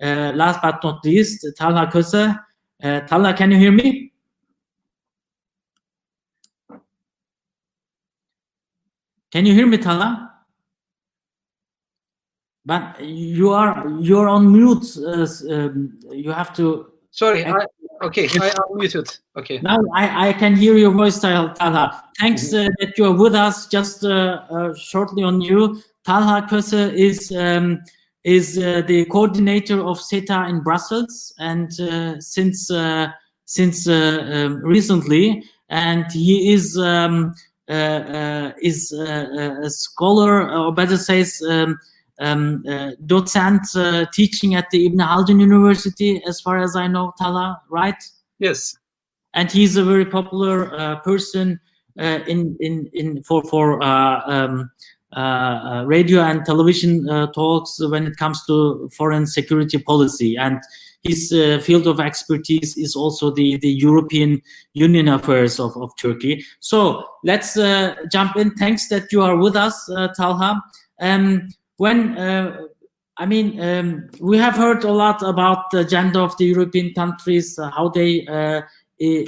uh, 0.00 0.32
last 0.34 0.60
but 0.62 0.82
not 0.82 1.04
least, 1.04 1.46
Talha 1.56 1.86
Köse. 1.86 2.38
Talha, 3.06 3.34
can 3.34 3.50
you 3.50 3.58
hear 3.58 3.72
me? 3.72 4.12
Can 9.30 9.46
you 9.46 9.54
hear 9.54 9.66
me, 9.66 9.78
Talha? 9.78 10.31
But 12.64 13.00
you 13.00 13.50
are 13.50 13.88
you're 14.00 14.28
on 14.28 14.52
mute. 14.52 14.96
Uh, 14.96 15.26
um, 15.50 15.98
you 16.10 16.30
have 16.30 16.54
to. 16.56 16.92
Sorry. 17.10 17.44
I, 17.44 17.66
okay, 18.02 18.28
I 18.40 18.48
am 18.48 18.76
muted. 18.76 19.18
Okay. 19.36 19.58
Now 19.60 19.78
I, 19.94 20.28
I 20.28 20.32
can 20.32 20.54
hear 20.56 20.76
your 20.76 20.92
voice, 20.92 21.18
Talha. 21.18 22.04
Thanks 22.20 22.48
mm-hmm. 22.48 22.68
uh, 22.68 22.70
that 22.78 22.96
you 22.96 23.04
are 23.06 23.12
with 23.14 23.34
us. 23.34 23.66
Just 23.66 24.04
uh, 24.04 24.42
uh, 24.50 24.74
shortly 24.74 25.24
on 25.24 25.40
you, 25.40 25.82
Talha 26.04 26.46
Köse 26.46 26.92
is 26.94 27.32
um, 27.32 27.82
is 28.24 28.56
uh, 28.58 28.82
the 28.86 29.06
coordinator 29.06 29.80
of 29.80 30.00
SETA 30.00 30.48
in 30.48 30.60
Brussels, 30.60 31.34
and 31.38 31.68
uh, 31.80 32.20
since 32.20 32.70
uh, 32.70 33.08
since 33.44 33.88
uh, 33.88 34.24
um, 34.32 34.62
recently, 34.62 35.44
and 35.68 36.10
he 36.12 36.52
is 36.52 36.78
um, 36.78 37.34
uh, 37.68 37.72
uh, 37.72 38.52
is 38.62 38.92
a 38.92 39.68
scholar, 39.68 40.48
or 40.48 40.72
better 40.72 40.96
says. 40.96 41.42
Um, 41.48 41.78
um, 42.20 42.62
docent 43.06 43.62
teaching 44.12 44.54
at 44.54 44.70
the 44.70 44.86
Ibn 44.86 44.98
Khaldun 44.98 45.40
University, 45.40 46.22
as 46.26 46.40
far 46.40 46.58
as 46.58 46.76
I 46.76 46.86
know, 46.86 47.12
Talha, 47.18 47.60
right? 47.70 48.02
Yes. 48.38 48.76
And 49.34 49.50
he's 49.50 49.76
a 49.76 49.84
very 49.84 50.04
popular 50.04 50.96
person 51.04 51.58
in 51.96 52.56
in 52.60 52.90
in 52.92 53.22
for 53.22 53.42
for 53.44 53.82
um, 53.82 54.70
uh, 55.14 55.20
uh, 55.20 55.84
radio 55.84 56.22
and 56.22 56.42
television 56.46 57.06
uh, 57.10 57.26
talks 57.32 57.78
when 57.90 58.06
it 58.06 58.16
comes 58.16 58.46
to 58.46 58.88
foreign 58.96 59.26
security 59.26 59.76
policy. 59.76 60.36
And 60.38 60.58
his 61.02 61.28
field 61.62 61.86
of 61.86 62.00
expertise 62.00 62.78
is 62.78 62.96
also 62.96 63.30
the, 63.30 63.58
the 63.58 63.68
European 63.68 64.40
Union 64.72 65.08
affairs 65.08 65.60
of, 65.60 65.76
of 65.76 65.90
Turkey. 65.98 66.44
So 66.60 67.04
let's 67.24 67.54
jump 68.10 68.36
in. 68.36 68.54
Thanks 68.54 68.88
that 68.88 69.12
you 69.12 69.20
are 69.20 69.36
with 69.36 69.56
us, 69.56 69.90
Talha. 70.16 70.62
Um, 71.00 71.48
when 71.76 72.16
I 73.18 73.26
mean, 73.26 73.60
um, 73.60 74.08
we 74.20 74.38
have 74.38 74.56
heard 74.56 74.84
a 74.84 74.90
lot 74.90 75.22
about 75.22 75.70
the 75.70 75.80
agenda 75.80 76.20
of 76.20 76.36
the 76.38 76.46
European 76.46 76.94
countries, 76.94 77.58
uh, 77.58 77.70
how 77.70 77.90
they 77.90 78.26
uh, 78.26 78.62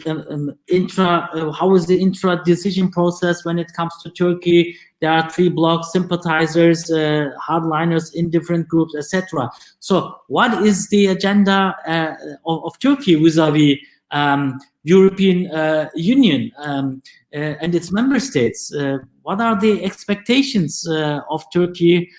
um, 0.06 0.56
intra, 0.68 1.28
uh, 1.34 1.50
how 1.52 1.74
is 1.74 1.86
the 1.86 2.00
intra 2.00 2.40
decision 2.44 2.90
process 2.90 3.44
when 3.44 3.58
it 3.58 3.72
comes 3.74 3.92
to 4.02 4.10
Turkey? 4.10 4.76
There 5.00 5.10
are 5.10 5.28
three 5.28 5.48
blocks, 5.48 5.92
sympathizers, 5.92 6.90
uh, 6.90 7.30
hardliners 7.46 8.14
in 8.14 8.30
different 8.30 8.68
groups, 8.68 8.94
etc. 8.96 9.50
So, 9.80 10.16
what 10.28 10.62
is 10.62 10.88
the 10.88 11.06
agenda 11.08 11.74
uh, 11.86 12.14
of, 12.46 12.64
of, 12.64 12.78
Turkey 12.78 13.16
vis-a-vis 13.16 13.78
um, 14.12 14.60
European 14.84 15.50
uh, 15.50 15.90
Union 15.94 16.52
um, 16.58 17.02
uh, 17.34 17.54
and 17.60 17.74
its 17.74 17.90
member 17.92 18.20
states? 18.20 18.72
Uh, 18.72 18.98
what 19.22 19.40
are 19.40 19.60
the 19.60 19.84
expectations 19.84 20.86
of 20.88 21.44
Turkey 21.52 22.10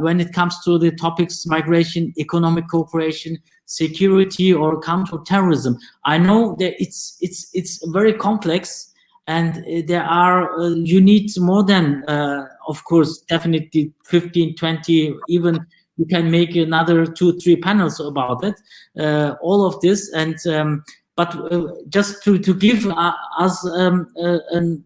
when 0.00 0.20
it 0.20 0.32
comes 0.32 0.62
to 0.64 0.78
the 0.78 0.90
topics 0.92 1.46
migration, 1.46 2.12
economic 2.18 2.68
cooperation, 2.68 3.38
security 3.70 4.52
or 4.52 4.80
counterterrorism. 4.80 5.78
I 6.04 6.18
know 6.18 6.56
that 6.58 6.74
it's 6.82 7.16
it's 7.20 7.48
it's 7.54 7.80
very 7.92 8.12
complex, 8.12 8.92
and 9.26 9.58
uh, 9.58 9.82
there 9.86 10.02
are 10.02 10.58
uh, 10.58 10.70
you 10.70 11.00
need 11.00 11.30
more 11.38 11.62
than 11.62 12.04
uh, 12.08 12.46
of 12.66 12.84
course 12.84 13.22
definitely 13.28 13.92
15, 14.04 14.56
20, 14.56 15.14
even 15.28 15.64
you 15.96 16.06
can 16.06 16.30
make 16.30 16.56
another 16.56 17.06
two, 17.06 17.38
three 17.38 17.56
panels 17.56 18.00
about 18.00 18.42
it. 18.44 18.54
Uh, 18.98 19.36
all 19.40 19.64
of 19.64 19.80
this 19.80 20.12
and. 20.12 20.36
Um, 20.46 20.84
but 21.16 21.34
uh, 21.52 21.66
just 21.90 22.24
to, 22.24 22.38
to 22.38 22.54
give 22.54 22.86
uh, 22.86 23.12
us 23.38 23.62
um, 23.72 24.08
an 24.16 24.82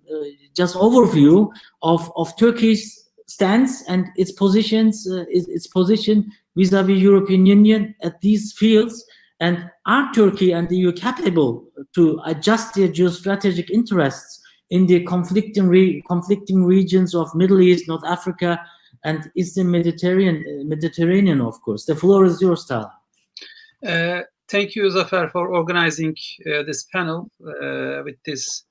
just 0.53 0.75
overview 0.75 1.49
of, 1.83 2.11
of 2.17 2.37
Turkey's 2.37 3.04
stance 3.35 3.83
and 3.89 4.07
its 4.17 4.33
positions, 4.33 5.07
its, 5.37 5.49
its 5.49 5.67
position 5.67 6.31
vis-a-vis 6.57 7.01
European 7.01 7.47
Union 7.47 7.95
at 8.03 8.21
these 8.21 8.53
fields? 8.53 9.05
And 9.41 9.71
are 9.87 10.13
Turkey 10.13 10.53
and 10.53 10.69
the 10.69 10.77
EU 10.77 10.93
capable 10.93 11.67
to 11.95 12.21
adjust 12.25 12.75
their 12.75 12.89
geostrategic 12.89 13.69
interests 13.71 14.41
in 14.71 14.87
the 14.87 15.05
conflicting, 15.05 15.69
re 15.69 16.03
conflicting 16.07 16.65
regions 16.65 17.15
of 17.15 17.35
Middle 17.35 17.61
East, 17.61 17.89
North 17.89 18.07
Africa, 18.07 18.51
and 19.05 19.31
Eastern 19.37 19.71
Mediterranean, 19.71 20.69
Mediterranean 20.69 21.41
of 21.41 21.61
course? 21.63 21.85
The 21.85 21.97
floor 21.97 22.25
is 22.25 22.41
yours, 22.41 22.65
Talha. 22.65 22.93
Uh, 23.87 24.23
thank 24.49 24.75
you, 24.75 24.85
Zafer, 24.85 25.31
for 25.31 25.49
organizing 25.49 26.17
uh, 26.47 26.63
this 26.63 26.85
panel 26.85 27.31
uh, 27.43 28.03
with 28.07 28.17
this 28.25 28.65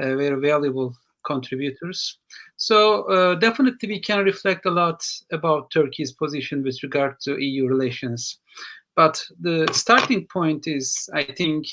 uh, 0.00 0.14
very 0.16 0.40
valuable 0.40 0.94
contributors. 1.26 2.18
So 2.56 3.02
uh, 3.10 3.34
definitely 3.34 3.88
we 3.88 4.00
can 4.00 4.24
reflect 4.24 4.66
a 4.66 4.70
lot 4.70 5.04
about 5.32 5.70
Turkey's 5.70 6.12
position 6.12 6.62
with 6.62 6.82
regard 6.82 7.20
to 7.22 7.42
EU 7.42 7.66
relations. 7.66 8.38
But 8.94 9.22
the 9.40 9.68
starting 9.72 10.26
point 10.26 10.66
is, 10.66 11.08
I 11.12 11.24
think, 11.24 11.66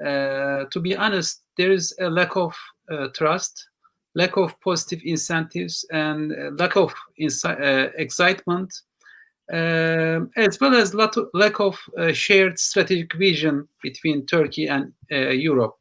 uh, 0.00 0.64
to 0.70 0.80
be 0.80 0.96
honest, 0.96 1.42
there 1.56 1.72
is 1.72 1.94
a 2.00 2.08
lack 2.08 2.36
of 2.36 2.54
uh, 2.90 3.08
trust, 3.14 3.68
lack 4.14 4.36
of 4.36 4.58
positive 4.60 5.00
incentives, 5.04 5.84
and 5.90 6.58
lack 6.58 6.76
of 6.76 6.94
uh, 7.44 7.88
excitement, 7.98 8.72
um, 9.52 10.30
as 10.36 10.58
well 10.60 10.74
as 10.74 10.94
lot 10.94 11.16
of, 11.16 11.28
lack 11.34 11.60
of 11.60 11.78
uh, 11.98 12.12
shared 12.12 12.58
strategic 12.58 13.14
vision 13.14 13.68
between 13.82 14.26
Turkey 14.26 14.66
and 14.66 14.92
uh, 15.12 15.28
Europe. 15.28 15.74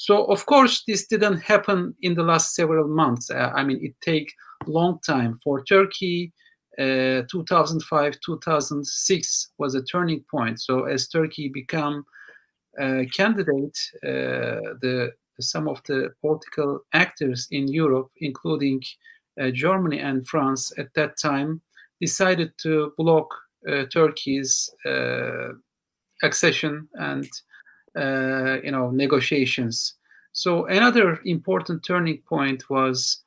So 0.00 0.24
of 0.24 0.46
course, 0.46 0.82
this 0.86 1.06
didn't 1.06 1.40
happen 1.40 1.94
in 2.00 2.14
the 2.14 2.22
last 2.22 2.54
several 2.54 2.88
months. 2.88 3.30
Uh, 3.30 3.52
I 3.54 3.62
mean, 3.62 3.80
it 3.82 3.92
take 4.00 4.32
long 4.66 4.98
time 5.06 5.38
for 5.44 5.62
Turkey. 5.62 6.32
Uh, 6.78 7.24
2005, 7.30 8.14
2006 8.24 9.52
was 9.58 9.74
a 9.74 9.82
turning 9.82 10.24
point. 10.30 10.58
So 10.58 10.84
as 10.84 11.06
Turkey 11.06 11.50
became 11.52 12.02
a 12.80 13.04
candidate, 13.14 13.78
uh, 14.02 14.72
the 14.80 15.12
some 15.38 15.68
of 15.68 15.82
the 15.86 16.08
political 16.22 16.80
actors 16.94 17.46
in 17.50 17.68
Europe, 17.68 18.08
including 18.22 18.80
uh, 19.38 19.50
Germany 19.50 19.98
and 19.98 20.26
France 20.26 20.72
at 20.78 20.88
that 20.94 21.18
time, 21.20 21.60
decided 22.00 22.52
to 22.62 22.94
block 22.96 23.28
uh, 23.68 23.84
Turkey's 23.92 24.70
accession 26.22 26.88
and 26.94 27.28
you 27.96 28.70
know 28.70 28.90
negotiations. 28.90 29.94
So 30.32 30.66
another 30.66 31.20
important 31.24 31.84
turning 31.84 32.18
point 32.28 32.70
was 32.70 33.22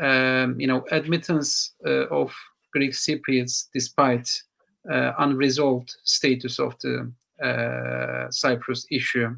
um, 0.00 0.58
you 0.60 0.66
know 0.66 0.84
admittance 0.90 1.74
uh, 1.86 2.06
of 2.06 2.32
Greek 2.72 2.92
Cypriots 2.92 3.68
despite 3.72 4.42
uh, 4.90 5.12
unresolved 5.18 5.94
status 6.04 6.58
of 6.58 6.74
the 6.82 7.12
uh, 7.42 8.30
Cyprus 8.30 8.86
issue. 8.90 9.36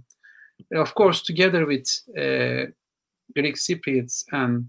Of 0.75 0.95
course, 0.95 1.23
together 1.23 1.67
with 1.67 1.87
uh, 2.17 2.71
Greek 3.35 3.57
Cypriots 3.57 4.25
and 4.33 4.69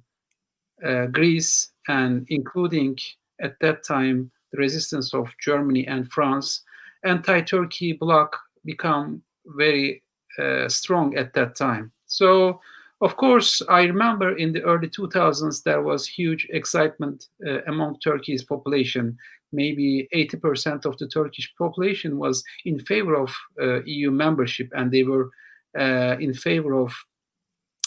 uh, 0.85 1.07
Greece, 1.07 1.71
and 1.87 2.25
including 2.29 2.97
at 3.41 3.55
that 3.59 3.83
time 3.83 4.31
the 4.51 4.57
resistance 4.57 5.13
of 5.13 5.27
Germany 5.43 5.85
and 5.87 6.11
France, 6.11 6.61
anti-Turkey 7.03 7.93
bloc 7.93 8.37
become 8.65 9.21
very 9.45 10.03
uh, 10.39 10.67
strong 10.69 11.15
at 11.17 11.33
that 11.33 11.55
time. 11.55 11.91
So, 12.05 12.59
of 13.01 13.17
course, 13.17 13.61
I 13.67 13.81
remember 13.83 14.35
in 14.37 14.53
the 14.53 14.61
early 14.61 14.87
2000s 14.87 15.63
there 15.63 15.81
was 15.81 16.07
huge 16.07 16.47
excitement 16.51 17.27
uh, 17.47 17.63
among 17.67 17.99
Turkey's 17.99 18.43
population. 18.43 19.17
Maybe 19.51 20.07
80% 20.13 20.85
of 20.85 20.97
the 20.97 21.07
Turkish 21.07 21.53
population 21.57 22.17
was 22.17 22.43
in 22.63 22.79
favor 22.79 23.15
of 23.15 23.35
uh, 23.61 23.81
EU 23.83 24.11
membership, 24.11 24.69
and 24.73 24.91
they 24.91 25.03
were 25.03 25.31
uh, 25.77 26.17
in 26.19 26.33
favor 26.33 26.73
of 26.73 26.93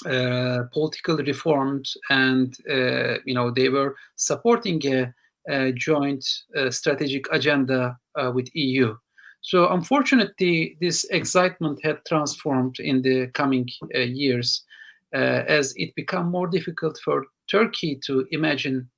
uh, 0.07 0.64
political 0.72 1.16
reforms, 1.18 1.96
and 2.11 2.57
uh, 2.70 3.18
you 3.24 3.34
know 3.34 3.50
they 3.50 3.68
were 3.68 3.94
supporting 4.16 4.80
a, 4.86 5.12
a 5.48 5.72
joint 5.72 6.26
strategic 6.70 7.26
agenda 7.30 7.96
with 8.32 8.48
EU. 8.55 8.96
So 9.45 9.68
unfortunately, 9.68 10.78
this 10.80 11.05
excitement 11.11 11.78
had 11.84 12.03
transformed 12.07 12.80
in 12.80 13.03
the 13.03 13.26
coming 13.34 13.68
uh, 13.95 13.99
years 13.99 14.64
uh, 15.14 15.45
as 15.47 15.74
it 15.76 15.95
became 15.95 16.30
more 16.30 16.47
difficult 16.47 16.99
for 17.05 17.26
Turkey 17.51 18.01
to 18.07 18.26
imagine 18.30 18.88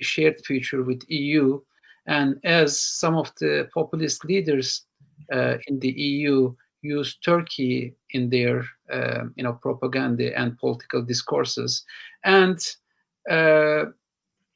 a 0.00 0.04
shared 0.04 0.40
future 0.46 0.84
with 0.84 1.02
EU, 1.08 1.60
and 2.06 2.36
as 2.44 2.80
some 2.80 3.16
of 3.16 3.32
the 3.40 3.68
populist 3.74 4.24
leaders 4.24 4.86
uh, 5.32 5.56
in 5.66 5.80
the 5.80 5.90
EU 5.90 6.54
used 6.82 7.24
Turkey 7.24 7.96
in 8.10 8.30
their 8.30 8.64
um, 8.92 9.34
you 9.36 9.42
know 9.42 9.54
propaganda 9.54 10.32
and 10.38 10.56
political 10.58 11.02
discourses, 11.02 11.84
and 12.22 12.60
uh, 13.28 13.86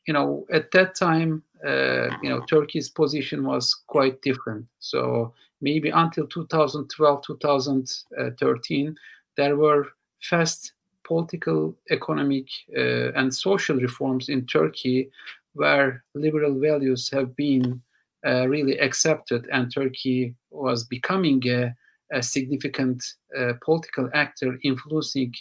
you 0.07 0.15
know 0.15 0.47
at 0.53 0.71
that 0.71 0.95
time 0.95 1.43
uh, 1.52 1.52
you 1.65 2.29
know 2.29 2.41
Turkey's 2.49 2.89
position 2.89 3.45
was 3.45 3.83
quite 3.87 4.21
different. 4.23 4.67
So 4.79 5.33
maybe 5.61 5.91
until 5.91 6.27
2012, 6.27 7.23
2013, 7.27 8.97
there 9.37 9.57
were 9.57 9.87
fast 10.21 10.73
political, 11.05 11.77
economic, 11.91 12.47
uh, 12.77 13.13
and 13.13 13.35
social 13.35 13.77
reforms 13.77 14.29
in 14.29 14.47
Turkey 14.47 15.11
where 15.55 16.05
liberal 16.15 16.59
values 16.59 17.11
have 17.11 17.35
been 17.37 17.81
uh, 18.27 18.47
really 18.49 18.79
accepted, 18.79 19.47
and 19.53 19.73
Turkey 19.73 20.35
was 20.51 20.85
becoming 20.85 21.43
a, 21.49 21.75
a 22.13 22.23
significant 22.23 23.05
uh, 23.39 23.53
political 23.65 24.09
actor 24.15 24.59
influencing 24.63 25.35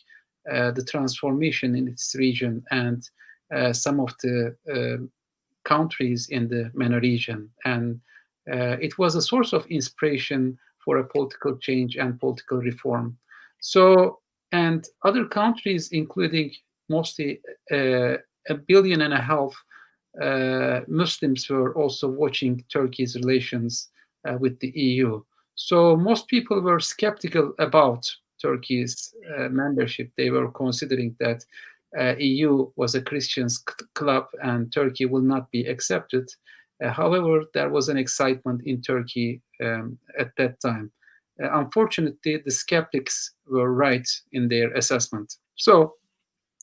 uh, 0.51 0.71
the 0.71 0.83
transformation 0.83 1.75
in 1.75 1.87
its 1.87 2.15
region 2.15 2.63
and 2.71 3.07
uh, 3.55 3.71
some 3.71 3.99
of 3.99 4.13
the 4.23 4.55
countries 5.63 6.27
in 6.29 6.47
the 6.47 6.71
MENA 6.73 6.99
region. 6.99 7.49
And 7.65 7.99
uh, 8.51 8.77
it 8.81 8.97
was 8.97 9.15
a 9.15 9.21
source 9.21 9.53
of 9.53 9.65
inspiration 9.67 10.57
for 10.83 10.97
a 10.97 11.07
political 11.07 11.57
change 11.57 11.95
and 11.95 12.19
political 12.19 12.57
reform. 12.57 13.17
So, 13.59 14.19
and 14.51 14.85
other 15.03 15.25
countries, 15.25 15.89
including 15.91 16.51
mostly 16.89 17.39
uh, 17.71 18.17
a 18.49 18.55
billion 18.67 19.01
and 19.01 19.13
a 19.13 19.21
half 19.21 19.53
uh, 20.21 20.81
Muslims, 20.87 21.47
were 21.49 21.75
also 21.75 22.09
watching 22.09 22.63
Turkey's 22.73 23.15
relations 23.15 23.89
uh, 24.27 24.37
with 24.39 24.59
the 24.59 24.71
EU. 24.75 25.21
So 25.55 25.95
most 25.95 26.27
people 26.27 26.59
were 26.61 26.79
skeptical 26.79 27.53
about 27.59 28.11
Turkey's 28.41 29.13
uh, 29.37 29.49
membership. 29.49 30.11
They 30.17 30.31
were 30.31 30.49
considering 30.51 31.15
that 31.19 31.45
uh, 31.99 32.15
EU 32.17 32.71
was 32.75 32.95
a 32.95 33.01
Christian 33.01 33.47
club 33.95 34.25
and 34.43 34.71
Turkey 34.71 35.05
will 35.05 35.21
not 35.21 35.51
be 35.51 35.65
accepted. 35.65 36.29
Uh, 36.83 36.89
however, 36.89 37.43
there 37.53 37.69
was 37.69 37.89
an 37.89 37.97
excitement 37.97 38.61
in 38.65 38.81
Turkey 38.81 39.41
um, 39.63 39.97
at 40.17 40.31
that 40.37 40.59
time. 40.61 40.91
Uh, 41.41 41.49
unfortunately, 41.59 42.41
the 42.43 42.51
skeptics 42.51 43.33
were 43.47 43.73
right 43.73 44.07
in 44.31 44.47
their 44.47 44.71
assessment. 44.73 45.35
So 45.55 45.95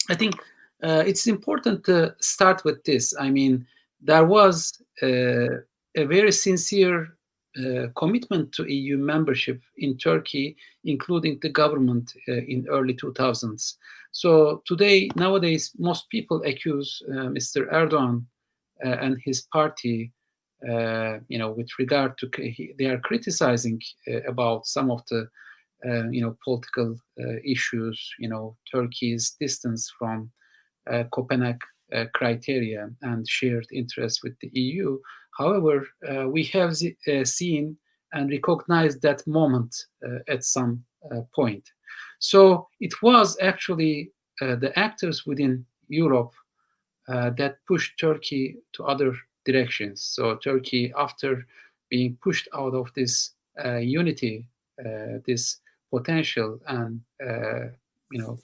I 0.09 0.15
think 0.15 0.35
uh, 0.83 1.05
it's 1.07 1.27
important 1.27 1.85
to 1.85 2.15
start 2.21 2.65
with 2.65 2.83
this. 2.85 3.15
I 3.19 3.31
mean, 3.31 3.67
there 4.01 4.25
was 4.25 4.81
uh, 5.03 5.61
a 5.97 6.05
very 6.05 6.33
sincere 6.33 7.18
uh, 7.59 7.89
commitment 7.97 8.53
to 8.53 8.73
EU 8.73 8.97
membership 8.97 9.61
in 9.79 9.97
Turkey, 9.97 10.57
including 10.85 11.39
the 11.43 11.49
government 11.49 12.13
uh, 12.29 12.33
in 12.47 12.67
early 12.69 12.95
2000s. 12.95 13.75
So 14.13 14.63
today, 14.65 15.09
nowadays, 15.17 15.73
most 15.79 16.09
people 16.11 16.43
accuse 16.45 17.03
uh, 17.09 17.29
Mr. 17.29 17.69
Erdogan 17.73 18.25
uh, 18.85 18.91
and 19.01 19.19
his 19.25 19.43
party, 19.53 20.13
uh, 20.69 21.19
you 21.29 21.39
know, 21.39 21.51
with 21.51 21.69
regard 21.79 22.17
to 22.19 22.31
they 22.79 22.87
are 22.87 23.01
criticizing 23.01 23.81
about 24.27 24.67
some 24.67 24.91
of 24.91 25.03
the, 25.11 25.29
you 26.11 26.21
know, 26.21 26.37
political 26.45 26.97
issues. 27.45 28.15
You 28.19 28.29
know, 28.29 28.57
Turkey's 28.73 29.37
distance 29.41 29.93
from 29.99 30.31
Copenhagen 31.13 31.59
criteria 32.15 32.91
and 33.03 33.29
shared 33.29 33.67
interests 33.73 34.23
with 34.23 34.39
the 34.41 34.51
EU. 34.53 34.99
However, 35.39 35.87
uh, 36.09 36.29
we 36.29 36.45
have 36.45 36.75
uh, 37.07 37.25
seen 37.25 37.77
and 38.13 38.31
recognized 38.31 39.01
that 39.03 39.25
moment 39.27 39.75
uh, 40.05 40.19
at 40.29 40.45
some 40.45 40.85
point. 41.35 41.65
So 42.19 42.69
it 42.81 43.03
was 43.03 43.37
actually 43.41 44.13
the 44.41 44.73
actors 44.77 45.25
within 45.27 45.65
Europe 45.89 46.33
that 47.07 47.59
pushed 47.69 47.99
Turkey 48.01 48.57
to 48.73 48.85
other 48.85 49.15
directions. 49.45 50.03
So 50.03 50.37
Turkey, 50.37 50.93
after 50.99 51.47
being 51.91 52.19
pushed 52.23 52.49
out 52.55 52.75
of 52.75 52.93
this 52.95 53.31
unity, 53.81 54.49
this 55.27 55.61
potential 55.95 56.59
and 56.67 57.01
you 58.11 58.21
know 58.23 58.39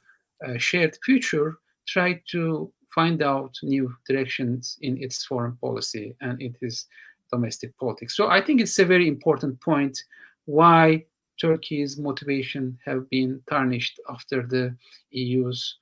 shared 0.59 0.97
future, 1.05 1.59
tried 1.87 2.21
to 2.31 2.73
find 2.95 3.23
out 3.23 3.55
new 3.63 3.95
directions 4.09 4.79
in 4.83 5.03
its 5.03 5.25
foreign 5.25 5.57
policy 5.57 6.17
and 6.21 6.41
in 6.41 6.55
its 6.61 6.87
domestic 7.33 7.77
politics. 7.79 8.17
So 8.17 8.29
I 8.29 8.41
think 8.41 8.61
it's 8.61 8.79
a 8.79 8.85
very 8.85 9.09
important 9.09 9.61
point 9.61 9.99
why 10.45 11.05
Turkey's 11.41 11.99
motivation 11.99 12.79
have 12.85 13.09
been 13.11 13.41
tarnished 13.49 14.01
after 14.09 14.47
the 14.47 14.77
EU's, 15.11 15.79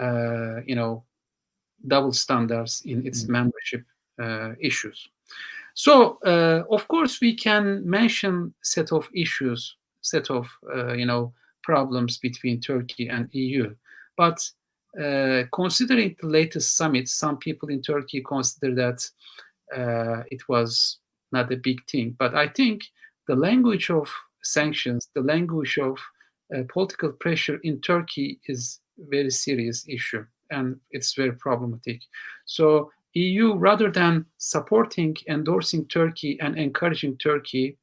uh, 0.00 0.62
you 0.66 0.74
know, 0.74 1.04
double 1.86 2.12
standards 2.12 2.82
in 2.84 3.06
its 3.06 3.24
mm-hmm. 3.24 3.32
membership 3.32 3.84
uh, 4.22 4.52
issues. 4.60 5.08
So 5.74 6.18
uh, 6.24 6.62
of 6.70 6.86
course 6.88 7.20
we 7.20 7.34
can 7.34 7.88
mention 7.88 8.54
set 8.62 8.92
of 8.92 9.08
issues, 9.14 9.76
set 10.00 10.30
of 10.30 10.48
uh, 10.74 10.94
you 10.94 11.04
know 11.04 11.32
problems 11.62 12.18
between 12.18 12.60
Turkey 12.60 13.08
and 13.08 13.28
EU, 13.32 13.74
but 14.16 14.38
uh, 15.00 15.42
considering 15.52 16.16
the 16.20 16.28
latest 16.28 16.76
summit, 16.76 17.08
some 17.08 17.38
people 17.38 17.68
in 17.68 17.82
Turkey 17.82 18.22
consider 18.22 18.74
that 18.74 19.10
uh, 19.76 20.22
it 20.30 20.48
was 20.48 20.98
not 21.32 21.52
a 21.52 21.56
big 21.56 21.78
thing. 21.88 22.14
But 22.18 22.34
I 22.34 22.48
think 22.48 22.84
the 23.26 23.34
language 23.34 23.90
of 23.90 24.08
sanctions, 24.42 25.08
the 25.14 25.22
language 25.22 25.78
of 25.78 25.98
uh, 26.54 26.62
political 26.68 27.10
pressure 27.12 27.58
in 27.64 27.80
Turkey 27.80 28.40
is 28.46 28.80
very 28.98 29.30
serious 29.30 29.84
issue 29.88 30.24
and 30.50 30.78
it's 30.90 31.14
very 31.14 31.32
problematic. 31.32 32.00
So 32.46 32.90
EU, 33.14 33.54
rather 33.54 33.90
than 33.90 34.26
supporting, 34.38 35.16
endorsing 35.28 35.86
Turkey 35.86 36.38
and 36.40 36.58
encouraging 36.58 37.16
Turkey 37.18 37.78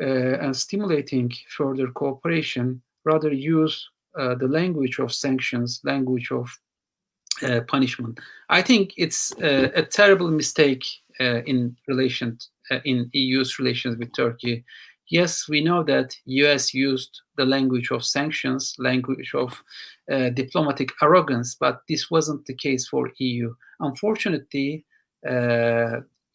uh, 0.00 0.38
and 0.40 0.54
stimulating 0.54 1.32
further 1.56 1.88
cooperation, 1.88 2.82
rather 3.04 3.32
use 3.32 3.88
the 4.16 4.48
language 4.48 4.98
of 4.98 5.12
sanctions, 5.12 5.80
language 5.84 6.30
of 6.30 6.48
uh, 7.42 7.60
punishment. 7.68 8.18
I 8.48 8.62
think 8.62 8.94
it's 8.96 9.30
uh, 9.42 9.68
a 9.74 9.82
terrible 9.82 10.30
mistake 10.30 10.86
uh, 11.20 11.42
in 11.42 11.76
relation 11.86 12.38
uh, 12.70 12.78
in 12.86 13.10
EU's 13.12 13.58
relations 13.58 13.98
with 13.98 14.14
Turkey. 14.14 14.64
Yes, 15.10 15.46
we 15.46 15.62
know 15.62 15.82
that 15.84 16.16
US 16.24 16.72
used 16.72 17.20
the 17.36 17.44
language 17.44 17.90
of 17.90 18.06
sanctions, 18.06 18.74
language 18.78 19.32
of 19.34 19.62
diplomatic 20.34 20.92
arrogance, 21.02 21.54
but 21.60 21.82
this 21.88 22.10
wasn't 22.10 22.46
the 22.46 22.54
case 22.54 22.88
for 22.88 23.12
EU. 23.18 23.54
Unfortunately, 23.80 24.86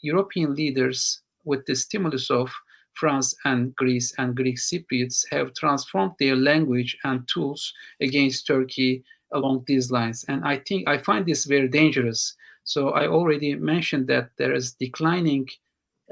European 0.02 0.56
leaders, 0.56 1.22
with 1.46 1.66
the 1.66 1.76
stimulus 1.76 2.30
of 2.30 2.54
France 2.94 3.36
and 3.46 3.76
Greece 3.76 4.14
and 4.18 4.36
Greek 4.36 4.58
Cypriots 4.58 5.26
have 5.32 5.54
transformed 5.54 6.14
their 6.20 6.36
language 6.36 6.98
and 7.04 7.28
tools 7.28 7.74
against 8.02 8.48
Turkey 8.48 9.04
along 9.34 9.64
these 9.66 9.92
lines. 9.92 10.26
And 10.28 10.44
I 10.44 10.58
think 10.68 10.88
I 10.88 10.98
find 10.98 11.26
this 11.26 11.46
very 11.46 11.68
dangerous. 11.68 12.36
So 12.64 12.89
I 12.89 13.08
already 13.08 13.56
mentioned 13.56 14.08
that 14.08 14.30
there 14.38 14.54
is 14.54 14.74
declining, 14.74 15.48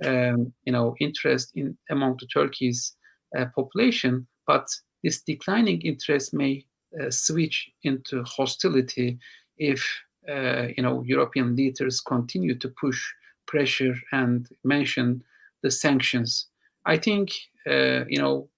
um, 0.04 0.54
you 0.66 0.72
know, 0.72 0.96
interest 1.00 1.52
in 1.56 1.78
among 1.90 2.18
the 2.20 2.28
Turkey's 2.28 2.96
uh, 3.38 3.46
population, 3.56 4.28
but 4.48 4.68
this 5.04 5.22
declining 5.22 5.82
interest 5.82 6.34
may 6.34 6.66
uh, 7.00 7.12
switch 7.12 7.70
into 7.84 8.24
hostility 8.24 9.20
if 9.58 9.86
uh, 10.28 10.68
you 10.76 10.84
know 10.84 11.04
European 11.06 11.56
leaders 11.56 12.02
continue 12.02 12.56
to 12.56 12.70
push 12.70 13.14
pressure 13.46 13.96
and 14.12 14.48
mention 14.64 15.24
the 15.62 15.72
sanctions 15.72 16.48
I 16.86 16.98
think 16.98 17.32
uh, 17.68 18.06
you 18.08 18.20
know 18.20 18.50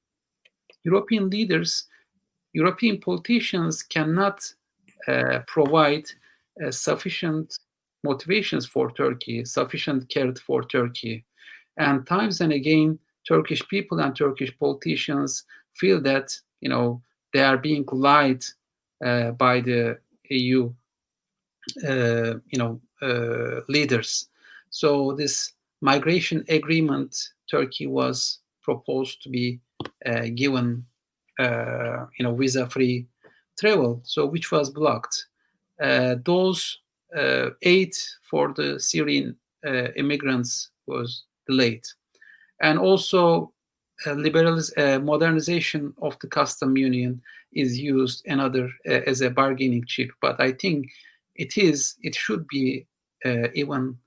European 0.84 1.30
leaders, 1.30 1.88
European 2.53 2.99
politicians 2.99 3.84
cannot 3.84 4.41
uh, 5.07 5.39
provide 5.47 6.05
uh, 6.63 6.72
sufficient 6.72 7.59
motivations 8.03 8.65
for 8.65 8.91
Turkey, 8.91 9.45
sufficient 9.45 10.09
care 10.09 10.34
for 10.36 10.63
Turkey, 10.63 11.26
and 11.78 12.05
times 12.07 12.41
and 12.41 12.53
again, 12.53 12.99
Turkish 13.28 13.67
people 13.67 13.99
and 13.99 14.15
Turkish 14.15 14.57
politicians 14.57 15.43
feel 15.76 16.01
that 16.01 16.36
you 16.61 16.69
know 16.69 17.01
they 17.34 17.43
are 17.43 17.57
being 17.57 17.86
lied 17.91 18.43
uh, 19.03 19.32
by 19.32 19.61
the 19.61 19.97
EU, 20.30 20.72
uh, 21.88 22.34
you 22.51 22.57
know, 22.57 22.82
uh, 23.01 23.61
leaders. 23.67 24.28
So 24.69 25.13
this 25.13 25.53
migration 25.82 26.45
agreement 26.49 27.30
Turkey 27.52 27.88
was 27.88 28.39
proposed 28.64 29.22
to 29.24 29.30
be 29.30 29.60
uh, 30.06 30.28
given, 30.36 30.86
uh, 31.39 32.06
you 32.18 32.24
know, 32.24 32.36
visa-free 32.36 33.06
travel, 33.60 34.02
so 34.04 34.26
which 34.26 34.52
was 34.52 34.70
blocked. 34.70 35.28
Uh, 35.82 36.16
those 36.26 36.80
uh, 37.18 37.49
aid 37.64 37.93
for 38.30 38.54
the 38.54 38.80
Syrian 38.80 39.36
uh, 39.66 39.91
immigrants 39.95 40.72
was 40.88 41.26
delayed, 41.47 41.84
and 42.62 42.80
also 42.80 43.52
uh, 44.06 44.16
liberaliz- 44.16 45.04
modernization 45.04 45.93
of 46.02 46.18
the 46.20 46.28
custom 46.28 46.78
union 46.78 47.22
is 47.52 47.78
used 47.78 48.26
another 48.28 48.70
as 48.86 49.22
a 49.22 49.30
bargaining 49.30 49.84
chip. 49.88 50.10
But 50.22 50.39
I 50.39 50.54
think 50.54 50.88
it 51.36 51.58
is, 51.58 51.95
it 52.02 52.16
should 52.16 52.47
be 52.47 52.86
even 53.54 53.97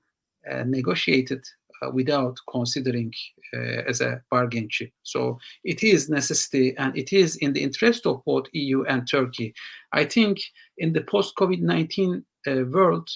negotiated 0.65 1.39
uh, 1.39 1.64
without 1.93 2.37
considering 2.49 3.11
uh, 3.53 3.83
as 3.87 4.01
a 4.01 4.21
bargain 4.31 4.67
chip. 4.69 4.91
So 5.03 5.37
it 5.63 5.83
is 5.83 6.09
necessity 6.09 6.75
and 6.77 6.97
it 6.97 7.13
is 7.13 7.35
in 7.37 7.53
the 7.53 7.63
interest 7.63 8.05
of 8.05 8.23
both 8.25 8.45
EU 8.53 8.83
and 8.83 9.07
Turkey. 9.09 9.53
I 9.93 10.05
think 10.05 10.39
in 10.77 10.93
the 10.93 11.01
post-COVID-19 11.01 12.23
uh, 12.47 12.65
world, 12.65 13.09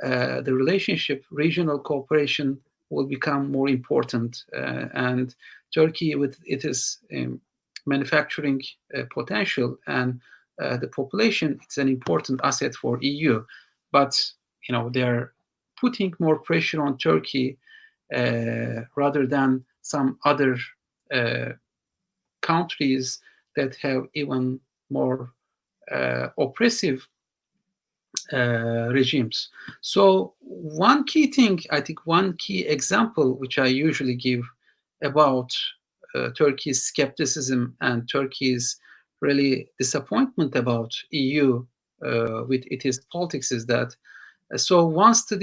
the 0.00 0.52
relationship, 0.54 1.24
regional 1.30 1.78
cooperation 1.78 2.58
will 2.90 3.06
become 3.06 3.50
more 3.50 3.68
important. 3.68 4.44
and 4.52 5.34
Turkey, 5.74 6.14
with 6.14 6.38
its 6.44 6.98
um, 7.14 7.40
manufacturing 7.86 8.62
potential 9.12 9.76
and 9.86 10.20
the 10.58 10.90
population, 10.94 11.58
it's 11.62 11.78
an 11.78 11.88
important 11.88 12.40
asset 12.44 12.74
for 12.74 12.98
EU. 13.00 13.44
But 13.92 14.32
you 14.68 14.72
know, 14.72 14.90
they're 14.90 15.32
putting 15.80 16.14
more 16.18 16.38
pressure 16.38 16.82
on 16.82 16.98
Turkey 16.98 17.56
uh, 17.56 17.67
rather 18.10 19.26
than 19.26 19.64
some 19.82 20.18
other 20.24 20.56
uh, 21.12 21.52
countries 22.42 23.20
that 23.56 23.76
have 23.76 24.04
even 24.14 24.60
more 24.90 25.32
uh, 25.90 26.28
oppressive 26.38 27.06
uh, 28.32 28.88
regimes. 28.92 29.50
So 29.80 30.34
one 30.40 31.04
key 31.04 31.30
thing, 31.32 31.60
I 31.70 31.80
think 31.80 32.06
one 32.06 32.36
key 32.36 32.66
example, 32.66 33.34
which 33.34 33.58
I 33.58 33.66
usually 33.66 34.14
give 34.14 34.42
about 35.02 35.50
uh, 36.14 36.30
Turkey's 36.36 36.82
skepticism 36.82 37.76
and 37.80 38.08
Turkey's 38.08 38.76
really 39.20 39.68
disappointment 39.78 40.54
about 40.54 40.92
EU 41.10 41.64
uh, 42.04 42.44
with 42.46 42.64
its 42.70 43.00
politics 43.12 43.50
is 43.50 43.66
that 43.66 43.94
uh, 44.54 44.56
so 44.56 44.86
once 44.86 45.30
uh, 45.32 45.36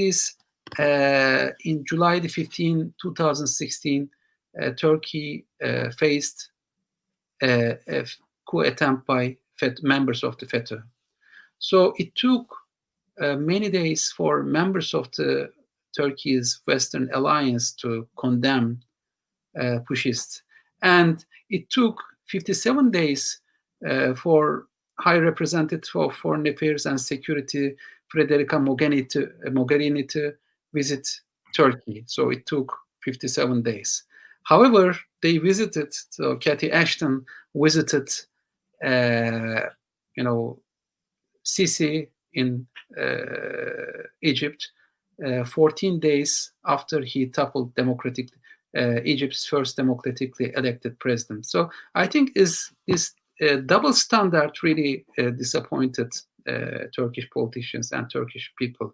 in 0.79 1.85
July 1.85 2.19
the 2.19 2.27
15, 2.27 2.93
2016, 3.01 4.09
uh, 4.61 4.71
Turkey 4.71 5.45
uh, 5.63 5.89
faced 5.97 6.51
a, 7.43 7.77
a 7.87 8.05
coup 8.45 8.61
attempt 8.61 9.05
by 9.05 9.35
FET, 9.57 9.83
members 9.83 10.23
of 10.23 10.37
the 10.37 10.45
FETÖ. 10.45 10.81
So 11.59 11.93
it 11.97 12.15
took 12.15 12.55
uh, 13.21 13.35
many 13.35 13.69
days 13.69 14.11
for 14.11 14.43
members 14.43 14.93
of 14.93 15.09
the 15.17 15.51
Turkey's 15.95 16.61
Western 16.67 17.09
alliance 17.13 17.71
to 17.73 18.07
condemn 18.17 18.81
uh, 19.59 19.79
Putschists. 19.87 20.41
And 20.81 21.23
it 21.49 21.69
took 21.69 22.01
57 22.27 22.91
days 22.91 23.39
uh, 23.87 24.13
for 24.15 24.67
High 24.99 25.17
Representative 25.17 25.89
for 25.89 26.11
Foreign 26.11 26.47
Affairs 26.47 26.85
and 26.85 26.99
Security 26.99 27.75
Federica 28.13 28.57
Mogherini 28.59 29.07
to, 29.09 29.31
Mogherini 29.47 30.07
to 30.09 30.33
visit 30.75 31.07
Turkey. 31.55 32.03
So 32.05 32.29
it 32.29 32.45
took 32.45 32.71
57 33.03 33.63
days. 33.63 34.03
However, 34.43 34.95
they 35.21 35.39
visited, 35.39 35.93
so 36.11 36.35
Cathy 36.35 36.71
Ashton 36.71 37.25
visited, 37.55 38.09
uh, 38.83 39.69
you 40.15 40.23
know, 40.23 40.59
Sisi 41.43 42.09
in 42.33 42.67
uh, 42.99 44.03
Egypt 44.21 44.69
uh, 45.25 45.45
14 45.45 45.99
days 45.99 46.51
after 46.65 47.01
he 47.01 47.27
toppled 47.27 47.73
democratic 47.75 48.29
uh, 48.77 48.99
Egypt's 49.05 49.45
first 49.45 49.77
democratically 49.77 50.51
elected 50.57 50.99
president. 50.99 51.45
So 51.45 51.69
I 51.95 52.07
think 52.07 52.31
is 52.35 52.71
this 52.87 53.13
double 53.65 53.93
standard 53.93 54.51
really 54.63 55.05
disappointed 55.17 56.11
Turkish 56.95 57.29
politicians 57.33 57.91
and 57.91 58.09
Turkish 58.09 58.51
people. 58.57 58.93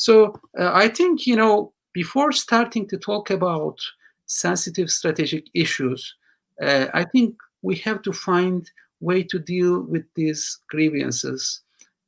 So 0.00 0.32
I 0.58 0.88
think 0.88 1.26
you 1.26 1.36
know 1.36 1.74
before 1.92 2.32
starting 2.32 2.88
to 2.88 2.96
talk 2.96 3.28
about 3.28 3.78
sensitive 4.24 4.88
strategic 4.90 5.44
issues, 5.52 6.14
uh, 6.62 6.86
I 6.94 7.04
think 7.04 7.36
we 7.60 7.76
have 7.86 8.00
to 8.02 8.12
find 8.14 8.70
way 9.00 9.22
to 9.24 9.38
deal 9.38 9.82
with 9.82 10.04
these 10.14 10.58
grievances, 10.70 11.60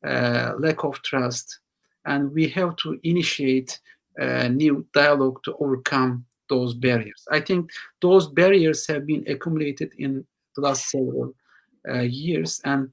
uh, 0.07 0.53
lack 0.59 0.85
of 0.85 1.03
trust, 1.03 1.59
and 2.07 2.33
we 2.33 2.49
have 2.49 2.77
to 2.77 2.99
initiate 3.03 3.79
a 4.17 4.49
new 4.49 4.87
dialogue 4.95 5.43
to 5.45 5.55
overcome 5.61 6.25
those 6.49 6.73
barriers. 6.73 7.23
I 7.31 7.41
think 7.41 7.73
those 8.01 8.27
barriers 8.27 8.87
have 8.87 9.07
been 9.07 9.25
accumulated 9.29 9.93
in 9.99 10.25
the 10.57 10.63
last 10.63 10.89
several 10.89 11.35
uh, 11.87 12.01
years, 12.01 12.59
and 12.65 12.91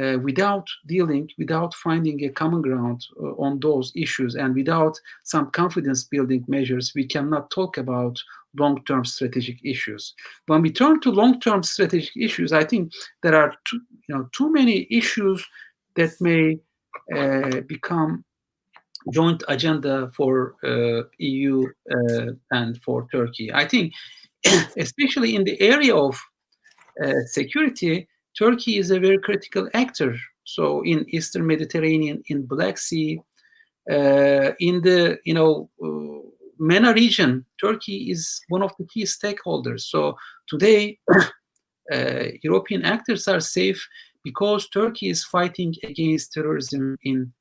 uh, 0.00 0.18
without 0.18 0.66
dealing, 0.86 1.30
without 1.38 1.72
finding 1.74 2.24
a 2.24 2.28
common 2.28 2.62
ground 2.62 3.06
uh, 3.20 3.26
on 3.38 3.60
those 3.60 3.92
issues, 3.94 4.34
and 4.34 4.54
without 4.54 4.98
some 5.22 5.50
confidence 5.52 6.04
building 6.04 6.44
measures, 6.48 6.92
we 6.94 7.06
cannot 7.06 7.50
talk 7.50 7.78
about 7.78 8.18
long 8.56 8.82
term 8.84 9.04
strategic 9.04 9.64
issues. 9.64 10.14
When 10.46 10.62
we 10.62 10.72
turn 10.72 11.00
to 11.00 11.10
long 11.10 11.40
term 11.40 11.62
strategic 11.62 12.16
issues, 12.16 12.52
I 12.52 12.64
think 12.64 12.92
there 13.22 13.36
are 13.36 13.54
too, 13.68 13.80
you 14.08 14.14
know, 14.14 14.28
too 14.32 14.52
many 14.52 14.86
issues 14.90 15.46
that 15.94 16.20
may 16.20 16.58
uh, 17.14 17.60
become 17.68 18.24
joint 19.12 19.44
agenda 19.48 20.10
for 20.16 20.56
uh, 20.64 21.02
EU 21.18 21.68
uh, 21.92 22.32
and 22.50 22.82
for 22.82 23.06
Turkey. 23.12 23.52
I 23.52 23.68
think, 23.68 23.92
especially 24.76 25.36
in 25.36 25.44
the 25.44 25.60
area 25.60 25.94
of 25.94 26.18
security, 27.26 28.08
Turkey 28.38 28.78
is 28.78 28.90
a 28.90 29.00
very 29.00 29.18
critical 29.18 29.68
actor. 29.74 30.16
So 30.44 30.82
in 30.84 31.06
Eastern 31.08 31.46
Mediterranean, 31.46 32.22
in 32.26 32.46
Black 32.46 32.78
Sea, 32.78 33.20
uh, 33.90 34.52
in 34.60 34.80
the 34.82 35.18
you 35.24 35.34
know 35.34 35.70
uh, 35.82 36.28
MENA 36.58 36.94
region, 36.94 37.44
Turkey 37.60 38.10
is 38.10 38.40
one 38.48 38.62
of 38.62 38.72
the 38.78 38.86
key 38.86 39.04
stakeholders. 39.04 39.82
So 39.82 40.16
today, 40.48 40.98
uh, 41.92 42.24
European 42.42 42.84
actors 42.84 43.28
are 43.28 43.40
safe 43.40 43.86
because 44.22 44.68
Turkey 44.68 45.10
is 45.10 45.24
fighting 45.24 45.74
against 45.82 46.32
terrorism 46.32 46.96
in 47.02 47.32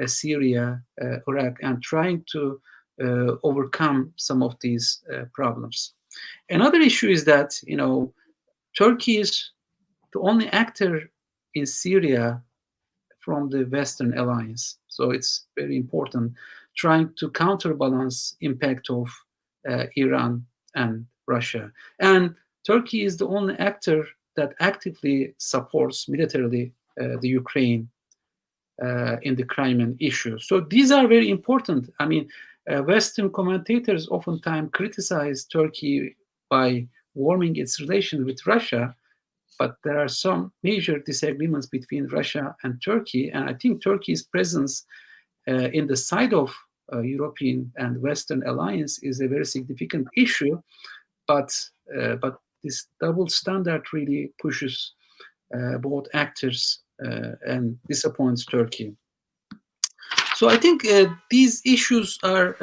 uh, 0.00 0.06
Syria, 0.06 0.82
uh, 1.02 1.16
Iraq, 1.28 1.56
and 1.62 1.82
trying 1.82 2.24
to 2.32 2.60
uh, 3.02 3.32
overcome 3.42 4.12
some 4.16 4.42
of 4.42 4.56
these 4.60 5.02
problems. 5.34 5.94
Another 6.48 6.80
issue 6.80 7.08
is 7.08 7.24
that 7.24 7.54
you 7.64 7.76
know 7.76 8.12
Turkey 8.76 9.18
is 9.18 9.50
the 10.12 10.20
only 10.20 10.48
actor 10.48 11.10
in 11.54 11.66
Syria 11.66 12.42
from 13.18 13.50
the 13.50 13.64
Western 13.64 14.16
alliance. 14.16 14.78
So 14.88 15.10
it's 15.10 15.46
very 15.56 15.76
important 15.76 16.32
trying 16.76 17.12
to 17.16 17.30
counterbalance 17.30 18.36
impact 18.40 18.90
of 18.90 19.08
uh, 19.68 19.84
Iran 19.96 20.46
and 20.74 21.06
Russia. 21.26 21.70
And 21.98 22.34
Turkey 22.66 23.04
is 23.04 23.16
the 23.16 23.26
only 23.26 23.54
actor 23.58 24.06
that 24.36 24.54
actively 24.60 25.34
supports 25.38 26.08
militarily 26.08 26.72
uh, 27.00 27.16
the 27.20 27.28
Ukraine 27.28 27.88
uh, 28.82 29.16
in 29.22 29.34
the 29.34 29.44
Crimean 29.44 29.96
issue. 30.00 30.38
So 30.38 30.60
these 30.60 30.90
are 30.90 31.06
very 31.06 31.28
important. 31.30 31.90
I 31.98 32.06
mean, 32.06 32.28
uh, 32.70 32.82
Western 32.82 33.30
commentators 33.30 34.08
oftentimes 34.08 34.70
criticize 34.72 35.44
Turkey 35.44 36.16
by 36.48 36.86
warming 37.14 37.56
its 37.56 37.80
relation 37.80 38.24
with 38.24 38.46
Russia, 38.46 38.94
but 39.58 39.76
there 39.84 39.98
are 39.98 40.08
some 40.08 40.52
major 40.62 40.98
disagreements 40.98 41.66
between 41.66 42.06
Russia 42.08 42.56
and 42.62 42.80
Turkey. 42.82 43.30
And 43.30 43.48
I 43.48 43.54
think 43.54 43.82
Turkey's 43.82 44.22
presence 44.22 44.84
uh, 45.48 45.68
in 45.72 45.86
the 45.86 45.96
side 45.96 46.32
of 46.32 46.54
uh, 46.92 47.00
European 47.00 47.72
and 47.76 48.00
Western 48.00 48.46
alliance 48.46 48.98
is 49.02 49.20
a 49.20 49.28
very 49.28 49.44
significant 49.44 50.08
issue. 50.16 50.60
But 51.26 51.50
uh, 51.96 52.16
but 52.16 52.38
this 52.62 52.86
double 53.00 53.28
standard 53.28 53.82
really 53.92 54.32
pushes 54.40 54.94
uh, 55.54 55.78
both 55.78 56.06
actors 56.14 56.80
uh, 57.04 57.32
and 57.46 57.78
disappoints 57.88 58.44
Turkey. 58.44 58.94
So 60.36 60.48
I 60.48 60.56
think 60.56 60.86
uh, 60.86 61.06
these 61.30 61.60
issues 61.64 62.18
are, 62.22 62.56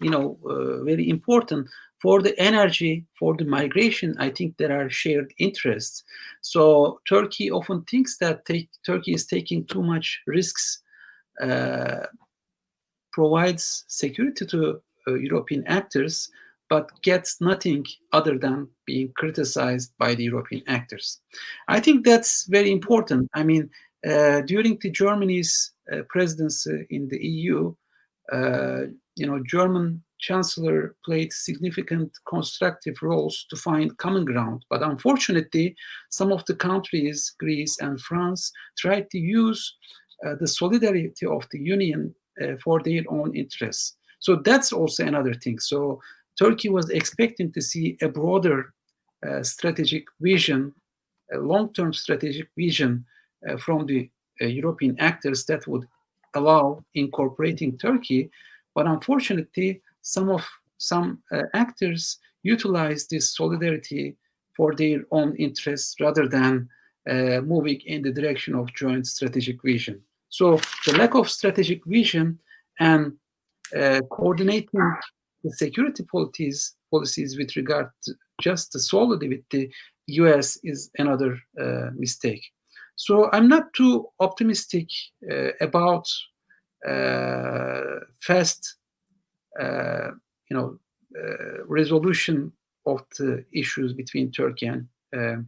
you 0.00 0.10
know, 0.10 0.38
very 0.84 1.08
important 1.08 1.68
for 2.00 2.22
the 2.22 2.38
energy, 2.38 3.04
for 3.18 3.36
the 3.36 3.44
migration, 3.44 4.14
I 4.18 4.30
think 4.30 4.56
there 4.56 4.78
are 4.78 4.88
shared 4.88 5.32
interests. 5.38 6.04
So 6.42 7.00
Turkey 7.08 7.50
often 7.50 7.82
thinks 7.84 8.18
that 8.18 8.44
take, 8.44 8.68
Turkey 8.86 9.14
is 9.14 9.26
taking 9.26 9.64
too 9.66 9.82
much 9.82 10.20
risks, 10.26 10.80
uh, 11.42 12.06
provides 13.12 13.84
security 13.88 14.46
to 14.46 14.80
uh, 15.08 15.14
European 15.14 15.66
actors, 15.66 16.30
but 16.68 16.90
gets 17.02 17.40
nothing 17.40 17.84
other 18.12 18.38
than 18.38 18.68
being 18.86 19.10
criticized 19.16 19.92
by 19.98 20.14
the 20.14 20.24
European 20.24 20.62
actors. 20.68 21.20
I 21.66 21.80
think 21.80 22.04
that's 22.04 22.44
very 22.44 22.70
important. 22.70 23.28
I 23.34 23.42
mean, 23.42 23.70
uh, 24.06 24.42
during 24.42 24.78
the 24.80 24.90
Germany's 24.90 25.72
uh, 25.92 26.02
presidency 26.08 26.86
in 26.90 27.08
the 27.08 27.18
EU, 27.24 27.74
uh, 28.30 28.82
you 29.18 29.26
know, 29.26 29.42
German 29.46 30.02
chancellor 30.20 30.96
played 31.04 31.32
significant 31.32 32.10
constructive 32.28 32.96
roles 33.02 33.46
to 33.50 33.56
find 33.56 33.96
common 33.98 34.24
ground. 34.24 34.64
But 34.70 34.82
unfortunately, 34.82 35.76
some 36.10 36.32
of 36.32 36.44
the 36.46 36.54
countries, 36.54 37.34
Greece 37.38 37.78
and 37.80 38.00
France, 38.00 38.50
tried 38.76 39.10
to 39.10 39.18
use 39.18 39.76
uh, 40.26 40.34
the 40.40 40.48
solidarity 40.48 41.26
of 41.26 41.46
the 41.52 41.60
union 41.60 42.14
uh, 42.42 42.54
for 42.62 42.80
their 42.82 43.02
own 43.08 43.36
interests. 43.36 43.96
So 44.20 44.36
that's 44.36 44.72
also 44.72 45.06
another 45.06 45.34
thing. 45.34 45.58
So 45.60 46.00
Turkey 46.38 46.68
was 46.68 46.90
expecting 46.90 47.52
to 47.52 47.60
see 47.60 47.96
a 48.02 48.08
broader 48.08 48.72
uh, 49.26 49.42
strategic 49.42 50.04
vision, 50.20 50.74
a 51.32 51.38
long-term 51.38 51.92
strategic 51.92 52.48
vision 52.56 53.04
uh, 53.48 53.56
from 53.56 53.86
the 53.86 54.10
uh, 54.40 54.46
European 54.46 54.98
actors 54.98 55.44
that 55.46 55.66
would 55.66 55.86
allow 56.34 56.84
incorporating 56.94 57.78
Turkey. 57.78 58.30
But 58.78 58.86
unfortunately, 58.86 59.82
some 60.02 60.28
of 60.30 60.48
some 60.76 61.20
uh, 61.32 61.42
actors 61.52 62.18
utilize 62.44 63.08
this 63.08 63.34
solidarity 63.34 64.16
for 64.56 64.72
their 64.72 65.00
own 65.10 65.34
interests 65.34 65.96
rather 65.98 66.28
than 66.28 66.68
uh, 67.10 67.40
moving 67.40 67.80
in 67.86 68.02
the 68.02 68.12
direction 68.12 68.54
of 68.54 68.72
joint 68.74 69.04
strategic 69.08 69.60
vision. 69.64 70.00
So 70.28 70.60
the 70.86 70.96
lack 70.96 71.16
of 71.16 71.28
strategic 71.28 71.84
vision 71.86 72.38
and 72.78 73.14
uh, 73.76 74.02
coordinating 74.12 74.80
the 75.42 75.50
security 75.50 76.04
policies 76.04 76.76
policies 76.88 77.36
with 77.36 77.56
regard 77.56 77.88
to 78.04 78.12
just 78.40 78.70
the 78.74 78.78
solely 78.78 79.28
with 79.28 79.44
the 79.50 79.68
US 80.22 80.56
is 80.62 80.88
another 80.98 81.36
uh, 81.60 81.90
mistake. 81.96 82.44
So 82.94 83.28
I'm 83.32 83.48
not 83.48 83.72
too 83.74 84.06
optimistic 84.20 84.86
uh, 85.28 85.50
about 85.60 86.06
fast, 88.20 88.76
uh, 89.60 90.10
you 90.50 90.56
know, 90.56 90.78
uh, 91.16 91.64
resolution 91.66 92.52
of 92.86 93.02
the 93.18 93.44
issues 93.52 93.92
between 93.92 94.30
Turkey 94.30 94.66
and 94.66 94.88
uh, 95.16 95.42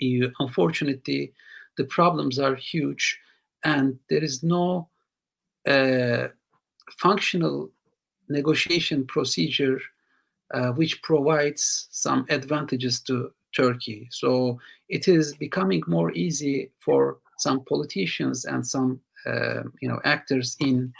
EU. 0.00 0.30
Unfortunately, 0.38 1.32
the 1.76 1.84
problems 1.84 2.38
are 2.38 2.54
huge, 2.54 3.18
and 3.64 3.98
there 4.08 4.24
is 4.24 4.42
no 4.42 4.88
functional 6.98 7.68
negotiation 8.28 9.04
procedure 9.06 9.80
uh, 10.54 10.70
which 10.70 11.02
provides 11.02 11.88
some 11.90 12.24
advantages 12.30 13.00
to 13.00 13.30
Turkey. 13.54 14.06
So 14.10 14.60
it 14.88 15.08
is 15.08 15.34
becoming 15.36 15.82
more 15.86 16.12
easy 16.12 16.70
for 16.78 17.18
some 17.38 17.64
politicians 17.64 18.44
and 18.44 18.64
some 18.66 18.92
uh, 18.92 19.05
you 19.80 19.88
know 19.88 20.00
actors 20.04 20.56
in 20.60 20.92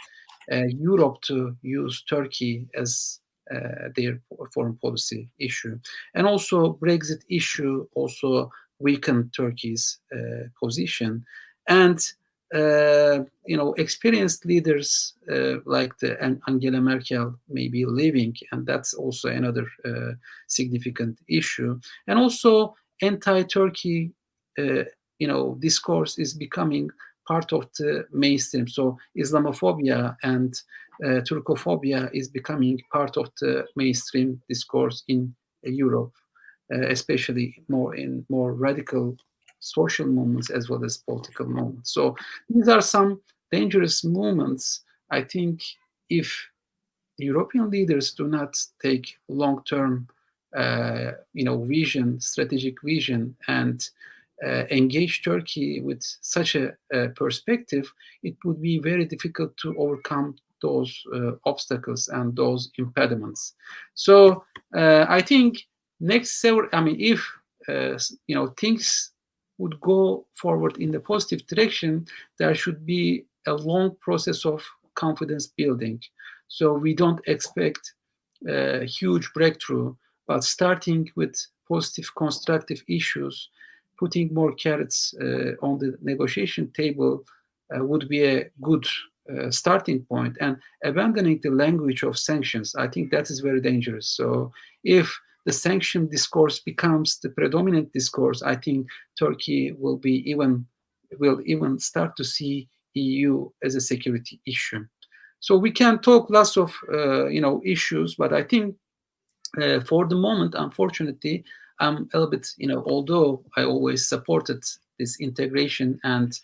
uh, 0.51 0.65
Europe 0.65 1.21
to 1.21 1.55
use 1.61 2.03
Turkey 2.03 2.67
as 2.75 3.19
uh, 3.53 3.89
their 3.95 4.19
foreign 4.53 4.77
policy 4.77 5.29
issue, 5.39 5.79
and 6.15 6.27
also 6.27 6.77
Brexit 6.81 7.21
issue 7.29 7.87
also 7.95 8.51
weakened 8.79 9.33
Turkey's 9.33 9.99
uh, 10.13 10.47
position, 10.59 11.25
and 11.67 11.99
uh, 12.53 13.19
you 13.45 13.57
know, 13.57 13.73
experienced 13.73 14.45
leaders 14.45 15.13
uh, 15.29 15.55
like 15.65 15.97
the 15.97 16.17
Angela 16.47 16.79
Merkel 16.79 17.35
may 17.49 17.67
be 17.67 17.85
leaving, 17.85 18.35
and 18.51 18.65
that's 18.65 18.93
also 18.93 19.29
another 19.29 19.67
uh, 19.85 20.13
significant 20.47 21.19
issue. 21.27 21.77
And 22.07 22.17
also, 22.17 22.75
anti-Turkey, 23.01 24.13
uh, 24.57 24.83
you 25.19 25.27
know, 25.27 25.57
discourse 25.59 26.17
is 26.17 26.33
becoming 26.33 26.89
part 27.27 27.53
of 27.53 27.67
the 27.77 28.05
mainstream. 28.11 28.67
So, 28.67 28.97
Islamophobia 29.17 30.15
and 30.23 30.53
uh, 31.03 31.21
Turkophobia 31.21 32.09
is 32.13 32.27
becoming 32.27 32.81
part 32.91 33.17
of 33.17 33.29
the 33.39 33.65
mainstream 33.75 34.41
discourse 34.49 35.03
in 35.07 35.35
Europe, 35.63 36.13
especially 36.71 37.63
more 37.67 37.95
in 37.95 38.25
more 38.29 38.53
radical 38.53 39.15
social 39.59 40.05
movements 40.07 40.49
as 40.49 40.69
well 40.69 40.83
as 40.83 40.97
political 40.97 41.45
movements. 41.45 41.93
So 41.93 42.15
these 42.49 42.67
are 42.67 42.81
some 42.81 43.21
dangerous 43.51 44.03
movements. 44.03 44.81
I 45.09 45.21
think 45.21 45.61
if 46.09 46.47
European 47.17 47.69
leaders 47.69 48.13
do 48.13 48.27
not 48.27 48.55
take 48.81 49.17
long-term, 49.27 50.07
uh, 50.55 51.11
you 51.33 51.43
know, 51.43 51.63
vision, 51.63 52.19
strategic 52.21 52.81
vision, 52.83 53.35
and 53.47 53.89
uh, 54.45 54.65
engage 54.69 55.23
Turkey 55.23 55.81
with 55.81 56.01
such 56.21 56.55
a, 56.55 56.71
a, 56.93 57.09
perspective, 57.09 57.91
it 58.23 58.35
would 58.45 58.61
be 58.61 58.79
very 58.79 59.05
difficult 59.05 59.55
to 59.57 59.75
overcome 59.77 60.35
those 60.61 60.95
uh, 61.15 61.31
obstacles 61.45 62.07
and 62.07 62.35
those 62.35 62.71
impediments. 62.77 63.53
So 63.93 64.43
uh, 64.75 65.05
I 65.07 65.21
think 65.21 65.59
next 65.99 66.41
several, 66.41 66.69
I 66.73 66.81
mean, 66.81 66.97
if 66.99 67.25
uh, 67.67 67.97
you 68.27 68.35
know 68.35 68.47
things 68.59 69.11
would 69.57 69.79
go 69.81 70.27
forward 70.35 70.77
in 70.77 70.91
the 70.91 70.99
positive 70.99 71.45
direction, 71.47 72.05
there 72.37 72.53
should 72.53 72.85
be 72.85 73.25
a 73.47 73.53
long 73.53 73.95
process 74.01 74.45
of 74.45 74.63
confidence 74.95 75.47
building. 75.47 76.01
So 76.47 76.73
we 76.73 76.93
don't 76.93 77.21
expect 77.27 77.93
a 78.47 78.85
huge 78.85 79.31
breakthrough, 79.33 79.95
but 80.27 80.43
starting 80.43 81.09
with 81.15 81.35
positive, 81.67 82.13
constructive 82.15 82.83
issues, 82.87 83.49
putting 83.99 84.33
more 84.33 84.53
carrots 84.53 85.13
uh, 85.21 85.51
on 85.61 85.77
the 85.79 85.97
negotiation 86.01 86.71
table 86.71 87.23
uh, 87.75 87.83
would 87.83 88.07
be 88.07 88.23
a 88.23 88.49
good 88.61 88.85
uh, 89.31 89.51
starting 89.51 90.01
point 90.05 90.37
and 90.39 90.57
abandoning 90.83 91.39
the 91.43 91.49
language 91.49 92.03
of 92.03 92.17
sanctions 92.17 92.75
i 92.75 92.87
think 92.87 93.11
that 93.11 93.29
is 93.29 93.39
very 93.41 93.61
dangerous 93.61 94.07
so 94.07 94.51
if 94.83 95.19
the 95.47 95.53
sanction 95.53 96.07
discourse 96.09 96.59
becomes 96.59 97.19
the 97.19 97.29
predominant 97.29 97.93
discourse, 97.93 98.43
I 98.43 98.55
think 98.57 98.85
Turkey 99.17 99.71
will 99.79 99.95
be 99.95 100.29
even 100.29 100.67
will 101.19 101.41
even 101.45 101.79
start 101.79 102.17
to 102.17 102.25
see 102.25 102.67
EU 102.95 103.49
as 103.63 103.73
a 103.75 103.79
security 103.79 104.41
issue. 104.45 104.85
So 105.39 105.55
we 105.57 105.71
can 105.71 105.99
talk 105.99 106.29
lots 106.29 106.57
of 106.57 106.75
uh, 106.93 107.27
you 107.27 107.39
know 107.39 107.61
issues, 107.63 108.15
but 108.15 108.33
I 108.33 108.43
think 108.43 108.75
uh, 109.61 109.79
for 109.87 110.05
the 110.05 110.19
moment, 110.27 110.53
unfortunately, 110.57 111.45
I'm 111.79 112.09
a 112.13 112.17
little 112.17 112.31
bit 112.31 112.47
you 112.57 112.67
know 112.67 112.83
although 112.85 113.43
I 113.55 113.63
always 113.63 114.07
supported 114.07 114.63
this 114.99 115.19
integration 115.19 115.99
and 116.03 116.39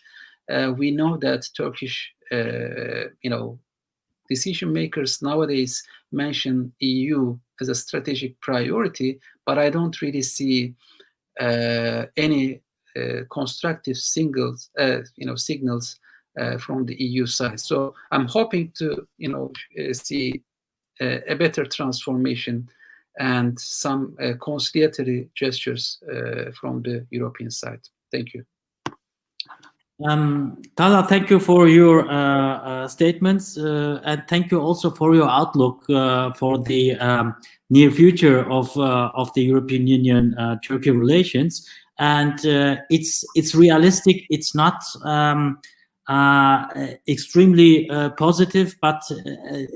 uh, 0.50 0.72
we 0.76 0.90
know 0.90 1.16
that 1.18 1.48
Turkish 1.56 2.12
uh, 2.32 3.08
you 3.22 3.30
know 3.30 3.58
decision 4.28 4.72
makers 4.72 5.22
nowadays 5.22 5.82
mention 6.12 6.72
EU 6.80 7.36
as 7.60 7.68
a 7.68 7.74
strategic 7.74 8.40
priority, 8.40 9.20
but 9.46 9.58
I 9.58 9.70
don't 9.70 10.00
really 10.00 10.22
see 10.22 10.74
uh, 11.40 12.06
any 12.16 12.60
uh, 12.96 13.24
constructive 13.30 13.96
singles, 13.96 14.70
uh, 14.78 14.98
you 15.16 15.26
know, 15.26 15.34
signals 15.34 15.98
uh, 16.38 16.58
from 16.58 16.86
the 16.86 16.94
EU 17.02 17.26
side. 17.26 17.60
So 17.60 17.94
I'm 18.12 18.26
hoping 18.26 18.72
to, 18.78 19.06
you 19.18 19.28
know, 19.28 19.52
see 19.92 20.42
a 21.00 21.34
better 21.34 21.64
transformation 21.64 22.68
and 23.18 23.58
some 23.58 24.16
uh, 24.20 24.32
conciliatory 24.40 25.28
gestures 25.34 26.02
from 26.60 26.82
the 26.82 27.06
European 27.10 27.50
side. 27.50 27.80
Thank 28.10 28.34
you. 28.34 28.44
Um, 30.02 30.60
Talha, 30.76 31.06
thank 31.06 31.30
you 31.30 31.38
for 31.38 31.68
your 31.68 32.10
uh, 32.10 32.58
uh, 32.58 32.88
statements, 32.88 33.56
uh, 33.56 34.00
and 34.04 34.24
thank 34.28 34.50
you 34.50 34.60
also 34.60 34.90
for 34.90 35.14
your 35.14 35.28
outlook 35.28 35.88
uh, 35.88 36.32
for 36.32 36.58
the 36.58 36.94
um, 36.96 37.36
near 37.70 37.92
future 37.92 38.44
of 38.50 38.76
uh, 38.76 39.12
of 39.14 39.32
the 39.34 39.42
European 39.42 39.86
Union 39.86 40.34
uh, 40.34 40.56
Turkey 40.64 40.90
relations. 40.90 41.68
And 42.00 42.40
it's 42.90 43.24
it's 43.36 43.54
realistic. 43.54 44.26
It's 44.28 44.52
not 44.52 44.82
um, 45.04 45.60
extremely 47.06 47.88
positive, 48.18 48.74
but 48.82 49.00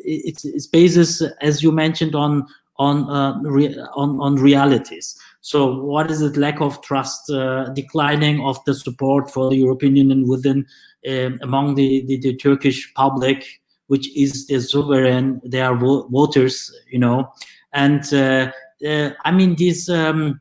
it's, 0.04 0.44
it's 0.44 0.66
basis, 0.66 1.22
as 1.40 1.62
you 1.62 1.70
mentioned, 1.70 2.16
on 2.16 2.44
on 2.78 3.08
on 3.08 4.20
on 4.20 4.34
realities. 4.36 5.16
So 5.40 5.80
what 5.80 6.10
is 6.10 6.20
it? 6.20 6.36
Lack 6.36 6.60
of 6.60 6.80
trust, 6.82 7.30
uh, 7.30 7.70
declining 7.70 8.40
of 8.40 8.62
the 8.64 8.74
support 8.74 9.30
for 9.30 9.50
the 9.50 9.56
European 9.56 9.96
Union 9.96 10.28
within 10.28 10.66
um, 11.08 11.38
among 11.42 11.74
the, 11.76 12.04
the, 12.06 12.18
the, 12.18 12.36
Turkish 12.36 12.92
public, 12.94 13.46
which 13.86 14.14
is 14.16 14.46
the 14.46 14.60
sovereign, 14.60 15.40
they 15.44 15.60
are 15.60 15.76
vo 15.76 16.08
voters, 16.08 16.74
you 16.90 16.98
know. 16.98 17.32
And 17.72 18.02
uh, 18.12 18.50
uh, 18.86 19.10
I 19.24 19.30
mean, 19.30 19.54
this 19.56 19.88
um, 19.88 20.40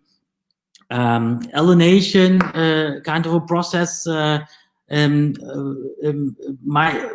um, 0.90 1.42
alienation 1.56 2.42
uh, 2.42 3.00
kind 3.04 3.26
of 3.26 3.34
a 3.34 3.42
process 3.42 4.08
uh, 4.08 4.40
um, 4.90 5.34
uh, 5.44 6.10
um, 6.10 6.36
my 6.66 7.10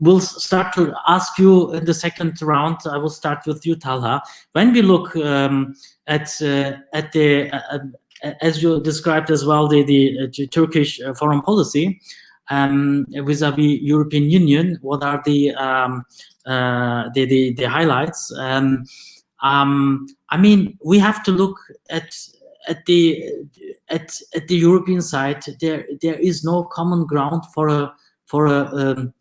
we'll 0.00 0.20
start 0.20 0.74
to 0.74 0.94
ask 1.08 1.38
you 1.38 1.72
in 1.72 1.84
the 1.84 1.94
second 1.94 2.40
round. 2.42 2.78
I 2.90 2.98
will 2.98 3.10
start 3.10 3.46
with 3.46 3.64
you, 3.66 3.76
Talha. 3.76 4.22
When 4.52 4.72
we 4.72 4.82
look 4.82 5.16
um, 5.16 5.74
at 6.06 6.30
uh, 6.42 6.72
at 6.92 7.12
the 7.12 7.50
uh, 7.50 7.60
uh 7.72 8.32
as 8.40 8.62
you 8.62 8.80
described 8.80 9.30
as 9.30 9.44
well 9.44 9.68
the 9.68 9.84
the, 9.84 10.18
uh, 10.24 10.46
Turkish 10.50 11.00
uh, 11.00 11.14
foreign 11.14 11.42
policy 11.42 12.00
um, 12.50 13.06
vis-a-vis 13.10 13.80
European 13.80 14.30
Union, 14.30 14.78
what 14.80 15.02
are 15.02 15.22
the 15.24 15.54
um, 15.54 16.04
the, 16.44 17.26
the, 17.26 17.52
the 17.54 17.64
highlights? 17.64 18.32
Um, 18.38 18.84
um, 19.42 20.06
I 20.30 20.36
mean, 20.36 20.78
we 20.84 20.98
have 20.98 21.22
to 21.24 21.30
look 21.30 21.58
at 21.90 22.16
at 22.68 22.84
the 22.86 23.24
at 23.88 24.18
at 24.34 24.48
the 24.48 24.56
European 24.56 25.02
side. 25.02 25.42
There 25.60 25.86
there 26.02 26.18
is 26.18 26.44
no 26.44 26.64
common 26.64 27.06
ground 27.06 27.42
for 27.54 27.68
a 27.68 27.92
for 28.26 28.46
a 28.46 28.66
um, 28.74 29.14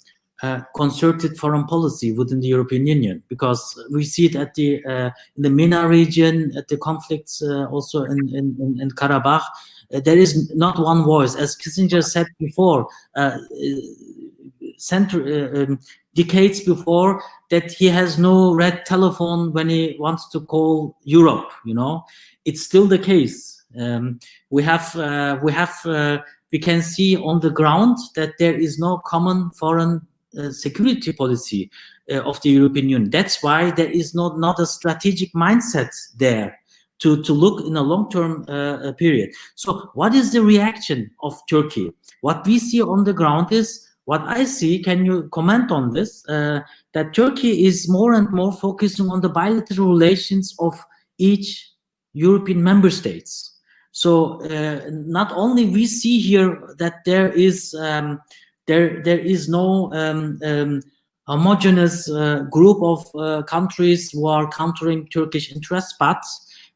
uh, 0.44 0.60
concerted 0.76 1.38
foreign 1.38 1.64
policy 1.64 2.12
within 2.12 2.42
the 2.42 2.48
European 2.48 2.86
Union 2.86 3.24
because 3.30 3.82
we 3.90 4.04
see 4.04 4.26
it 4.26 4.36
at 4.36 4.54
the 4.56 4.84
uh, 4.86 5.10
in 5.38 5.44
the 5.44 5.50
MENA 5.50 5.88
region, 5.88 6.52
at 6.58 6.68
the 6.68 6.76
conflicts 6.76 7.42
uh, 7.42 7.66
also 7.68 8.04
in, 8.04 8.20
in, 8.36 8.78
in 8.82 8.92
Karabakh. 8.92 9.44
Uh, 9.94 10.02
there 10.02 10.18
is 10.18 10.54
not 10.54 10.78
one 10.78 11.04
voice, 11.04 11.36
as 11.36 11.56
Kissinger 11.56 12.04
said 12.04 12.28
before, 12.38 12.86
uh, 13.16 13.38
center, 14.78 15.56
um, 15.56 15.80
decades 16.16 16.60
before, 16.60 17.24
that 17.50 17.72
he 17.72 17.86
has 17.86 18.18
no 18.18 18.54
red 18.54 18.86
telephone 18.86 19.54
when 19.54 19.70
he 19.70 19.96
wants 20.00 20.28
to 20.32 20.42
call 20.42 20.98
Europe. 21.04 21.50
You 21.64 21.76
know, 21.76 22.04
it's 22.44 22.62
still 22.62 22.88
the 22.88 23.00
case. 23.00 23.64
Um, 23.80 24.20
we 24.50 24.64
have 24.64 24.96
we 25.42 25.54
have 25.54 26.22
we 26.52 26.60
can 26.60 26.82
see 26.82 27.16
on 27.16 27.40
the 27.40 27.52
ground 27.52 27.98
that 28.16 28.34
there 28.38 28.56
is 28.56 28.80
no 28.80 28.98
common 28.98 29.52
foreign 29.52 30.02
security 30.52 31.14
policy. 31.14 31.70
uh, 32.12 32.22
of 32.22 32.42
the 32.42 32.50
European 32.50 32.90
Union. 32.90 33.10
That's 33.10 33.42
why 33.42 33.72
there 33.72 33.90
is 33.90 34.14
not 34.14 34.40
not 34.40 34.60
a 34.60 34.66
strategic 34.66 35.34
mindset 35.34 35.90
there 36.18 36.58
to 37.00 37.22
to 37.24 37.34
look 37.34 37.66
in 37.66 37.78
a 37.78 37.82
long 37.82 38.10
term 38.10 38.46
uh, 38.48 38.92
period. 38.94 39.32
So, 39.56 39.90
what 39.94 40.14
is 40.14 40.32
the 40.32 40.42
reaction 40.42 41.12
of 41.22 41.40
Turkey? 41.50 41.92
What 42.22 42.46
we 42.46 42.60
see 42.60 42.82
on 42.82 43.04
the 43.04 43.14
ground 43.14 43.52
is 43.52 43.88
what 44.06 44.22
I 44.22 44.46
see. 44.46 44.84
Can 44.84 45.06
you 45.06 45.30
comment 45.30 45.72
on 45.72 45.94
this? 45.94 46.28
Uh, 46.28 46.62
that 46.94 47.14
Turkey 47.14 47.66
is 47.66 47.90
more 47.90 48.14
and 48.14 48.30
more 48.32 48.54
focusing 48.54 49.10
on 49.10 49.22
the 49.22 49.30
bilateral 49.30 49.90
relations 49.90 50.56
of 50.60 50.80
each 51.18 51.72
European 52.14 52.64
member 52.64 52.90
states. 52.90 53.52
So 53.92 54.42
uh, 54.44 54.90
not 54.92 55.32
only 55.32 55.66
we 55.66 55.86
see 55.86 56.20
here 56.20 56.76
that 56.80 57.06
there 57.06 57.32
is 57.32 57.74
um, 57.76 58.20
there 58.68 59.02
there 59.04 59.20
is 59.20 59.48
no 59.48 59.92
um, 59.94 60.40
um, 60.44 60.82
homogeneous 61.28 62.10
uh, 62.10 62.42
group 62.52 62.82
of 62.82 63.06
uh, 63.16 63.44
countries 63.44 64.12
who 64.12 64.28
are 64.28 64.50
countering 64.50 65.08
Turkish 65.08 65.52
interests, 65.52 65.96
but 66.00 66.22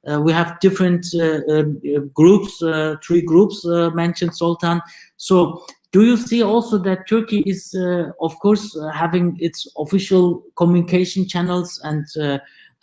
uh, 0.09 0.19
we 0.19 0.31
have 0.31 0.59
different 0.59 1.05
uh, 1.13 1.41
um, 1.49 2.09
groups, 2.13 2.61
uh, 2.63 2.95
three 3.03 3.21
groups 3.21 3.65
mentioned, 3.93 4.35
Zoltan. 4.35 4.81
So 5.17 5.65
do 5.91 6.05
you 6.05 6.17
see 6.17 6.41
also 6.41 6.77
that 6.77 7.07
Turkey 7.07 7.43
is, 7.45 7.75
of 8.21 8.39
course, 8.39 8.77
having 8.93 9.37
its 9.39 9.67
official 9.77 10.43
communication 10.55 11.27
channels 11.27 11.81
and 11.83 12.05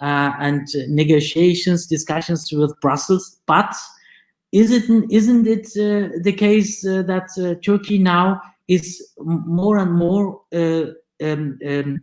and 0.01 0.69
negotiations, 0.89 1.87
discussions 1.87 2.53
with 2.53 2.79
Brussels, 2.81 3.39
but 3.47 3.75
is 4.53 4.71
it 4.71 4.85
isn't 5.11 5.47
it 5.47 5.67
uh, 5.77 6.09
the 6.23 6.33
case 6.33 6.87
uh, 6.87 7.03
that 7.03 7.29
uh, 7.39 7.55
Turkey 7.65 7.99
now 7.99 8.41
is 8.69 9.03
more 9.19 9.79
and 9.79 9.93
more 9.93 10.41
um, 10.53 11.59
um, 11.67 12.01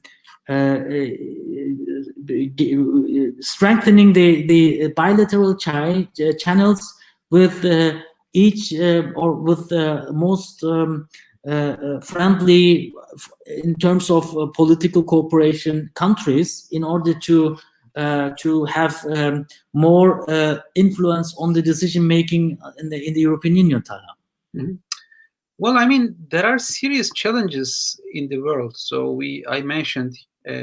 strengthening 3.39 4.13
the 4.13 4.47
the 4.47 4.87
bilateral 4.95 5.55
channels 5.55 6.93
with 7.29 7.65
each 8.33 8.73
or 9.15 9.33
with 9.33 9.69
the 9.69 10.07
most 10.11 10.63
um, 10.63 11.07
uh, 11.47 11.99
friendly 11.99 12.93
in 13.63 13.75
terms 13.75 14.09
of 14.09 14.37
uh, 14.37 14.47
political 14.55 15.03
cooperation 15.03 15.89
countries 15.93 16.67
in 16.71 16.83
order 16.83 17.13
to 17.13 17.57
uh, 17.95 18.31
to 18.39 18.65
have 18.65 19.05
um, 19.09 19.45
more 19.73 20.29
uh, 20.29 20.59
influence 20.75 21.35
on 21.37 21.53
the 21.53 21.61
decision 21.61 22.07
making 22.07 22.57
in 22.79 22.89
the 22.89 23.07
in 23.07 23.13
the 23.13 23.19
European 23.19 23.57
Union? 23.57 23.83
Mm 24.53 24.65
-hmm. 24.65 24.77
Well, 25.63 25.77
I 25.77 25.85
mean, 25.85 26.13
there 26.29 26.45
are 26.45 26.59
serious 26.59 27.09
challenges 27.13 27.97
in 28.13 28.27
the 28.27 28.39
world. 28.39 28.75
So 28.75 29.11
we, 29.11 29.45
I 29.47 29.61
mentioned 29.61 30.13
uh, 30.45 30.55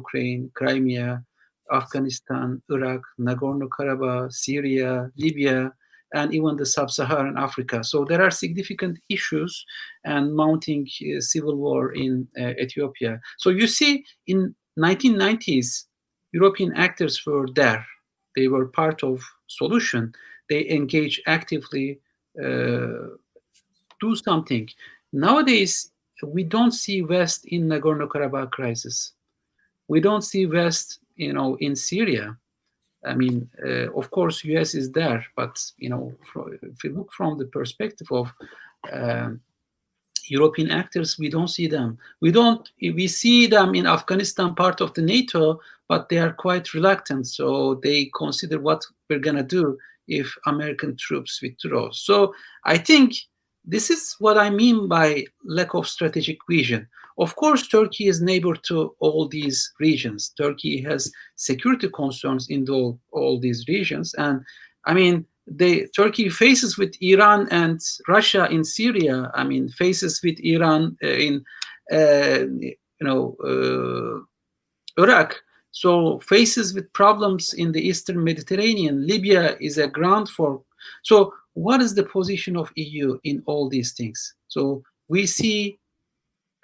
Ukraine, 0.00 0.50
Crimea, 0.54 1.22
Afghanistan, 1.70 2.62
Iraq, 2.70 3.02
Nagorno-Karabakh, 3.20 4.32
Syria, 4.32 5.10
Libya, 5.18 5.74
and 6.14 6.32
even 6.32 6.56
the 6.56 6.64
sub-Saharan 6.64 7.36
Africa. 7.36 7.84
So 7.84 8.06
there 8.06 8.22
are 8.22 8.30
significant 8.30 8.98
issues 9.10 9.62
and 10.06 10.34
mounting 10.34 10.88
uh, 10.88 11.20
civil 11.20 11.56
war 11.56 11.92
in 11.92 12.26
uh, 12.40 12.54
Ethiopia. 12.58 13.20
So 13.36 13.50
you 13.50 13.66
see, 13.66 14.06
in 14.26 14.54
1990s, 14.78 15.84
European 16.32 16.72
actors 16.72 17.20
were 17.26 17.46
there. 17.54 17.84
They 18.34 18.48
were 18.48 18.68
part 18.68 19.04
of 19.04 19.22
solution. 19.48 20.14
They 20.48 20.66
engage 20.70 21.20
actively, 21.26 22.00
uh, 22.42 23.18
do 24.00 24.14
something. 24.16 24.68
Nowadays, 25.12 25.90
we 26.22 26.44
don't 26.44 26.72
see 26.72 27.02
West 27.02 27.46
in 27.46 27.68
Nagorno-Karabakh 27.68 28.50
crisis. 28.50 29.12
We 29.88 30.00
don't 30.00 30.22
see 30.22 30.46
West, 30.46 31.00
you 31.16 31.32
know, 31.32 31.56
in 31.56 31.76
Syria. 31.76 32.36
I 33.04 33.14
mean, 33.14 33.48
uh, 33.64 33.92
of 33.92 34.10
course, 34.10 34.44
U.S. 34.44 34.74
is 34.74 34.90
there, 34.90 35.24
but 35.36 35.62
you 35.78 35.90
know, 35.90 36.12
if 36.62 36.82
you 36.82 36.92
look 36.92 37.12
from 37.12 37.38
the 37.38 37.44
perspective 37.44 38.08
of 38.10 38.32
uh, 38.92 39.30
European 40.28 40.70
actors, 40.70 41.18
we 41.18 41.28
don't 41.28 41.48
see 41.48 41.68
them. 41.68 41.98
We 42.20 42.32
don't. 42.32 42.68
We 42.80 43.06
see 43.06 43.46
them 43.46 43.74
in 43.74 43.86
Afghanistan, 43.86 44.54
part 44.54 44.80
of 44.80 44.92
the 44.94 45.02
NATO, 45.02 45.60
but 45.88 46.08
they 46.08 46.18
are 46.18 46.32
quite 46.32 46.74
reluctant. 46.74 47.28
So 47.28 47.80
they 47.82 48.10
consider 48.16 48.58
what 48.58 48.84
we're 49.08 49.20
gonna 49.20 49.44
do 49.44 49.78
if 50.08 50.36
American 50.46 50.96
troops 50.96 51.40
withdraw. 51.40 51.90
So 51.92 52.34
I 52.64 52.78
think 52.78 53.14
this 53.66 53.90
is 53.90 54.14
what 54.20 54.38
I 54.38 54.50
mean 54.50 54.86
by 54.88 55.26
lack 55.44 55.74
of 55.74 55.88
strategic 55.88 56.38
vision. 56.48 56.88
Of 57.18 57.34
course, 57.36 57.66
Turkey 57.66 58.06
is 58.06 58.20
neighbor 58.20 58.54
to 58.54 58.94
all 59.00 59.26
these 59.26 59.72
regions. 59.80 60.32
Turkey 60.36 60.82
has 60.82 61.10
security 61.34 61.88
concerns 61.88 62.48
in 62.48 62.64
the, 62.64 62.96
all 63.10 63.40
these 63.40 63.66
regions, 63.66 64.14
and 64.14 64.42
I 64.84 64.94
mean 64.94 65.26
they 65.46 65.86
Turkey 65.86 66.28
faces 66.28 66.76
with 66.76 66.94
Iran 67.00 67.48
and 67.50 67.80
Russia 68.08 68.48
in 68.50 68.64
Syria. 68.64 69.30
I 69.34 69.44
mean, 69.44 69.68
faces 69.68 70.20
with 70.22 70.38
Iran 70.40 70.96
uh, 71.02 71.08
in 71.08 71.44
uh, 71.92 72.46
you 72.60 72.76
know 73.00 73.36
uh, 73.42 75.02
Iraq. 75.02 75.36
So 75.70 76.20
faces 76.20 76.72
with 76.74 76.92
problems 76.92 77.52
in 77.54 77.72
the 77.72 77.86
Eastern 77.86 78.22
Mediterranean. 78.24 79.06
Libya 79.06 79.56
is 79.60 79.78
a 79.78 79.88
ground 79.88 80.28
for. 80.28 80.62
So 81.02 81.32
what 81.56 81.80
is 81.80 81.94
the 81.94 82.02
position 82.02 82.54
of 82.54 82.70
EU 82.76 83.18
in 83.24 83.42
all 83.46 83.66
these 83.66 83.92
things? 83.92 84.34
So 84.46 84.82
we 85.08 85.24
see, 85.24 85.78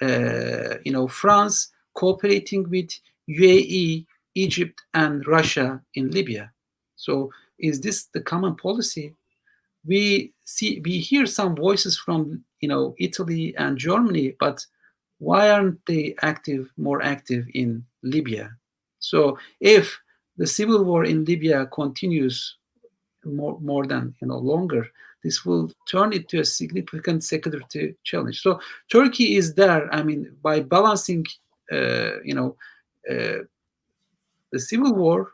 uh, 0.02 0.74
you 0.84 0.92
know, 0.92 1.08
France 1.08 1.72
cooperating 1.94 2.68
with 2.68 2.90
UAE, 3.26 4.04
Egypt, 4.34 4.82
and 4.92 5.26
Russia 5.26 5.80
in 5.94 6.10
Libya. 6.10 6.52
So 6.96 7.30
is 7.58 7.80
this 7.80 8.04
the 8.12 8.20
common 8.20 8.54
policy? 8.54 9.14
We 9.86 10.34
see 10.44 10.82
we 10.84 10.98
hear 10.98 11.24
some 11.24 11.56
voices 11.56 11.96
from 11.98 12.44
you 12.60 12.68
know 12.68 12.94
Italy 12.98 13.54
and 13.56 13.78
Germany, 13.78 14.36
but 14.38 14.66
why 15.18 15.48
aren't 15.48 15.80
they 15.86 16.14
active, 16.20 16.70
more 16.76 17.00
active 17.00 17.46
in 17.54 17.82
Libya? 18.02 18.50
So 18.98 19.38
if 19.58 19.98
the 20.36 20.46
civil 20.46 20.84
war 20.84 21.06
in 21.06 21.24
Libya 21.24 21.64
continues 21.66 22.58
more 23.24 23.58
more 23.60 23.86
than 23.86 24.14
you 24.20 24.28
know 24.28 24.38
longer, 24.38 24.86
this 25.22 25.44
will 25.44 25.70
turn 25.88 26.12
it 26.12 26.28
to 26.28 26.40
a 26.40 26.44
significant 26.44 27.24
security 27.24 27.94
challenge. 28.04 28.40
So 28.40 28.60
Turkey 28.90 29.36
is 29.36 29.54
there. 29.54 29.92
I 29.92 30.02
mean, 30.02 30.34
by 30.42 30.60
balancing, 30.60 31.24
uh, 31.70 32.20
you 32.24 32.34
know, 32.34 32.56
uh, 33.10 33.44
the 34.50 34.58
civil 34.58 34.94
war 34.94 35.32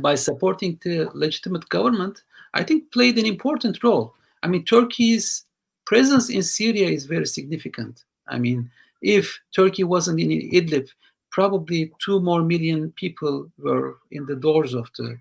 by 0.00 0.14
supporting 0.14 0.78
the 0.82 1.08
legitimate 1.14 1.68
government, 1.70 2.22
I 2.54 2.62
think 2.62 2.92
played 2.92 3.18
an 3.18 3.26
important 3.26 3.82
role. 3.82 4.14
I 4.42 4.48
mean, 4.48 4.64
Turkey's 4.64 5.44
presence 5.86 6.28
in 6.28 6.42
Syria 6.42 6.88
is 6.88 7.06
very 7.06 7.26
significant. 7.26 8.04
I 8.28 8.38
mean, 8.38 8.70
if 9.00 9.40
Turkey 9.54 9.84
wasn't 9.84 10.20
in 10.20 10.28
Idlib, 10.28 10.88
probably 11.30 11.92
two 12.04 12.20
more 12.20 12.42
million 12.42 12.92
people 12.92 13.50
were 13.58 13.96
in 14.10 14.26
the 14.26 14.36
doors 14.36 14.74
of 14.74 14.90
the 14.98 15.18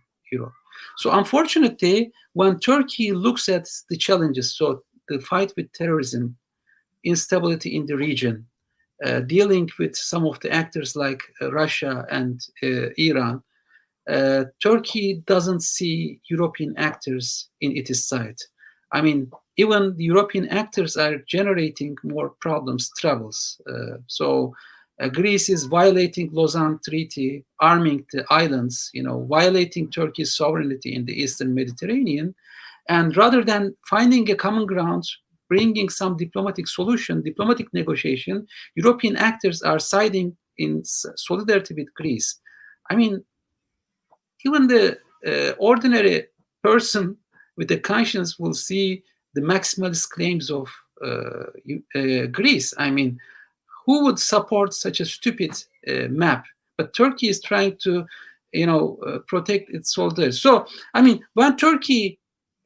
So 0.98 1.12
unfortunately, 1.12 2.12
when 2.34 2.60
Turkey 2.60 3.12
looks 3.12 3.50
at 3.50 3.68
the 3.90 3.98
challenges, 3.98 4.56
so 4.56 4.84
the 5.08 5.20
fight 5.20 5.54
with 5.56 5.72
terrorism, 5.74 6.38
instability 7.04 7.76
in 7.76 7.86
the 7.86 7.96
region, 7.96 8.46
uh, 9.06 9.22
dealing 9.22 9.70
with 9.80 9.96
some 9.96 10.26
of 10.26 10.40
the 10.40 10.52
actors 10.52 10.96
like 10.96 11.22
uh, 11.42 11.52
Russia 11.52 12.06
and 12.10 12.42
uh, 12.64 12.90
Iran, 12.98 13.44
uh, 14.10 14.46
Turkey 14.64 15.22
doesn't 15.26 15.62
see 15.62 16.20
European 16.30 16.74
actors 16.78 17.50
in 17.62 17.76
its 17.76 18.08
side. 18.08 18.38
I 18.92 19.02
mean, 19.02 19.30
even 19.58 19.96
the 19.98 20.06
European 20.06 20.48
actors 20.48 20.96
are 20.96 21.18
generating 21.28 21.98
more 22.04 22.30
problems, 22.40 22.90
troubles. 22.98 23.60
Uh, 23.70 23.98
so 24.08 24.54
uh, 25.00 25.10
Greece 25.10 25.50
is 25.50 25.66
violating 25.66 26.30
Lausanne 26.32 26.80
Treaty, 26.84 27.46
arming 27.60 28.06
the 28.12 28.26
islands, 28.30 28.90
you 28.94 29.04
know, 29.04 29.26
violating 29.26 29.92
Turkey's 29.92 30.36
sovereignty 30.36 30.96
in 30.96 31.06
the 31.06 31.14
Eastern 31.14 31.54
Mediterranean. 31.54 32.34
And 32.90 33.16
rather 33.16 33.44
than 33.44 33.76
finding 33.88 34.30
a 34.32 34.36
common 34.36 34.66
ground, 34.66 35.04
bringing 35.50 35.90
some 35.90 36.18
diplomatic 36.18 36.68
solution, 36.68 37.22
diplomatic 37.22 37.72
negotiation, 37.74 38.48
European 38.76 39.16
actors 39.16 39.62
are 39.62 39.80
siding 39.80 40.36
in 40.58 40.82
solidarity 40.84 41.74
with 41.76 41.94
Greece. 41.94 42.40
I 42.90 42.96
mean, 42.96 43.24
even 44.46 44.68
the 44.68 44.98
uh, 45.26 45.52
ordinary 45.60 46.28
person 46.64 47.18
with 47.56 47.72
a 47.72 47.78
conscience 47.78 48.40
will 48.40 48.54
see 48.54 49.04
the 49.36 49.42
maximalist 49.42 50.10
claims 50.10 50.50
of 50.50 50.70
uh, 51.06 51.46
uh, 51.96 52.26
Greece. 52.32 52.74
I 52.78 52.90
mean, 52.90 53.20
who 53.88 54.04
would 54.04 54.20
support 54.20 54.76
such 54.76 55.00
a 55.00 55.06
stupid 55.06 55.52
uh, 55.88 56.08
map? 56.10 56.46
But 56.78 56.94
Turkey 56.94 57.30
is 57.30 57.42
trying 57.42 57.78
to, 57.78 58.06
you 58.52 58.68
know, 58.68 59.00
uh, 59.08 59.20
protect 59.28 59.72
its 59.72 59.96
soldiers. 59.96 60.40
So, 60.40 60.68
I 60.94 61.02
mean, 61.02 61.26
when 61.34 61.58
Turkey 61.58 62.20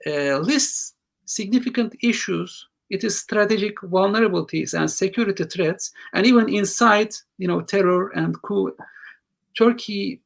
uh, 0.05 0.39
lists 0.39 0.95
significant 1.25 1.95
issues 2.03 2.67
it 2.91 3.05
is 3.05 3.17
strategic 3.17 3.77
vulnerabilities 3.79 4.77
and 4.77 4.91
security 4.91 5.45
threats, 5.45 5.91
and 6.13 6.25
even 6.25 6.53
inside, 6.53 7.15
you 7.37 7.47
know, 7.47 7.61
terror 7.61 8.09
and 8.09 8.39
coup. 8.41 8.75
Turkey 9.57 10.19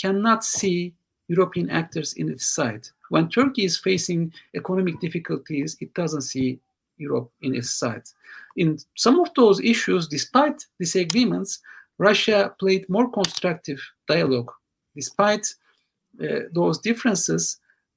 cannot 0.00 0.44
see 0.44 0.94
European 1.26 1.68
actors 1.68 2.12
in 2.14 2.28
its 2.28 2.46
side. 2.46 2.88
When 3.10 3.28
Turkey 3.28 3.64
is 3.64 3.76
facing 3.76 4.32
economic 4.54 5.00
difficulties, 5.00 5.76
it 5.80 5.92
doesn't 5.94 6.22
see 6.22 6.60
Europe 7.06 7.30
in 7.40 7.54
its 7.54 7.70
side. 7.70 8.06
In 8.56 8.78
some 8.96 9.20
of 9.20 9.28
those 9.34 9.58
issues, 9.60 10.08
despite 10.08 10.58
disagreements, 10.78 11.60
Russia 11.98 12.54
played 12.58 12.88
more 12.88 13.08
constructive 13.10 13.80
dialogue. 14.08 14.50
Despite 14.94 15.46
uh, 16.22 16.40
those 16.52 16.78
differences, 16.78 17.42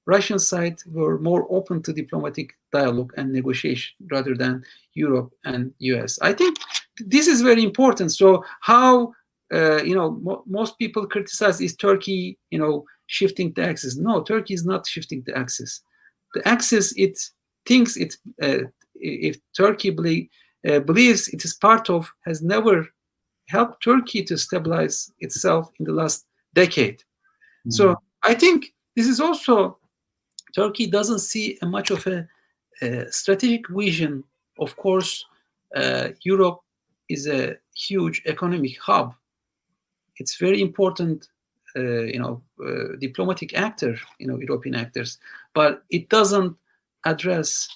Russian 0.05 0.39
side 0.39 0.77
were 0.97 1.17
more 1.19 1.47
open 1.49 1.81
to 1.83 1.93
diplomatic 1.93 2.53
dialogue 2.71 3.13
and 3.17 3.31
negotiation 3.31 3.95
rather 4.11 4.35
than 4.35 4.63
Europe 4.93 5.31
and 5.45 5.73
US. 5.79 6.19
I 6.21 6.33
think 6.33 6.57
this 6.99 7.27
is 7.27 7.41
very 7.41 7.63
important. 7.63 8.11
So 8.11 8.43
how 8.61 9.13
uh, 9.53 9.81
you 9.83 9.95
know 9.95 10.11
mo 10.11 10.43
most 10.59 10.77
people 10.77 11.05
criticize 11.07 11.61
is 11.61 11.75
Turkey 11.75 12.37
you 12.51 12.59
know 12.59 12.85
shifting 13.07 13.53
the 13.53 13.63
axis. 13.63 13.97
No, 13.97 14.23
Turkey 14.23 14.53
is 14.53 14.65
not 14.65 14.87
shifting 14.87 15.23
the 15.25 15.37
axis. 15.37 15.81
The 16.33 16.47
axis 16.47 16.93
it 16.97 17.17
thinks 17.65 17.97
it 17.97 18.15
uh, 18.41 18.63
if 18.95 19.37
Turkey 19.55 19.89
believe, 19.89 20.29
uh, 20.67 20.79
believes 20.79 21.27
it 21.27 21.45
is 21.45 21.53
part 21.53 21.89
of 21.89 22.11
has 22.25 22.41
never 22.41 22.87
helped 23.49 23.83
Turkey 23.83 24.23
to 24.23 24.37
stabilize 24.37 25.11
itself 25.19 25.71
in 25.79 25.85
the 25.85 25.93
last 25.93 26.25
decade. 26.53 26.97
Mm 26.97 27.05
-hmm. 27.63 27.71
So 27.71 28.01
I 28.31 28.35
think 28.35 28.73
this 28.95 29.07
is 29.07 29.19
also 29.19 29.79
Turkey 30.55 30.87
doesn't 30.87 31.19
see 31.19 31.57
a 31.61 31.65
much 31.65 31.91
of 31.91 32.07
a, 32.07 32.27
a 32.81 33.11
strategic 33.11 33.67
vision. 33.69 34.23
Of 34.57 34.75
course, 34.75 35.25
uh, 35.75 36.09
Europe 36.21 36.61
is 37.09 37.27
a 37.27 37.57
huge 37.75 38.21
economic 38.25 38.79
hub. 38.79 39.13
It's 40.17 40.37
very 40.37 40.61
important, 40.61 41.29
uh, 41.75 42.03
you 42.13 42.19
know, 42.19 42.41
uh, 42.65 42.95
diplomatic 42.99 43.53
actor, 43.53 43.99
you 44.17 44.27
know, 44.27 44.39
European 44.39 44.75
actors, 44.75 45.19
but 45.53 45.83
it 45.89 46.09
doesn't 46.09 46.57
address 47.05 47.67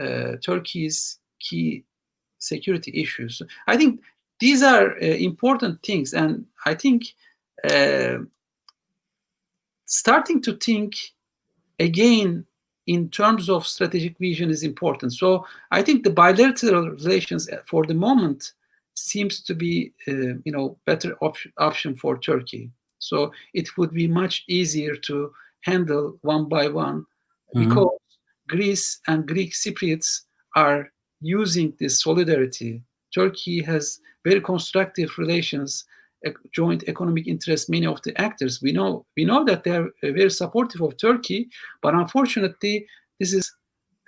uh, 0.00 0.36
Turkey's 0.44 1.18
key 1.40 1.84
security 2.38 2.92
issues. 2.94 3.40
I 3.66 3.76
think 3.76 4.00
these 4.40 4.62
are 4.62 4.92
uh, 4.92 5.04
important 5.04 5.82
things, 5.82 6.12
and 6.12 6.46
I 6.66 6.74
think 6.74 7.04
uh, 7.70 8.18
starting 9.86 10.42
to 10.42 10.56
think 10.56 10.94
again 11.78 12.46
in 12.86 13.08
terms 13.08 13.48
of 13.48 13.66
strategic 13.66 14.18
vision 14.18 14.50
is 14.50 14.62
important. 14.62 15.12
So 15.12 15.46
I 15.70 15.82
think 15.82 16.04
the 16.04 16.10
bilateral 16.10 16.90
relations 16.90 17.48
for 17.66 17.86
the 17.86 17.94
moment 17.94 18.52
seems 18.94 19.42
to 19.42 19.54
be, 19.54 19.92
uh, 20.06 20.36
you 20.44 20.52
know, 20.52 20.76
better 20.84 21.16
op 21.22 21.36
option 21.58 21.96
for 21.96 22.18
Turkey. 22.18 22.70
So 22.98 23.32
it 23.54 23.76
would 23.76 23.92
be 23.92 24.06
much 24.06 24.44
easier 24.48 24.96
to 24.96 25.32
handle 25.62 26.18
one 26.22 26.48
by 26.48 26.68
one 26.68 26.98
mm 26.98 27.04
-hmm. 27.52 27.68
because 27.68 27.98
Greece 28.48 29.00
and 29.06 29.26
Greek 29.26 29.52
Cypriots 29.52 30.22
are 30.56 30.90
using 31.20 31.74
this 31.78 32.02
solidarity. 32.02 32.82
Turkey 33.14 33.62
has 33.62 34.00
very 34.24 34.40
constructive 34.40 35.16
relations 35.18 35.84
joint 36.52 36.84
economic 36.88 37.26
interests 37.26 37.68
many 37.68 37.86
of 37.86 38.00
the 38.02 38.18
actors 38.20 38.60
we 38.62 38.72
know 38.72 39.04
we 39.16 39.24
know 39.24 39.44
that 39.44 39.64
they 39.64 39.70
are 39.70 39.86
uh, 39.86 40.12
very 40.12 40.30
supportive 40.30 40.80
of 40.80 40.96
turkey 40.96 41.48
but 41.82 41.94
unfortunately 41.94 42.86
this 43.20 43.32
is 43.32 43.52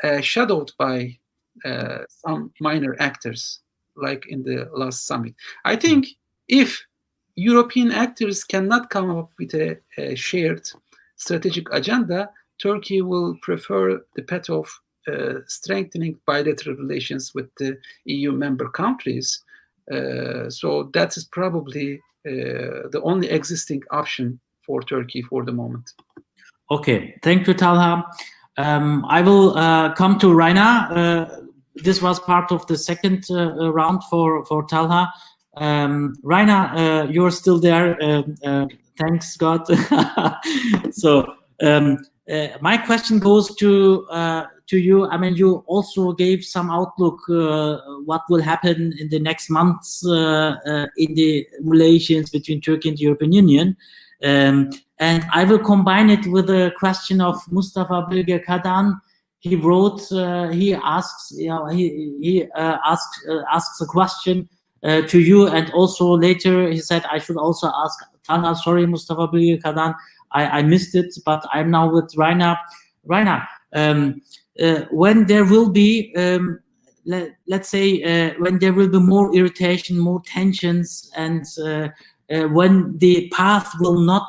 uh, 0.05 0.21
shadowed 0.21 0.71
by 0.79 1.17
uh, 1.65 1.99
some 2.09 2.53
minor 2.61 2.97
actors 3.01 3.61
like 3.97 4.27
in 4.29 4.43
the 4.43 4.69
last 4.75 5.07
summit 5.07 5.35
i 5.65 5.77
think 5.77 6.07
if 6.49 6.85
european 7.35 7.91
actors 7.91 8.45
cannot 8.45 8.91
come 8.91 9.11
up 9.11 9.31
with 9.39 9.55
a, 9.55 9.79
a 9.99 10.15
shared 10.15 10.69
strategic 11.17 11.67
agenda 11.73 12.31
turkey 12.59 13.03
will 13.03 13.37
prefer 13.43 14.01
the 14.15 14.23
path 14.23 14.49
of 14.51 14.69
uh, 15.09 15.41
strengthening 15.47 16.19
bilateral 16.27 16.77
relations 16.77 17.33
with 17.35 17.49
the 17.59 17.77
eu 18.05 18.33
member 18.33 18.69
countries 18.69 19.45
uh, 19.93 20.51
so 20.51 20.91
that 20.95 21.17
is 21.17 21.25
probably 21.25 22.01
uh, 22.27 22.89
the 22.91 23.01
only 23.03 23.31
existing 23.31 23.83
option 23.91 24.41
for 24.65 24.83
Turkey 24.83 25.23
for 25.23 25.45
the 25.45 25.53
moment. 25.53 25.93
Okay, 26.71 27.15
thank 27.23 27.47
you, 27.47 27.55
Talha. 27.55 28.05
Um, 28.57 29.05
I 29.09 29.23
will 29.23 29.57
uh, 29.57 29.95
come 29.95 30.19
to 30.19 30.35
Rainer. 30.35 30.89
Uh, 30.91 31.41
this 31.77 32.03
was 32.03 32.19
part 32.19 32.51
of 32.51 32.67
the 32.67 32.77
second 32.77 33.27
uh, 33.31 33.73
round 33.73 34.03
for, 34.11 34.45
for 34.47 34.65
Talha. 34.65 35.13
Um, 35.57 36.17
Rainer, 36.23 36.73
uh, 36.75 37.07
you're 37.09 37.31
still 37.31 37.61
there. 37.61 37.97
Um, 38.03 38.69
thanks, 38.99 39.37
God. 39.37 39.67
so 40.91 41.33
um, 41.63 41.99
my 42.61 42.77
question 42.79 43.19
goes 43.19 43.55
to 43.57 44.07
to 44.67 44.79
you. 44.79 45.07
I 45.07 45.17
mean, 45.17 45.37
you 45.37 45.65
also 45.67 46.13
gave 46.13 46.45
some 46.45 46.71
outlook 46.71 47.21
uh, 47.29 47.79
what 48.05 48.23
will 48.29 48.43
happen 48.43 48.93
in 48.99 49.09
the 49.09 49.19
next 49.19 49.49
months 49.49 50.05
uh, 50.07 50.57
uh, 50.67 50.87
in 50.97 51.15
the 51.15 51.47
relations 51.63 52.31
between 52.31 52.61
Turkey 52.61 52.89
and 52.91 52.99
the 52.99 53.03
European 53.03 53.33
Union. 53.33 53.77
Um, 54.23 54.71
and 54.99 55.25
I 55.33 55.45
will 55.45 55.59
combine 55.59 56.11
it 56.11 56.27
with 56.27 56.49
a 56.51 56.73
question 56.79 57.21
of 57.21 57.41
Mustafa 57.51 58.07
Bilge 58.09 58.43
Kadan. 58.45 59.01
He 59.41 59.55
wrote, 59.55 60.11
uh, 60.11 60.49
he 60.49 60.75
asks, 60.75 61.33
you 61.37 61.49
know, 61.49 61.67
he, 61.67 62.19
he 62.21 62.45
uh, 62.57 62.79
asks, 62.85 63.25
uh, 63.29 63.43
asks 63.53 63.81
a 63.81 63.87
question 63.87 64.49
to 65.09 65.19
you, 65.19 65.49
and 65.49 65.69
also 65.73 66.17
later 66.17 66.71
he 66.71 66.79
said 66.79 67.05
I 67.11 67.19
should 67.19 67.37
also 67.37 67.69
ask 67.75 67.99
Talha. 68.25 68.55
Sorry, 68.55 68.87
Mustafa 68.87 69.27
Bilge 69.27 69.61
Kadan, 69.61 69.95
I, 70.33 70.59
I 70.59 70.63
missed 70.63 70.95
it, 70.95 71.15
but 71.25 71.45
I'm 71.53 71.71
now 71.71 71.93
with 71.93 72.13
Rainer. 72.17 72.57
Rainer, 73.05 73.47
um, 73.75 74.21
uh, 74.61 74.83
when 74.91 75.27
there 75.27 75.45
will 75.45 75.71
be 75.71 76.15
um, 76.17 76.61
let, 77.05 77.37
us 77.53 77.69
say 77.69 78.03
uh, 78.03 78.35
when 78.39 78.59
there 78.59 78.73
will 78.73 78.89
be 78.89 78.99
more 78.99 79.35
irritation 79.35 79.97
more 79.99 80.21
tensions 80.27 81.11
and 81.15 81.45
uh, 81.63 81.89
when 82.49 82.99
the 82.99 83.31
path 83.33 83.73
will 83.79 84.01
not 84.01 84.27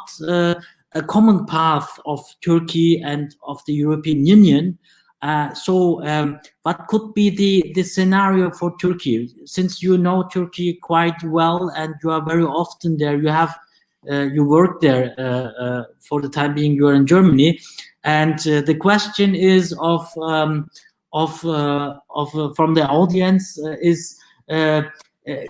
a 0.94 1.04
common 1.04 1.46
path 1.46 2.00
of 2.06 2.24
Turkey 2.42 3.02
and 3.02 3.36
of 3.44 3.64
the 3.66 3.74
European 3.74 4.26
Union. 4.26 4.78
Uh, 5.22 5.54
so, 5.54 6.04
um, 6.06 6.40
what 6.62 6.88
could 6.88 7.14
be 7.14 7.30
the, 7.30 7.72
the 7.74 7.84
scenario 7.84 8.52
for 8.52 8.76
Turkey? 8.78 9.34
Since 9.46 9.82
you 9.82 9.98
know 9.98 10.28
Turkey 10.32 10.74
quite 10.82 11.22
well 11.24 11.70
and 11.76 11.96
you 12.04 12.12
are 12.12 12.24
very 12.24 12.44
often 12.44 12.98
there, 12.98 13.18
you 13.18 13.30
have 13.30 13.50
uh, 13.50 13.67
you 14.06 14.44
work 14.44 14.82
there 14.82 15.14
uh, 15.18 15.84
for 16.00 16.22
the 16.22 16.30
time 16.30 16.54
being. 16.54 16.74
You 16.74 16.88
are 16.88 16.94
in 16.94 17.08
Germany. 17.08 17.60
And 18.08 18.40
uh, 18.48 18.62
the 18.62 18.76
question 18.76 19.36
is 19.36 19.76
of 19.80 20.08
um, 20.18 20.70
of 21.12 21.44
uh, 21.46 21.96
of 22.10 22.34
uh, 22.36 22.54
from 22.54 22.74
the 22.74 22.88
audience 22.88 23.58
is 23.82 24.18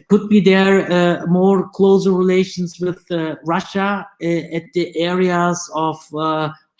could 0.08 0.28
be 0.28 0.40
there 0.40 1.28
more 1.28 1.70
closer 1.70 2.12
relations 2.12 2.80
with 2.80 3.06
Russia 3.46 4.08
at 4.22 4.64
the 4.74 4.98
areas 4.98 5.72
of 5.76 5.98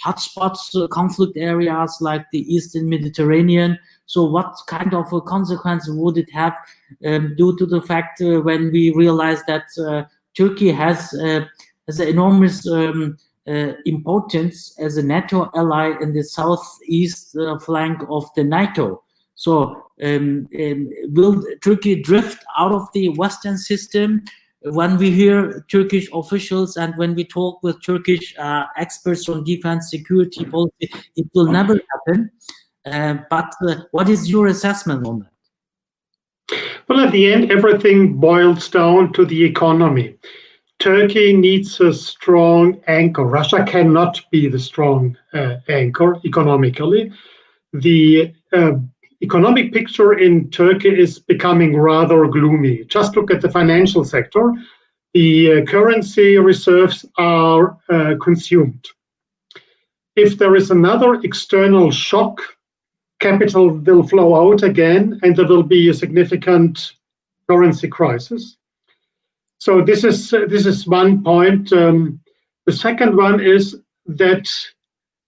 hotspots, 0.04 0.90
conflict 0.90 1.38
areas 1.38 1.98
like 2.02 2.26
the 2.32 2.42
Eastern 2.52 2.90
Mediterranean. 2.90 3.78
So 4.08 4.24
what 4.24 4.56
kind 4.68 4.94
of 4.94 5.12
a 5.14 5.22
consequence 5.22 5.88
would 5.90 6.18
it 6.18 6.32
have 6.32 6.56
um, 7.06 7.36
due 7.36 7.56
to 7.58 7.66
the 7.66 7.82
fact 7.82 8.22
uh, 8.22 8.42
when 8.42 8.72
we 8.72 8.92
realize 8.92 9.44
that 9.48 9.66
uh, 9.78 10.04
Turkey 10.38 10.72
has, 10.72 11.14
uh, 11.16 11.46
has 11.88 12.00
an 12.00 12.08
enormous 12.10 12.68
um, 12.68 13.18
uh, 13.48 13.74
importance 13.86 14.78
as 14.80 14.98
a 14.98 15.04
NATO 15.04 15.50
ally 15.56 15.94
in 16.02 16.14
the 16.14 16.24
southeast 16.24 17.36
uh, 17.36 17.58
flank 17.58 18.02
of 18.10 18.26
the 18.36 18.44
NATO. 18.44 19.04
So 19.36 19.86
um, 20.04 20.48
um, 20.60 20.90
will 21.10 21.44
Turkey 21.64 22.02
drift 22.02 22.44
out 22.58 22.72
of 22.72 22.88
the 22.94 23.10
Western 23.10 23.58
system? 23.58 24.24
When 24.62 24.98
we 24.98 25.12
hear 25.12 25.66
Turkish 25.72 26.10
officials 26.12 26.78
and 26.78 26.94
when 26.98 27.16
we 27.16 27.24
talk 27.24 27.64
with 27.64 27.82
Turkish 27.84 28.36
uh, 28.38 28.66
experts 28.76 29.30
on 29.30 29.44
defense 29.44 29.90
security 29.90 30.44
policy, 30.44 30.90
it 31.16 31.28
will 31.34 31.46
never 31.46 31.80
happen. 31.94 32.32
Uh, 32.86 33.18
but 33.30 33.54
uh, 33.68 33.76
what 33.92 34.10
is 34.10 34.30
your 34.30 34.48
assessment 34.48 35.06
on 35.06 35.20
that? 35.20 35.37
Well, 36.88 37.00
at 37.02 37.12
the 37.12 37.32
end, 37.32 37.52
everything 37.52 38.14
boils 38.14 38.70
down 38.70 39.14
to 39.14 39.26
the 39.26 39.44
economy. 39.44 40.16
Turkey 40.80 41.34
needs 41.34 41.80
a 41.82 41.92
strong 41.92 42.80
anchor. 42.88 43.26
Russia 43.26 43.66
cannot 43.68 44.22
be 44.32 44.48
the 44.48 44.60
strong 44.60 45.18
uh, 45.34 45.56
anchor 45.68 46.18
economically. 46.24 47.12
The 47.74 48.34
uh, 48.54 48.74
economic 49.22 49.74
picture 49.74 50.14
in 50.20 50.50
Turkey 50.52 50.90
is 50.90 51.20
becoming 51.20 51.76
rather 51.76 52.28
gloomy. 52.28 52.86
Just 52.86 53.16
look 53.16 53.32
at 53.32 53.42
the 53.42 53.50
financial 53.50 54.06
sector. 54.06 54.54
The 55.14 55.62
uh, 55.62 55.66
currency 55.66 56.38
reserves 56.38 57.06
are 57.18 57.78
uh, 57.90 58.16
consumed. 58.22 58.88
If 60.16 60.38
there 60.38 60.56
is 60.56 60.72
another 60.72 61.16
external 61.24 61.92
shock, 61.92 62.42
capital 63.20 63.70
will 63.70 64.04
flow 64.04 64.36
out 64.36 64.64
again, 64.64 65.20
and 65.24 65.36
there 65.36 65.48
will 65.48 65.64
be 65.64 65.90
a 65.90 65.94
significant 65.94 66.94
currency 67.50 67.88
crisis. 67.88 68.58
So 69.60 69.82
this 69.82 70.04
is 70.04 70.34
uh, 70.34 70.46
this 70.48 70.66
is 70.66 70.88
one 70.88 71.24
point. 71.24 71.74
Um, 71.74 72.20
the 72.66 72.72
second 72.72 73.16
one 73.16 73.40
is 73.40 73.76
that 74.06 74.48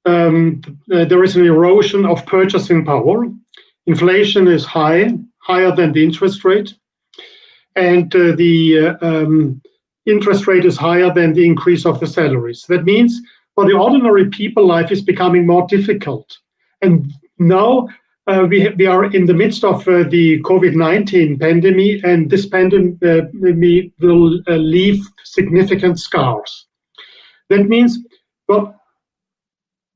um, 0.06 0.62
there 0.88 1.24
is 1.24 1.36
an 1.36 1.46
erosion 1.46 2.06
of 2.06 2.26
purchasing 2.26 2.86
power. 2.86 3.26
Inflation 3.88 4.48
is 4.48 4.66
high, 4.66 5.18
higher 5.40 5.76
than 5.76 5.92
the 5.92 6.04
interest 6.04 6.46
rate, 6.46 6.74
and 7.76 8.14
uh, 8.16 8.36
the 8.36 8.98
uh, 9.02 9.06
um, 9.06 9.62
interest 10.06 10.48
rate 10.48 10.66
is 10.66 10.78
higher 10.78 11.12
than 11.14 11.34
the 11.34 11.46
increase 11.46 11.86
of 11.86 12.00
the 12.00 12.08
salaries. 12.08 12.66
That 12.70 12.84
means 12.84 13.20
for 13.56 13.66
the 13.66 13.74
ordinary 13.74 14.30
people, 14.30 14.66
life 14.66 14.92
is 14.92 15.02
becoming 15.02 15.46
more 15.46 15.68
difficult. 15.68 16.38
And 16.82 17.12
now 17.40 17.88
uh, 18.28 18.46
we, 18.48 18.86
are 18.86 19.06
in 19.06 19.26
the 19.26 19.34
midst 19.34 19.64
of 19.64 19.88
uh, 19.88 20.04
the 20.04 20.40
COVID 20.42 20.76
19 20.76 21.40
pandemic, 21.40 22.04
and 22.04 22.30
this 22.30 22.46
pandemic 22.46 22.96
uh, 23.04 23.26
will 24.00 24.40
leave 24.48 25.04
significant 25.24 26.00
scars. 26.00 26.68
That 27.50 27.68
means, 27.68 27.98
well, 28.48 28.80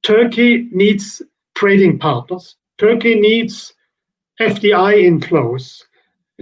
Turkey 0.01 0.67
needs 0.71 1.21
trading 1.55 1.99
partners, 1.99 2.55
Turkey 2.79 3.19
needs 3.19 3.73
FDI 4.41 5.03
inflows, 5.03 5.83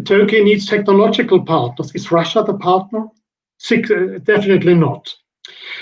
Turkey 0.06 0.44
needs 0.44 0.66
technological 0.66 1.44
partners. 1.44 1.92
Is 1.94 2.12
Russia 2.12 2.44
the 2.46 2.58
partner? 2.58 3.08
Uh, 3.70 4.18
definitely 4.24 4.74
not. 4.74 5.14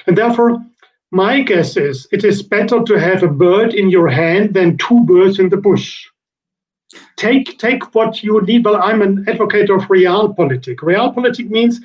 And 0.08 0.18
therefore, 0.18 0.66
my 1.12 1.42
guess 1.42 1.76
is 1.78 2.08
it 2.12 2.24
is 2.24 2.44
better 2.44 2.84
to 2.84 3.00
have 3.00 3.24
a 3.24 3.28
bird 3.28 3.74
in 3.74 3.90
your 3.90 4.08
hand 4.08 4.54
than 4.54 4.78
two 4.78 5.04
birds 5.06 5.40
in 5.40 5.50
the 5.50 5.58
bush. 5.58 6.06
Take 7.18 7.58
take 7.58 7.96
what 7.96 8.24
you 8.24 8.42
need. 8.42 8.66
Well, 8.66 8.82
I'm 8.82 9.02
an 9.02 9.26
advocate 9.28 9.70
of 9.70 9.82
realpolitik. 9.84 10.78
Realpolitik 10.78 11.50
means 11.50 11.82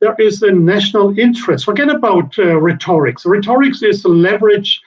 there 0.00 0.14
is 0.18 0.42
a 0.42 0.52
national 0.52 1.18
interest. 1.18 1.64
Forget 1.64 1.88
about 1.88 2.38
uh, 2.38 2.60
rhetorics. 2.60 3.24
Rhetorics 3.24 3.82
is 3.82 4.04
a 4.04 4.08
leverage 4.08 4.80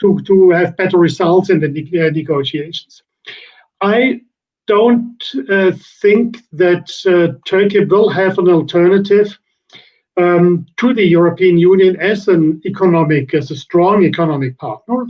to, 0.00 0.20
to 0.26 0.50
have 0.50 0.76
better 0.76 0.98
results 0.98 1.50
in 1.50 1.60
the 1.60 1.68
ne- 1.68 2.06
uh, 2.06 2.10
negotiations. 2.10 3.02
I 3.80 4.20
don't 4.66 5.22
uh, 5.50 5.72
think 6.00 6.38
that 6.52 6.90
uh, 7.06 7.38
Turkey 7.46 7.84
will 7.84 8.08
have 8.08 8.38
an 8.38 8.48
alternative 8.48 9.38
um, 10.16 10.66
to 10.78 10.94
the 10.94 11.04
European 11.04 11.58
Union 11.58 11.96
as 12.00 12.28
an 12.28 12.60
economic, 12.64 13.34
as 13.34 13.50
a 13.50 13.56
strong 13.56 14.04
economic 14.04 14.56
partner. 14.58 15.06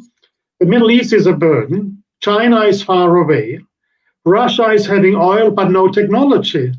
The 0.60 0.66
Middle 0.66 0.90
East 0.90 1.12
is 1.12 1.26
a 1.26 1.32
burden. 1.32 2.02
China 2.20 2.60
is 2.60 2.82
far 2.82 3.16
away. 3.16 3.60
Russia 4.24 4.70
is 4.70 4.86
having 4.86 5.14
oil 5.14 5.51
but 5.51 5.70
no 5.70 5.89
technology. 5.89 6.72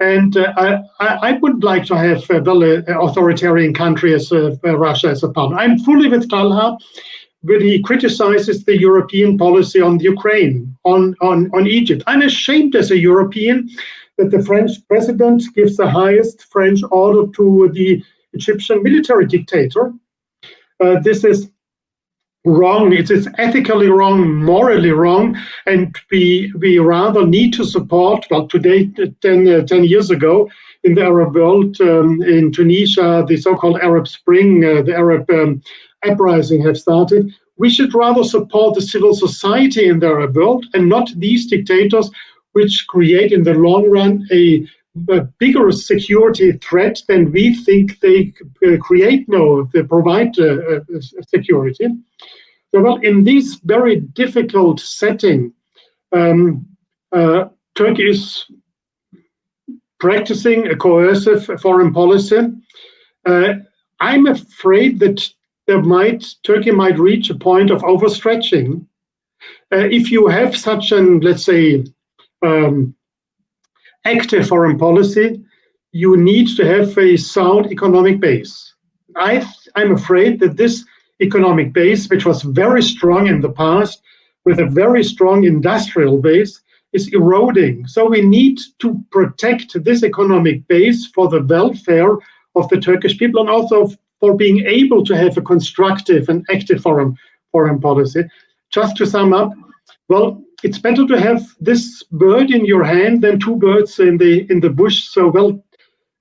And 0.00 0.36
uh, 0.36 0.52
I, 1.00 1.06
I, 1.28 1.32
would 1.40 1.62
like 1.62 1.84
to 1.86 1.96
have 1.96 2.28
a 2.28 2.40
very 2.40 2.84
authoritarian 2.88 3.72
country 3.72 4.12
as 4.12 4.30
uh, 4.32 4.56
Russia 4.64 5.08
as 5.08 5.22
a 5.22 5.28
partner. 5.28 5.56
I'm 5.56 5.78
fully 5.78 6.08
with 6.08 6.28
Talha 6.28 6.76
when 7.42 7.60
he 7.60 7.80
criticizes 7.80 8.64
the 8.64 8.78
European 8.78 9.38
policy 9.38 9.80
on 9.80 9.98
the 9.98 10.04
Ukraine, 10.04 10.76
on, 10.84 11.14
on, 11.20 11.50
on 11.54 11.66
Egypt. 11.66 12.02
I'm 12.06 12.22
ashamed 12.22 12.74
as 12.74 12.90
a 12.90 12.98
European 12.98 13.70
that 14.18 14.30
the 14.30 14.42
French 14.42 14.72
president 14.88 15.42
gives 15.54 15.76
the 15.76 15.90
highest 15.90 16.44
French 16.44 16.80
order 16.90 17.30
to 17.32 17.70
the 17.72 18.02
Egyptian 18.32 18.82
military 18.82 19.26
dictator. 19.26 19.92
Uh, 20.80 21.00
this 21.00 21.24
is 21.24 21.50
wrong. 22.44 22.92
It 22.92 23.10
is 23.10 23.28
ethically 23.38 23.88
wrong, 23.88 24.44
morally 24.44 24.90
wrong, 24.90 25.36
and 25.66 25.96
we 26.10 26.52
we 26.58 26.78
rather 26.78 27.26
need 27.26 27.52
to 27.54 27.64
support. 27.64 28.26
Well, 28.30 28.46
today, 28.48 28.90
10, 29.22 29.48
uh, 29.48 29.66
10 29.66 29.84
years 29.84 30.10
ago, 30.10 30.50
in 30.82 30.94
the 30.94 31.02
Arab 31.02 31.34
world, 31.34 31.80
um, 31.80 32.22
in 32.22 32.52
Tunisia, 32.52 33.24
the 33.26 33.36
so-called 33.36 33.80
Arab 33.80 34.06
Spring, 34.06 34.64
uh, 34.64 34.82
the 34.82 34.94
Arab 34.94 35.28
um, 35.30 35.62
uprising 36.04 36.62
have 36.62 36.76
started. 36.76 37.34
We 37.56 37.70
should 37.70 37.94
rather 37.94 38.24
support 38.24 38.74
the 38.74 38.82
civil 38.82 39.14
society 39.14 39.88
in 39.88 40.00
the 40.00 40.08
Arab 40.08 40.36
world 40.36 40.66
and 40.74 40.88
not 40.88 41.08
these 41.16 41.46
dictators 41.46 42.10
which 42.54 42.86
create 42.88 43.32
in 43.32 43.42
the 43.42 43.54
long 43.54 43.88
run 43.90 44.26
a, 44.32 44.66
a 45.10 45.20
bigger 45.38 45.70
security 45.70 46.52
threat 46.52 47.02
than 47.08 47.30
we 47.32 47.54
think 47.54 48.00
they 48.00 48.32
uh, 48.66 48.76
create 48.78 49.28
no 49.28 49.68
they 49.72 49.82
provide 49.82 50.38
uh, 50.38 50.80
uh, 50.80 51.00
security. 51.28 51.86
So 52.70 52.80
well 52.80 52.96
in 52.96 53.24
this 53.24 53.60
very 53.64 54.00
difficult 54.00 54.80
setting 54.80 55.52
um, 56.12 56.66
uh, 57.12 57.46
turkey 57.74 58.08
is 58.10 58.46
practicing 60.00 60.68
a 60.68 60.76
coercive 60.76 61.44
foreign 61.60 61.92
policy. 61.92 62.40
Uh, 63.26 63.54
i'm 64.00 64.26
afraid 64.26 64.98
that 64.98 65.18
there 65.66 65.82
might 65.82 66.22
turkey 66.42 66.70
might 66.70 66.98
reach 66.98 67.30
a 67.30 67.34
point 67.34 67.70
of 67.70 67.82
overstretching. 67.82 68.86
Uh, 69.72 69.88
if 69.98 70.10
you 70.10 70.26
have 70.26 70.56
such 70.56 70.92
an 70.92 71.20
let's 71.20 71.44
say 71.44 71.84
um, 72.44 72.94
active 74.04 74.48
foreign 74.48 74.78
policy, 74.78 75.42
you 75.92 76.16
need 76.16 76.48
to 76.56 76.64
have 76.64 76.96
a 76.98 77.16
sound 77.16 77.70
economic 77.72 78.20
base. 78.20 78.74
I, 79.16 79.46
I'm 79.76 79.92
afraid 79.92 80.40
that 80.40 80.56
this 80.56 80.84
economic 81.20 81.72
base, 81.72 82.08
which 82.08 82.26
was 82.26 82.42
very 82.42 82.82
strong 82.82 83.28
in 83.28 83.40
the 83.40 83.50
past, 83.50 84.02
with 84.44 84.58
a 84.58 84.66
very 84.66 85.04
strong 85.04 85.44
industrial 85.44 86.18
base, 86.18 86.60
is 86.92 87.12
eroding. 87.12 87.86
So 87.86 88.08
we 88.08 88.22
need 88.22 88.58
to 88.80 89.02
protect 89.10 89.82
this 89.84 90.02
economic 90.02 90.66
base 90.68 91.06
for 91.14 91.28
the 91.28 91.42
welfare 91.42 92.18
of 92.54 92.68
the 92.68 92.80
Turkish 92.80 93.18
people 93.18 93.40
and 93.40 93.50
also 93.50 93.90
for 94.20 94.36
being 94.36 94.64
able 94.66 95.04
to 95.04 95.16
have 95.16 95.36
a 95.36 95.42
constructive 95.42 96.28
and 96.28 96.44
active 96.50 96.80
foreign 96.82 97.16
foreign 97.52 97.80
policy. 97.80 98.24
Just 98.70 98.96
to 98.96 99.06
sum 99.06 99.32
up, 99.32 99.52
well, 100.08 100.42
it's 100.64 100.78
better 100.78 101.06
to 101.06 101.20
have 101.20 101.42
this 101.60 102.02
bird 102.04 102.50
in 102.50 102.64
your 102.64 102.82
hand 102.82 103.22
than 103.22 103.38
two 103.38 103.56
birds 103.56 104.00
in 104.00 104.16
the 104.16 104.50
in 104.50 104.60
the 104.60 104.70
bush. 104.70 105.04
So 105.04 105.28
well, 105.28 105.62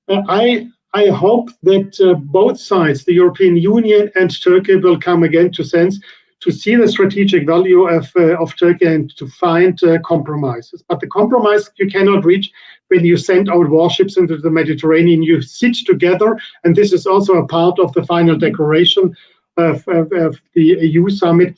uh, 0.10 0.22
I 0.28 0.68
I 0.94 1.07
hope 1.07 1.49
that 1.64 1.99
uh, 2.02 2.15
both 2.15 2.60
sides, 2.60 3.06
the 3.06 3.14
European 3.14 3.56
Union 3.56 4.11
and 4.15 4.30
Turkey, 4.44 4.76
will 4.76 4.99
come 4.99 5.24
again 5.24 5.52
to 5.53 5.64
sense 5.64 5.98
to 6.41 6.52
see 6.52 6.76
the 6.76 6.90
strategic 6.90 7.48
value 7.48 7.88
of 7.88 8.11
uh, 8.18 8.36
of 8.44 8.56
Turkey 8.57 8.86
and 8.86 9.15
to 9.15 9.28
find 9.28 9.82
uh, 9.82 9.98
compromises. 10.06 10.84
But 10.90 10.99
the 10.99 11.07
compromise 11.07 11.72
you 11.78 11.88
cannot 11.90 12.26
reach 12.26 12.52
when 12.90 13.06
you 13.06 13.15
send 13.15 13.49
out 13.49 13.70
warships 13.70 14.18
into 14.18 14.36
the 14.36 14.52
Mediterranean. 14.52 15.24
You 15.24 15.41
sit 15.41 15.78
together, 15.86 16.38
and 16.65 16.76
this 16.76 16.91
is 16.91 17.07
also 17.07 17.36
a 17.36 17.48
part 17.48 17.80
of 17.80 17.94
the 17.94 18.06
final 18.06 18.38
declaration 18.38 19.15
of, 19.56 19.88
of, 19.88 20.11
of 20.11 20.41
the 20.53 20.64
EU 20.82 21.10
summit 21.10 21.57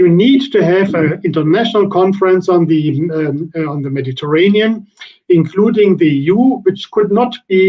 you 0.00 0.08
need 0.08 0.50
to 0.50 0.64
have 0.64 0.94
an 0.94 1.20
international 1.24 1.86
conference 1.90 2.48
on 2.48 2.64
the 2.64 2.82
um, 3.18 3.52
uh, 3.54 3.70
on 3.72 3.82
the 3.82 3.90
Mediterranean, 3.90 4.86
including 5.28 5.96
the 5.96 6.08
EU, 6.08 6.40
which 6.64 6.90
could 6.90 7.12
not 7.12 7.36
be 7.48 7.64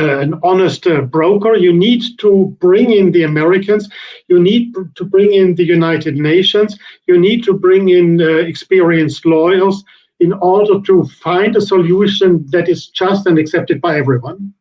uh, 0.00 0.18
an 0.24 0.32
honest 0.42 0.86
uh, 0.86 1.02
broker. 1.02 1.54
You 1.54 1.74
need 1.74 2.02
to 2.24 2.56
bring 2.60 2.92
in 2.92 3.12
the 3.12 3.24
Americans. 3.24 3.90
You 4.28 4.40
need 4.40 4.74
to 4.98 5.04
bring 5.04 5.34
in 5.34 5.54
the 5.54 5.68
United 5.78 6.16
Nations. 6.16 6.78
You 7.06 7.18
need 7.18 7.44
to 7.44 7.52
bring 7.52 7.90
in 7.90 8.22
uh, 8.22 8.48
experienced 8.52 9.26
lawyers 9.26 9.84
in 10.20 10.32
order 10.32 10.80
to 10.88 11.04
find 11.26 11.54
a 11.56 11.60
solution 11.60 12.46
that 12.54 12.68
is 12.68 12.88
just 12.88 13.26
and 13.26 13.38
accepted 13.38 13.80
by 13.82 13.98
everyone. 13.98 14.54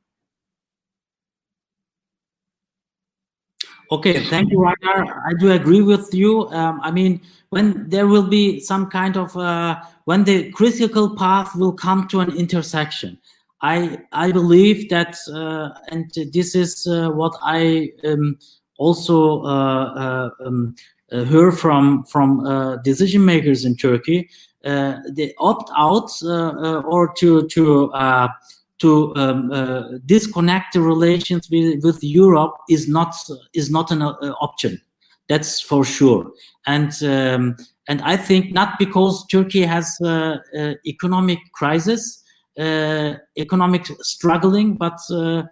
Okay, 3.90 4.26
thank 4.26 4.52
you, 4.52 4.62
Rainer. 4.62 5.24
I 5.26 5.34
do 5.40 5.52
agree 5.52 5.82
with 5.82 6.14
you. 6.14 6.50
Um, 6.50 6.82
I 6.84 6.92
mean, 6.92 7.22
when 7.50 7.88
there 7.90 8.08
will 8.08 8.28
be 8.28 8.60
some 8.60 8.88
kind 8.88 9.16
of 9.16 9.36
uh, 9.38 9.80
when 10.06 10.26
the 10.26 10.52
critical 10.52 11.16
path 11.16 11.56
will 11.56 11.72
come 11.72 12.08
to 12.10 12.20
an 12.20 12.36
intersection, 12.36 13.18
I 13.62 14.00
I 14.12 14.32
believe 14.32 14.90
that, 14.90 15.18
uh, 15.34 15.70
and 15.90 16.12
this 16.34 16.54
is 16.54 16.86
uh, 16.86 17.10
what 17.12 17.38
I 17.42 17.92
um, 18.04 18.38
also 18.78 19.44
uh, 19.44 19.94
uh, 19.94 20.30
um, 20.46 20.76
uh, 21.12 21.24
heard 21.24 21.58
from 21.58 22.04
from 22.04 22.82
decision 22.84 23.24
makers 23.24 23.66
in 23.66 23.76
Turkey. 23.76 24.30
they 24.64 25.34
opt 25.40 25.72
out 25.78 26.12
or 26.24 27.14
to 27.14 27.48
to 27.48 27.92
to 28.80 29.16
um, 29.16 29.52
uh, 29.52 29.84
disconnect 30.06 30.74
the 30.74 30.82
relations 30.82 31.50
with, 31.50 31.84
with 31.84 32.04
Europe 32.04 32.54
is 32.70 32.88
not 32.88 33.16
is 33.54 33.72
not 33.72 33.92
an 33.92 34.02
uh, 34.02 34.14
option. 34.42 34.80
That's 35.30 35.60
for 35.60 35.84
sure. 35.84 36.32
And 36.66 36.92
um, 37.04 37.58
and 37.88 38.02
I 38.02 38.18
think 38.18 38.54
not 38.54 38.78
because 38.80 39.26
Turkey 39.28 39.64
has 39.64 39.98
uh, 40.02 40.38
uh 40.58 40.74
economic 40.86 41.40
crisis, 41.54 42.24
uh, 42.60 43.16
economic 43.38 43.88
struggling, 44.02 44.76
but 44.76 45.00
uh, 45.12 45.44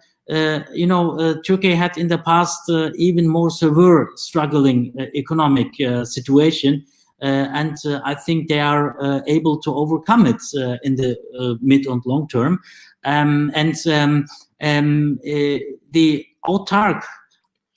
you 0.72 0.86
know 0.86 1.40
Turkey 1.42 1.74
had 1.74 1.98
in 1.98 2.08
the 2.08 2.18
past 2.18 2.70
even 2.96 3.28
more 3.28 3.50
severe 3.50 4.10
struggling 4.16 4.92
economic 5.14 5.68
situation 6.04 6.84
and 7.20 7.76
I 8.04 8.14
think 8.14 8.48
they 8.48 8.60
are 8.60 9.22
able 9.28 9.58
to 9.60 9.72
overcome 9.72 10.26
it 10.26 10.42
in 10.82 10.96
the 10.96 11.16
mid 11.62 11.86
and 11.86 12.02
long 12.04 12.26
term. 12.26 12.60
Um, 13.06 13.50
and 13.54 13.74
um, 13.86 14.26
um, 14.60 15.18
the 15.22 16.26
autark 16.44 17.02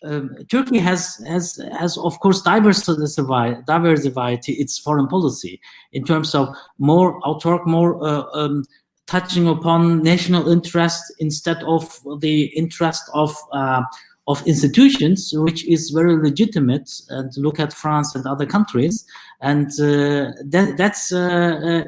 um, 0.03 0.35
Turkey 0.49 0.79
has 0.79 1.21
has 1.27 1.61
has 1.77 1.97
of 1.97 2.19
course 2.19 2.41
diversified 2.41 3.65
diversified 3.65 4.39
its 4.47 4.79
foreign 4.79 5.07
policy 5.07 5.59
in 5.91 6.05
terms 6.05 6.33
of 6.33 6.55
more 6.77 7.19
autark, 7.21 7.65
more 7.65 8.01
uh, 8.03 8.23
um, 8.33 8.63
touching 9.07 9.47
upon 9.47 10.01
national 10.03 10.49
interest 10.49 11.03
instead 11.19 11.61
of 11.63 11.99
the 12.19 12.45
interest 12.55 13.03
of 13.13 13.35
uh, 13.51 13.81
of 14.27 14.45
institutions, 14.45 15.33
which 15.33 15.67
is 15.67 15.89
very 15.89 16.15
legitimate. 16.15 16.89
And 17.09 17.31
look 17.35 17.59
at 17.59 17.73
France 17.73 18.15
and 18.15 18.25
other 18.25 18.45
countries, 18.45 19.05
and 19.41 19.67
uh, 19.81 20.31
that 20.45 20.75
that's 20.77 21.11
uh, 21.11 21.83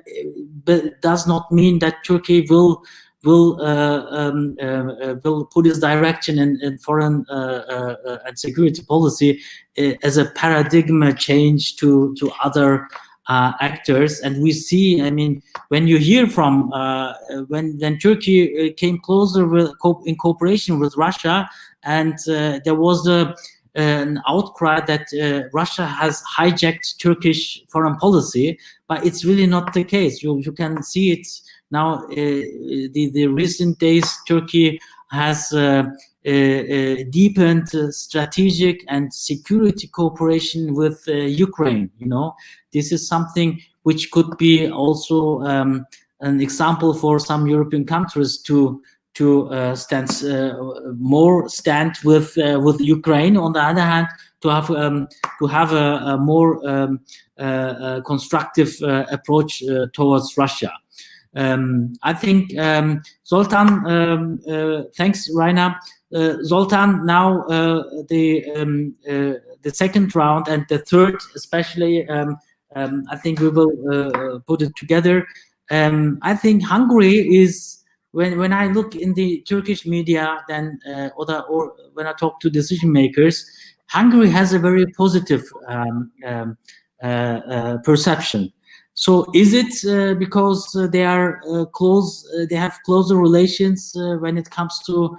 uh, 0.68 0.80
does 1.02 1.28
not 1.28 1.52
mean 1.52 1.80
that 1.80 2.04
Turkey 2.04 2.46
will 2.50 2.84
will 3.24 3.62
uh, 3.62 4.06
um, 4.10 4.56
uh, 4.62 4.66
uh, 4.66 5.16
will 5.24 5.46
put 5.46 5.68
its 5.68 5.80
direction 5.80 6.40
in, 6.40 6.60
in 6.62 6.78
foreign 6.80 7.26
and 7.30 8.38
security 8.38 8.84
policy 8.84 9.40
as 10.04 10.18
a 10.18 10.26
paradigm 10.32 11.16
change 11.16 11.76
to 11.78 12.14
to 12.16 12.32
other 12.44 12.88
uh, 13.28 13.54
actors. 13.62 14.20
And 14.20 14.42
we 14.42 14.52
see 14.52 15.02
i 15.02 15.12
mean 15.12 15.42
when 15.70 15.88
you 15.88 15.98
hear 15.98 16.28
from 16.28 16.74
uh, 16.74 17.14
when 17.48 17.78
when 17.80 18.00
turkey 18.00 18.74
came 18.74 18.98
closer 19.00 19.46
with 19.46 19.72
in 20.06 20.16
cooperation 20.16 20.80
with 20.80 20.98
russia 20.98 21.50
and 21.84 22.16
uh, 22.28 22.60
there 22.66 22.76
was 22.76 23.08
a 23.08 23.36
an 23.76 24.20
outcry 24.28 24.82
that 24.82 25.06
russia 25.54 25.86
has 25.86 26.22
hijacked 26.38 26.98
turkish 27.00 27.64
foreign 27.70 27.96
policy 27.96 28.58
but 28.92 29.06
it's 29.06 29.24
really 29.24 29.48
not 29.48 29.72
the 29.72 29.86
case. 29.86 30.22
You 30.22 30.32
you 30.46 30.52
can 30.52 30.84
see 30.84 31.12
it 31.16 31.26
now, 31.72 32.04
uh, 32.04 32.06
the, 32.16 33.10
the 33.14 33.28
recent 33.28 33.80
days, 33.80 34.14
Turkey 34.28 34.80
has 35.12 35.52
uh, 35.54 35.84
uh, 36.26 36.96
deepened 37.10 37.70
strategic 37.94 38.84
and 38.88 39.14
security 39.14 39.88
cooperation 39.88 40.74
with 40.74 41.04
Ukraine. 41.08 41.90
You 41.98 42.08
know, 42.08 42.36
this 42.74 42.92
is 42.92 43.08
something 43.08 43.62
which 43.84 44.12
could 44.12 44.38
be 44.38 44.70
also 44.70 45.42
um, 45.42 45.86
an 46.20 46.42
example 46.42 46.94
for 46.94 47.20
some 47.20 47.48
European 47.48 47.86
countries 47.86 48.38
to 48.44 48.82
to 49.14 49.50
uh, 49.50 49.76
stand 49.76 50.10
uh, 50.24 50.54
more 50.98 51.50
stand 51.50 51.98
with 52.06 52.38
uh, 52.38 52.60
with 52.62 52.80
Ukraine. 52.80 53.36
On 53.36 53.52
the 53.52 53.62
other 53.62 53.82
hand, 53.82 54.08
to 54.42 54.50
have 54.50 54.70
um, 54.72 55.08
to 55.40 55.48
have 55.48 55.74
a, 55.74 55.96
a 56.14 56.18
more 56.18 56.66
um, 56.70 57.00
constructive 58.06 58.72
approach 58.82 59.64
towards 59.94 60.38
Russia. 60.38 60.72
Um, 61.36 61.94
I 62.04 62.14
think 62.14 62.58
um, 62.58 63.02
Zoltan, 63.26 63.86
um, 63.88 64.40
uh, 64.50 64.84
thanks, 64.96 65.30
Rainer. 65.34 65.76
Uh, 66.14 66.36
Zoltan, 66.44 67.06
now 67.06 67.44
uh, 67.44 67.84
the 68.10 68.46
um, 68.56 68.96
uh, 69.08 69.34
the 69.62 69.72
second 69.72 70.14
round 70.16 70.48
and 70.50 70.66
the 70.68 70.80
third, 70.80 71.16
especially, 71.36 72.08
um, 72.10 72.38
um, 72.76 73.06
I 73.10 73.16
think 73.16 73.40
we 73.40 73.50
will 73.50 73.72
uh, 73.90 74.40
put 74.40 74.62
it 74.62 74.76
together. 74.76 75.26
I 75.70 76.36
think 76.36 76.64
Hungary 76.64 77.34
is 77.34 77.82
when 78.12 78.38
when 78.38 78.52
I 78.52 78.68
look 78.68 78.94
in 78.94 79.14
the 79.14 79.42
Turkish 79.48 79.86
media, 79.86 80.44
then 80.50 80.80
uh, 80.86 81.10
or, 81.16 81.46
or 81.48 81.74
when 81.94 82.08
I 82.08 82.14
talk 82.14 82.42
to 82.42 82.50
decision 82.50 82.92
makers, 82.92 83.46
Hungary 83.88 84.30
has 84.30 84.52
a 84.52 84.60
very 84.60 84.86
positive 84.88 85.44
perception 87.86 88.52
so 89.02 89.26
is 89.34 89.56
it 89.56 89.74
uh, 89.90 90.14
because 90.14 90.76
uh, 90.76 90.86
they 90.86 91.04
are 91.04 91.42
uh, 91.50 91.66
close, 91.66 92.24
they 92.52 92.56
have 92.56 92.78
closer 92.86 93.16
relations 93.16 93.94
when 94.20 94.38
it 94.38 94.48
comes 94.52 94.78
to 94.86 95.18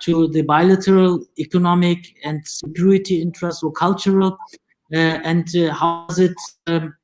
to 0.00 0.28
the 0.28 0.42
bilateral 0.46 1.24
economic 1.38 2.14
and 2.24 2.46
security 2.46 3.22
interests 3.22 3.62
or 3.62 3.72
cultural, 3.72 4.36
and 4.92 5.48
how 5.72 6.06
is 6.10 6.18
it? 6.18 6.36
Um, 6.66 6.94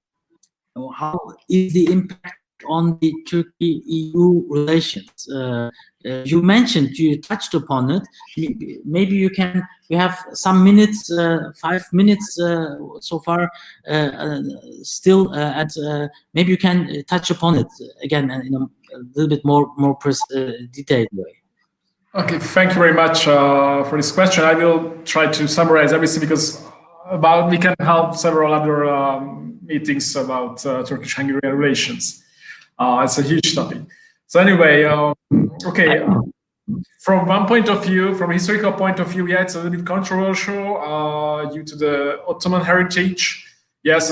how 0.94 1.18
is 1.48 1.72
the 1.72 1.90
impact 1.90 2.62
on 2.68 2.98
the 3.00 3.14
Turkey-EU 3.26 4.44
relations? 4.50 5.28
Uh, 5.30 5.70
you 6.02 6.42
mentioned 6.42 6.98
you 6.98 7.20
touched 7.20 7.54
upon 7.54 7.90
it. 7.90 8.02
Maybe 8.84 9.16
you 9.16 9.30
can 9.30 9.66
we 9.88 9.96
have 9.96 10.24
some 10.32 10.64
minutes 10.64 11.10
uh, 11.10 11.52
five 11.56 11.84
minutes 11.92 12.40
uh, 12.40 12.76
so 13.00 13.18
far 13.18 13.50
uh, 13.88 13.92
uh, 13.92 14.42
still 14.82 15.32
and 15.34 15.70
maybe 16.32 16.50
you 16.50 16.58
can 16.58 17.04
touch 17.06 17.30
upon 17.30 17.56
it 17.58 17.66
again 18.02 18.30
in 18.30 18.54
a, 18.54 18.66
little 19.14 19.28
bit 19.28 19.44
more 19.44 19.72
more 19.76 19.96
detailed 20.72 21.08
way. 21.12 21.36
Okay 22.14 22.38
thank 22.38 22.70
you 22.70 22.78
very 22.78 22.94
much 22.94 23.24
for 23.24 23.96
this 23.96 24.12
question. 24.12 24.44
I 24.44 24.54
will 24.54 24.96
try 25.04 25.26
to 25.26 25.46
summarize 25.46 25.92
everything 25.92 26.20
because 26.20 26.64
about 27.06 27.50
we 27.50 27.58
can 27.58 27.74
have 27.80 28.16
several 28.16 28.52
other 28.52 28.88
um, 28.88 29.58
meetings 29.62 30.16
about 30.16 30.58
turkish 30.86 31.14
hungarian 31.14 31.56
relations. 31.56 32.24
It's 32.80 33.18
a 33.18 33.22
huge 33.22 33.54
topic. 33.54 33.82
So 34.26 34.38
anyway, 34.40 34.84
um, 34.84 35.14
okay. 35.64 36.04
From 37.00 37.26
one 37.26 37.46
point 37.46 37.68
of 37.68 37.84
view, 37.84 38.14
from 38.14 38.30
a 38.30 38.34
historical 38.34 38.72
point 38.72 39.00
of 39.00 39.08
view, 39.08 39.26
yeah, 39.26 39.42
it's 39.42 39.54
a 39.54 39.62
little 39.62 39.78
bit 39.78 39.86
controversial 39.86 40.76
uh, 40.78 41.50
due 41.50 41.64
to 41.64 41.76
the 41.76 42.20
Ottoman 42.28 42.62
heritage. 42.62 43.46
Yes, 43.82 44.04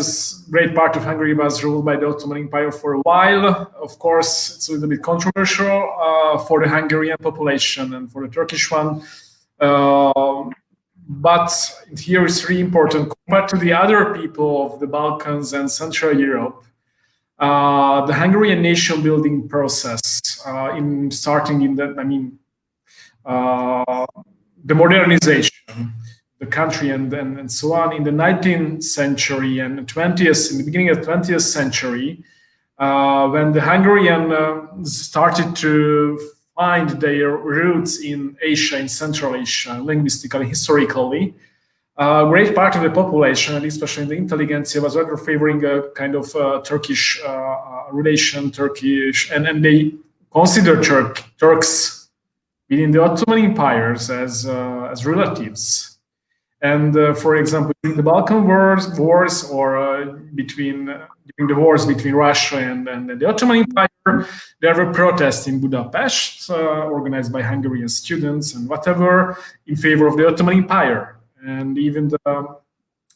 a 0.49 0.51
great 0.51 0.75
part 0.75 0.97
of 0.97 1.05
Hungary 1.05 1.35
was 1.35 1.63
ruled 1.63 1.85
by 1.85 1.97
the 1.97 2.09
Ottoman 2.09 2.39
Empire 2.39 2.73
for 2.73 2.95
a 2.95 3.01
while. 3.01 3.71
Of 3.81 3.99
course, 3.99 4.57
it's 4.57 4.69
a 4.71 4.73
little 4.73 4.89
bit 4.89 5.03
controversial 5.03 5.95
uh, 6.01 6.39
for 6.39 6.63
the 6.63 6.69
Hungarian 6.69 7.19
population 7.19 7.95
and 7.95 8.11
for 8.11 8.27
the 8.27 8.33
Turkish 8.33 8.71
one. 8.71 9.03
Uh, 9.61 10.49
but 11.09 11.51
here 11.99 12.25
is 12.25 12.49
really 12.49 12.63
important 12.63 13.13
compared 13.27 13.49
to 13.51 13.57
the 13.57 13.73
other 13.73 14.15
people 14.15 14.73
of 14.73 14.81
the 14.81 14.87
Balkans 14.87 15.53
and 15.53 15.71
Central 15.71 16.19
Europe 16.19 16.65
uh, 17.39 18.05
the 18.07 18.15
Hungarian 18.15 18.63
nation 18.63 19.03
building 19.03 19.49
process 19.49 20.43
uh, 20.47 20.75
in 20.77 21.11
starting 21.11 21.63
in 21.63 21.77
the, 21.77 21.95
I 21.99 22.05
mean, 22.05 22.39
uh, 23.25 24.07
the 24.65 24.75
modernization, 24.75 25.93
the 26.39 26.47
country 26.47 26.91
and, 26.91 27.13
and, 27.13 27.39
and 27.39 27.51
so 27.51 27.73
on 27.75 27.95
in 27.95 28.03
the 28.05 28.11
19th 28.11 28.83
century 28.83 29.61
and 29.61 29.87
20th, 29.87 30.51
in 30.51 30.59
the 30.59 30.65
beginning 30.65 30.89
of 30.91 30.99
20th 30.99 31.43
century, 31.43 32.25
uh, 32.79 33.29
when 33.29 33.53
the 33.53 33.61
Hungarian 33.61 34.33
uh, 34.33 34.67
started 34.85 35.55
to 35.57 36.19
find 36.57 36.91
their 37.01 37.37
roots 37.37 38.01
in 38.01 38.37
Asia, 38.43 38.79
in 38.79 38.89
Central 38.89 39.37
Asia, 39.37 39.81
linguistically, 39.81 40.47
historically, 40.49 41.35
a 41.99 42.27
great 42.29 42.55
part 42.55 42.77
of 42.77 42.83
the 42.83 42.91
population, 42.91 43.65
especially 43.65 44.05
the 44.05 44.15
intelligentsia, 44.15 44.81
was 44.81 44.97
rather 44.97 45.17
favoring 45.17 45.65
a 45.65 45.83
kind 45.91 46.15
of 46.15 46.35
uh, 46.37 46.61
Turkish 46.61 47.21
uh, 47.25 47.29
uh, 47.29 47.85
relation, 47.91 48.51
Turkish, 48.51 49.31
and, 49.33 49.49
and 49.49 49.65
they 49.65 49.93
consider 50.31 50.81
Turk, 50.81 51.25
Turks 51.39 52.09
within 52.71 52.93
the 52.93 53.03
Ottoman 53.03 53.45
empires 53.45 54.11
as, 54.11 54.47
uh, 54.47 54.89
as 54.93 55.05
relatives. 55.05 55.99
And 56.61 56.97
uh, 56.97 57.15
for 57.15 57.37
example, 57.37 57.73
in 57.83 57.97
the 57.97 58.03
Balkan 58.03 58.47
wars, 58.47 58.89
wars 58.99 59.45
or 59.51 59.79
uh, 59.79 60.13
between 60.35 60.87
during 60.87 61.55
the 61.55 61.61
wars 61.61 61.87
between 61.87 62.15
Russia 62.15 62.59
and, 62.59 62.89
and 62.89 63.21
the 63.21 63.27
Ottoman 63.27 63.59
Empire, 63.59 64.27
there 64.61 64.75
were 64.75 64.93
protests 64.93 65.47
in 65.47 65.61
Budapest, 65.61 66.51
organized 66.51 67.33
by 67.33 67.43
Hungarian 67.43 67.89
students 67.89 68.55
and 68.55 68.69
whatever, 68.69 69.39
in 69.67 69.77
favor 69.77 70.07
of 70.07 70.17
the 70.17 70.27
Ottoman 70.27 70.59
Empire 70.59 71.18
and 71.47 71.79
even 71.79 72.09
the 72.09 72.59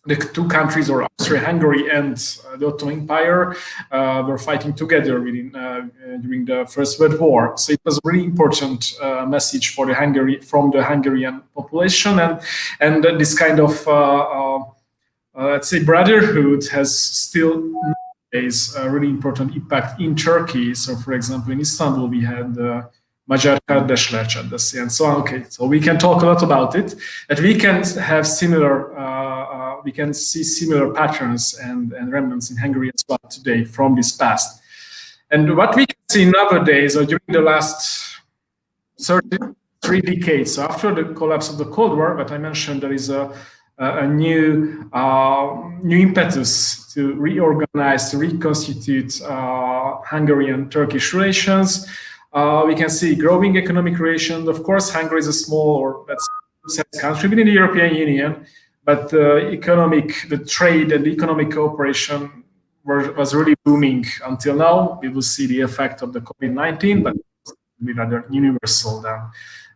the 0.05 0.17
two 0.17 0.49
countries, 0.49 0.91
or 0.91 1.05
Austria-Hungary 1.05 1.89
and 1.89 2.15
uh, 2.49 2.57
the 2.57 2.67
Ottoman 2.67 3.01
Empire, 3.01 3.55
uh, 3.93 4.25
were 4.27 4.37
fighting 4.37 4.73
together 4.73 5.21
within, 5.21 5.55
uh, 5.55 5.87
during 6.21 6.45
the 6.45 6.67
First 6.67 6.99
World 6.99 7.21
War. 7.21 7.57
So 7.57 7.73
it 7.73 7.81
was 7.85 7.99
a 7.99 8.01
really 8.03 8.25
important 8.25 8.95
uh, 9.01 9.25
message 9.27 9.75
for 9.75 9.87
the 9.87 9.95
Hungary 9.95 10.41
from 10.41 10.73
the 10.73 10.83
Hungarian 10.83 11.43
population, 11.55 12.19
and 12.19 12.41
and 12.81 13.05
this 13.21 13.39
kind 13.39 13.61
of 13.61 13.87
uh, 13.87 13.93
uh, 13.93 14.59
let's 15.35 15.69
say 15.69 15.85
brotherhood 15.85 16.67
has 16.69 16.99
still 16.99 17.73
a 18.35 18.91
really 18.91 19.09
important 19.09 19.55
impact 19.55 20.01
in 20.01 20.17
Turkey. 20.17 20.75
So, 20.75 20.97
for 20.97 21.13
example, 21.13 21.53
in 21.53 21.61
Istanbul, 21.61 22.09
we 22.09 22.23
had 22.23 22.57
Magyar 23.33 23.59
Kardesler 23.67 24.27
and 24.81 24.93
so 24.93 25.07
on. 25.07 25.17
Okay, 25.23 25.45
so 25.49 25.65
we 25.65 25.81
can 25.81 25.99
talk 25.99 26.23
a 26.23 26.27
lot 26.27 26.43
about 26.43 26.75
it, 26.75 26.95
that 27.29 27.41
we 27.41 27.55
can 27.55 27.83
have 28.11 28.27
similar, 28.27 28.75
uh, 28.99 29.03
uh, 29.03 29.81
we 29.85 29.91
can 29.91 30.13
see 30.13 30.43
similar 30.45 30.93
patterns 30.93 31.55
and, 31.55 31.95
and 31.95 32.13
remnants 32.13 32.51
in 32.51 32.59
Hungary 32.59 32.91
as 32.95 33.03
well 33.09 33.25
today 33.31 33.65
from 33.65 33.95
this 33.95 34.13
past. 34.13 34.61
And 35.31 35.57
what 35.57 35.75
we 35.75 35.87
can 35.87 36.03
see 36.11 36.25
nowadays, 36.27 36.95
or 36.95 37.07
during 37.07 37.31
the 37.39 37.41
last 37.41 38.21
30, 39.01 39.39
three 39.81 40.03
decades, 40.03 40.57
so 40.57 40.65
after 40.65 40.95
the 40.95 41.15
collapse 41.15 41.49
of 41.49 41.57
the 41.57 41.65
Cold 41.77 41.97
War, 41.97 42.15
that 42.19 42.31
I 42.31 42.39
mentioned, 42.39 42.83
there 42.83 42.93
is 42.93 43.09
a 43.09 43.35
a 43.79 44.07
new 44.07 44.89
uh, 44.93 45.71
new 45.83 45.99
impetus 45.99 46.87
to 46.93 47.15
reorganize, 47.15 48.11
to 48.11 48.19
reconstitute 48.19 49.21
uh, 49.23 49.97
Hungarian 50.07 50.69
Turkish 50.69 51.15
relations. 51.15 51.89
Uh, 52.33 52.65
we 52.67 52.75
can 52.75 52.89
see 52.89 53.15
growing 53.15 53.57
economic 53.57 53.99
relations. 53.99 54.49
Of 54.49 54.63
course, 54.63 54.91
Hungary 54.91 55.21
is 55.21 55.29
a 55.29 55.33
small 55.33 55.77
or 55.77 56.05
let's 56.09 56.27
country 57.01 57.29
within 57.29 57.47
the 57.47 57.53
European 57.53 57.95
Union, 57.95 58.47
but 58.85 59.11
the 59.11 59.51
economic, 59.51 60.29
the 60.29 60.39
trade 60.39 60.93
and 60.93 61.05
the 61.05 61.11
economic 61.11 61.51
cooperation 61.51 62.45
were, 62.85 63.13
was 63.13 63.35
really 63.35 63.55
booming 63.65 64.05
until 64.25 64.57
now. 64.57 64.99
We 65.03 65.09
will 65.09 65.23
see 65.23 65.47
the 65.47 65.61
effect 65.61 66.03
of 66.03 66.13
the 66.13 66.21
COVID-19, 66.21 67.03
but 67.03 67.17
be 67.85 67.93
rather 67.93 68.25
universal 68.31 69.01
than 69.01 69.31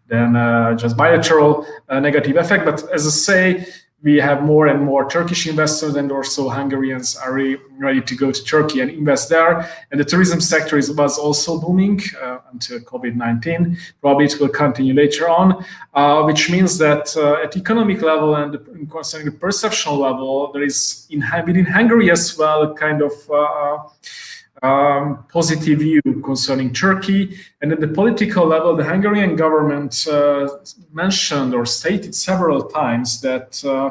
than 0.09 0.37
uh, 0.37 0.75
just 0.75 0.97
bilateral 0.97 1.67
uh, 1.89 1.99
negative 1.99 2.37
effect. 2.37 2.65
But 2.65 2.89
as 2.93 3.07
I 3.07 3.11
say, 3.11 3.67
we 4.03 4.17
have 4.17 4.43
more 4.43 4.67
and 4.67 4.85
more 4.85 5.09
Turkish 5.09 5.47
investors 5.47 5.97
and 5.97 6.13
also 6.13 6.51
Hungarians 6.51 7.17
are 7.17 7.33
re- 7.33 7.57
ready 7.79 8.03
to 8.03 8.15
go 8.15 8.31
to 8.31 8.45
Turkey 8.45 8.81
and 8.81 8.91
invest 8.91 9.31
there. 9.31 9.69
And 9.91 9.99
the 9.99 10.05
tourism 10.05 10.41
sector 10.41 10.77
is, 10.77 10.91
was 10.93 11.19
also 11.19 11.59
booming 11.59 12.03
uh, 12.23 12.39
until 12.53 12.81
COVID-19. 12.81 13.79
Probably 14.03 14.27
it 14.27 14.39
will 14.39 14.51
continue 14.51 14.93
later 14.93 15.29
on, 15.29 15.65
uh, 15.95 16.23
which 16.25 16.51
means 16.51 16.77
that 16.79 17.17
uh, 17.17 17.43
at 17.45 17.57
economic 17.57 18.03
level 18.03 18.35
and 18.35 18.91
concerning 18.91 19.27
the 19.27 19.33
perception 19.33 19.97
level, 19.99 20.53
there 20.53 20.63
is 20.63 21.07
in 21.11 21.25
within 21.47 21.65
Hungary 21.65 22.11
as 22.11 22.37
well 22.37 22.75
kind 22.75 23.01
of 23.01 23.13
uh, 23.31 23.79
um, 24.63 25.25
positive 25.33 25.81
view 25.81 26.03
concerning 26.25 26.73
Turkey. 26.73 27.39
And 27.61 27.73
at 27.73 27.81
the 27.81 27.89
political 27.89 28.47
level, 28.47 28.77
the 28.77 28.85
Hungarian 28.85 29.37
government 29.37 30.07
uh, 30.11 30.49
mentioned 30.93 31.55
or 31.55 31.67
stated 31.67 32.15
several 32.15 32.65
times 32.65 33.21
that 33.21 33.65
uh, 33.65 33.91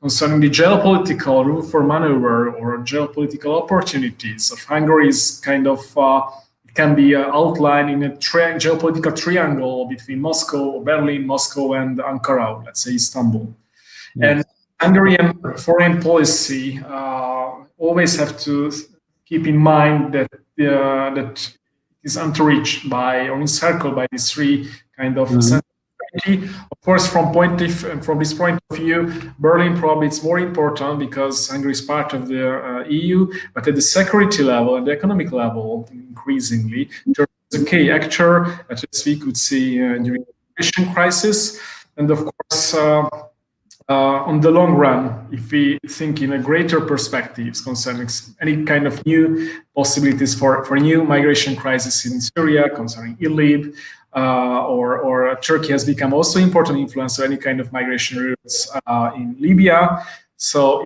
concerning 0.00 0.40
the 0.40 0.50
geopolitical 0.50 1.44
room 1.44 1.62
for 1.62 1.82
maneuver 1.84 2.50
or 2.54 2.78
geopolitical 2.78 3.62
opportunities 3.62 4.50
of 4.50 4.58
Hungary 4.64 5.08
is 5.08 5.40
kind 5.44 5.66
of 5.66 5.96
uh, 5.96 6.22
it 6.64 6.74
can 6.74 6.94
be 6.94 7.14
uh, 7.14 7.30
outlined 7.32 7.90
in 7.90 8.02
a 8.02 8.16
tri- 8.16 8.54
geopolitical 8.54 9.14
triangle 9.14 9.86
between 9.86 10.20
Moscow, 10.20 10.80
Berlin, 10.80 11.26
Moscow, 11.26 11.74
and 11.74 11.98
Ankara, 11.98 12.64
let's 12.64 12.82
say 12.82 12.94
Istanbul. 12.94 13.54
Yes. 14.16 14.24
And 14.28 14.44
Hungarian 14.80 15.38
foreign 15.58 16.00
policy 16.02 16.80
uh, 16.84 17.52
always 17.78 18.16
have 18.18 18.38
to 18.40 18.72
keep 19.32 19.46
in 19.46 19.56
mind 19.56 20.12
that 20.16 20.30
uh, 20.34 21.08
that 21.16 21.34
is 22.04 22.14
unreached 22.24 22.80
by 22.98 23.12
or 23.30 23.36
encircled 23.40 23.94
by 24.00 24.06
these 24.12 24.26
three 24.32 24.56
kind 24.98 25.16
of 25.18 25.28
Mhm. 26.26 26.40
Of 26.74 26.78
course, 26.88 27.04
from 27.12 27.24
point 27.32 27.58
of, 27.66 27.74
from 28.06 28.18
this 28.22 28.34
point 28.34 28.58
of 28.70 28.76
view, 28.76 28.98
Berlin 29.38 29.72
probably 29.82 30.06
it's 30.10 30.22
more 30.22 30.40
important 30.48 30.98
because 31.06 31.36
Hungary 31.52 31.72
is 31.78 31.80
part 31.94 32.08
of 32.12 32.22
the 32.32 32.42
uh, 32.52 32.98
EU, 33.00 33.18
but 33.54 33.66
at 33.68 33.74
the 33.80 33.86
security 33.98 34.42
level 34.54 34.72
and 34.76 34.84
the 34.86 34.92
economic 34.98 35.28
level, 35.42 35.88
increasingly, 35.90 36.82
Turkey 37.16 37.38
is 37.50 37.62
a 37.62 37.64
key 37.70 37.84
actor, 37.98 38.32
as 38.72 38.78
we 39.06 39.14
could 39.22 39.38
see 39.48 39.66
uh, 39.80 39.96
during 40.04 40.22
the 40.28 40.34
migration 40.48 40.84
crisis, 40.94 41.38
and 41.96 42.06
of 42.10 42.18
course. 42.28 42.74
Uh, 42.74 43.08
uh, 43.88 44.28
on 44.30 44.40
the 44.40 44.50
long 44.50 44.74
run, 44.74 45.26
if 45.32 45.50
we 45.50 45.78
think 45.88 46.22
in 46.22 46.32
a 46.32 46.38
greater 46.38 46.80
perspectives 46.80 47.60
concerning 47.60 48.08
any 48.40 48.64
kind 48.64 48.86
of 48.86 49.04
new 49.06 49.60
possibilities 49.74 50.34
for, 50.34 50.64
for 50.64 50.76
new 50.78 51.04
migration 51.04 51.56
crisis 51.56 52.04
in 52.04 52.20
Syria, 52.20 52.68
concerning 52.70 53.16
Idlib, 53.16 53.74
uh, 54.14 54.66
or, 54.66 54.98
or 54.98 55.36
Turkey 55.40 55.72
has 55.72 55.84
become 55.84 56.12
also 56.12 56.38
important 56.38 56.78
influencer, 56.78 57.24
any 57.24 57.36
kind 57.36 57.60
of 57.60 57.72
migration 57.72 58.18
routes 58.18 58.70
uh, 58.86 59.10
in 59.16 59.36
Libya. 59.38 60.04
So 60.36 60.84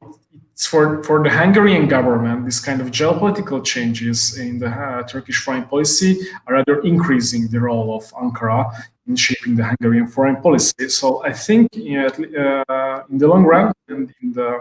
it's 0.53 0.67
for, 0.67 1.03
for 1.03 1.23
the 1.23 1.31
Hungarian 1.31 1.89
government, 1.89 2.45
this 2.45 2.61
kind 2.61 2.81
of 2.81 2.91
geopolitical 2.91 3.65
changes 3.65 4.39
in 4.39 4.59
the 4.59 4.69
uh, 4.69 5.03
Turkish 5.03 5.43
foreign 5.45 5.65
policy 5.65 6.19
are 6.47 6.55
rather 6.55 6.81
increasing 6.81 7.49
the 7.49 7.61
role 7.61 7.95
of 7.97 8.05
Ankara 8.13 8.73
in 9.07 9.17
shaping 9.17 9.57
the 9.57 9.65
Hungarian 9.65 10.07
foreign 10.07 10.37
policy. 10.43 10.89
So 10.89 11.25
I 11.25 11.33
think 11.33 11.69
uh, 11.75 13.03
in 13.11 13.19
the 13.19 13.29
long 13.29 13.45
run 13.45 13.73
and 13.89 14.13
in 14.23 14.33
the 14.33 14.59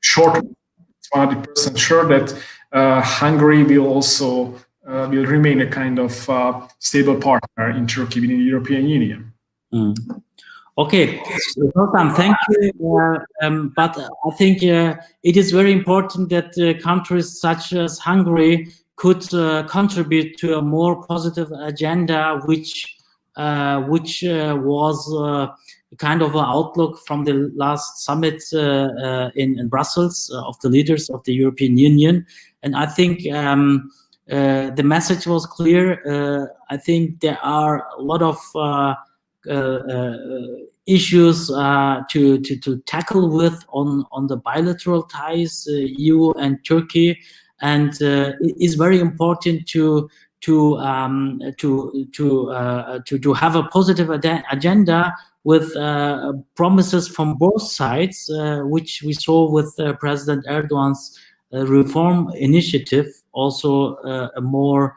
short, 0.00 0.34
run, 0.34 0.54
it's 0.98 1.08
100% 1.14 1.78
sure 1.78 2.06
that 2.08 2.42
uh, 2.72 3.00
Hungary 3.00 3.62
will 3.64 3.86
also 3.86 4.54
uh, 4.86 5.06
will 5.10 5.26
remain 5.26 5.60
a 5.60 5.66
kind 5.66 5.98
of 5.98 6.28
uh, 6.28 6.66
stable 6.78 7.16
partner 7.16 7.70
in 7.70 7.86
Turkey 7.86 8.20
within 8.20 8.38
the 8.38 8.44
European 8.44 8.88
Union. 8.88 9.32
Mm. 9.72 9.94
Okay, 10.76 11.22
Zoltan, 11.76 12.10
thank 12.14 12.34
you. 12.48 12.98
Uh, 12.98 13.46
um, 13.46 13.72
but 13.76 13.96
I 13.98 14.30
think 14.36 14.64
uh, 14.64 14.96
it 15.22 15.36
is 15.36 15.52
very 15.52 15.70
important 15.70 16.30
that 16.30 16.80
countries 16.82 17.38
such 17.38 17.74
as 17.74 17.98
Hungary 17.98 18.72
could 18.96 19.28
contribute 19.68 20.36
to 20.38 20.58
a 20.58 20.62
more 20.62 21.06
positive 21.06 21.52
agenda, 21.52 22.40
which 22.46 22.96
which 23.88 24.24
uh, 24.24 24.56
was 24.60 25.12
uh, 25.14 25.48
kind 25.98 26.22
of 26.22 26.34
an 26.34 26.44
outlook 26.44 26.98
from 27.06 27.24
the 27.24 27.50
last 27.54 28.04
summit 28.04 28.42
uh, 28.52 28.58
uh, 28.58 29.30
in, 29.34 29.58
in 29.58 29.68
Brussels 29.68 30.30
uh, 30.34 30.42
of 30.46 30.58
the 30.60 30.68
leaders 30.68 31.10
of 31.10 31.22
the 31.24 31.34
European 31.34 31.76
Union. 31.76 32.26
And 32.62 32.76
I 32.76 32.86
think 32.86 33.30
um, 33.32 33.90
uh, 34.30 34.70
the 34.70 34.82
message 34.82 35.26
was 35.26 35.46
clear. 35.46 36.00
Uh, 36.06 36.46
I 36.70 36.76
think 36.76 37.20
there 37.20 37.38
are 37.42 37.86
a 37.98 38.02
lot 38.02 38.22
of 38.22 38.38
uh, 38.54 38.94
uh, 39.48 39.52
uh, 39.52 40.16
issues 40.86 41.50
uh, 41.50 42.02
to, 42.10 42.40
to 42.40 42.56
to 42.56 42.78
tackle 42.80 43.28
with 43.28 43.64
on 43.68 44.04
on 44.10 44.26
the 44.26 44.36
bilateral 44.36 45.02
ties 45.04 45.66
uh, 45.68 45.74
EU 45.74 46.32
and 46.32 46.64
Turkey, 46.64 47.18
and 47.60 47.90
uh, 48.02 48.32
it 48.40 48.56
is 48.60 48.74
very 48.74 49.00
important 49.00 49.66
to 49.68 50.08
to 50.42 50.76
um, 50.78 51.40
to 51.58 52.06
to 52.12 52.50
uh, 52.50 52.98
to 53.06 53.18
to 53.18 53.32
have 53.32 53.56
a 53.56 53.62
positive 53.64 54.10
ad- 54.10 54.44
agenda 54.50 55.14
with 55.44 55.74
uh, 55.76 56.32
promises 56.54 57.08
from 57.08 57.34
both 57.34 57.62
sides, 57.62 58.30
uh, 58.30 58.60
which 58.60 59.02
we 59.02 59.12
saw 59.12 59.50
with 59.50 59.74
uh, 59.78 59.92
President 59.94 60.46
Erdogan's 60.46 61.18
uh, 61.52 61.66
reform 61.66 62.30
initiative. 62.36 63.06
Also, 63.32 63.96
uh, 63.96 64.28
a 64.36 64.40
more 64.40 64.94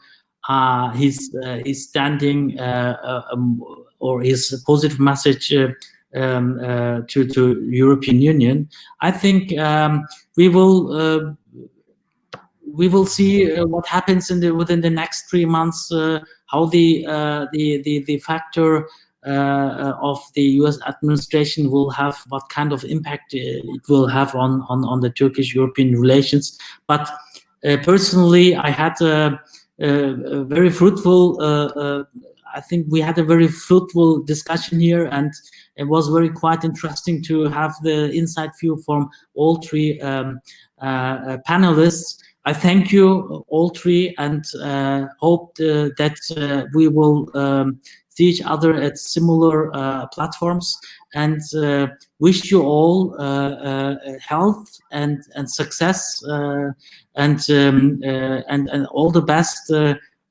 his 0.94 1.36
his 1.66 1.88
standing 1.88 2.60
um, 2.60 3.64
or 4.00 4.22
his 4.22 4.64
positive 4.66 5.00
message 5.00 5.54
um, 6.16 6.58
to 7.08 7.28
to 7.28 7.62
European 7.70 8.22
Union. 8.22 8.70
I 9.02 9.12
think 9.12 9.58
um, 9.58 10.06
we 10.38 10.50
will. 10.50 11.38
We 12.76 12.88
will 12.88 13.06
see 13.06 13.52
uh, 13.52 13.66
what 13.66 13.88
happens 13.88 14.30
in 14.30 14.40
the 14.40 14.52
within 14.52 14.82
the 14.82 14.90
next 14.90 15.30
three 15.30 15.46
months. 15.46 15.92
Uh, 15.92 16.20
how 16.48 16.66
the 16.66 17.06
uh, 17.08 17.48
the 17.54 17.82
the 17.84 18.04
the 18.06 18.18
factor 18.20 18.88
uh, 19.26 19.94
of 20.02 20.22
the 20.36 20.44
U.S. 20.62 20.78
administration 20.88 21.72
will 21.72 21.90
have 21.90 22.18
what 22.30 22.48
kind 22.50 22.72
of 22.72 22.84
impact 22.84 23.34
it 23.34 23.66
will 23.90 24.08
have 24.08 24.36
on 24.36 24.62
on 24.70 24.84
on 24.86 25.02
the 25.02 25.10
Turkish-European 25.10 26.00
relations. 26.00 26.58
But 26.88 27.10
uh, 27.66 27.78
personally, 27.84 28.56
I 28.56 28.70
had 28.70 29.02
a, 29.02 29.40
a, 29.80 30.44
very 30.44 30.70
fruitful. 30.70 31.42
Uh, 31.42 32.04
I 32.54 32.62
think 32.62 32.86
we 32.90 33.02
had 33.02 33.18
a 33.18 33.24
very 33.24 33.48
fruitful 33.48 34.24
discussion 34.24 34.80
here, 34.80 35.06
and 35.12 35.34
it 35.76 35.86
was 35.86 36.08
very 36.08 36.30
quite 36.30 36.64
interesting 36.64 37.24
to 37.24 37.46
have 37.46 37.74
the 37.82 38.12
inside 38.12 38.52
view 38.60 38.82
from 38.86 39.10
all 39.34 39.58
three 39.58 40.00
um, 40.02 40.40
panelists. 40.82 42.22
I 42.46 42.54
thank 42.54 42.92
you 42.92 43.44
all 43.48 43.70
three, 43.70 44.14
and 44.20 44.46
uh, 44.62 45.08
hope 45.20 45.58
uh, 45.60 45.90
that 45.98 46.18
uh, 46.38 46.68
we 46.76 46.88
will 46.88 47.36
um, 47.36 47.80
see 48.10 48.26
each 48.26 48.42
other 48.44 48.74
at 48.76 49.00
similar 49.00 49.76
uh, 49.76 50.06
platforms. 50.08 50.78
And 51.16 51.42
uh, 51.56 51.88
wish 52.20 52.52
you 52.52 52.62
all 52.62 53.16
uh, 53.20 53.96
health 54.22 54.80
and 54.92 55.24
and 55.36 55.50
success, 55.50 56.24
and 57.16 57.50
um, 57.50 58.02
and 58.04 58.70
and 58.70 58.88
all 58.88 59.12
the 59.12 59.22
best. 59.24 59.72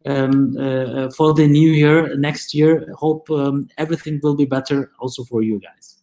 Um, 0.07 0.53
for 1.17 1.33
the 1.33 1.47
new 1.49 1.71
year 1.71 2.15
next 2.19 2.53
year. 2.53 2.93
Hope 2.93 3.31
um, 3.31 3.69
everything 3.79 4.21
will 4.23 4.37
be 4.37 4.45
better 4.45 4.91
also 5.01 5.25
for 5.25 5.41
you 5.41 5.59
guys. 5.59 5.97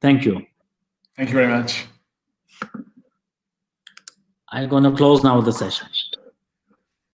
Thank 0.00 0.24
you. 0.24 0.44
Thank 1.16 1.28
you 1.28 1.36
very 1.36 1.46
much. 1.46 1.86
I'm 4.50 4.68
gonna 4.68 4.92
close 4.96 5.22
now 5.22 5.40
the 5.42 5.52
session. 5.52 5.88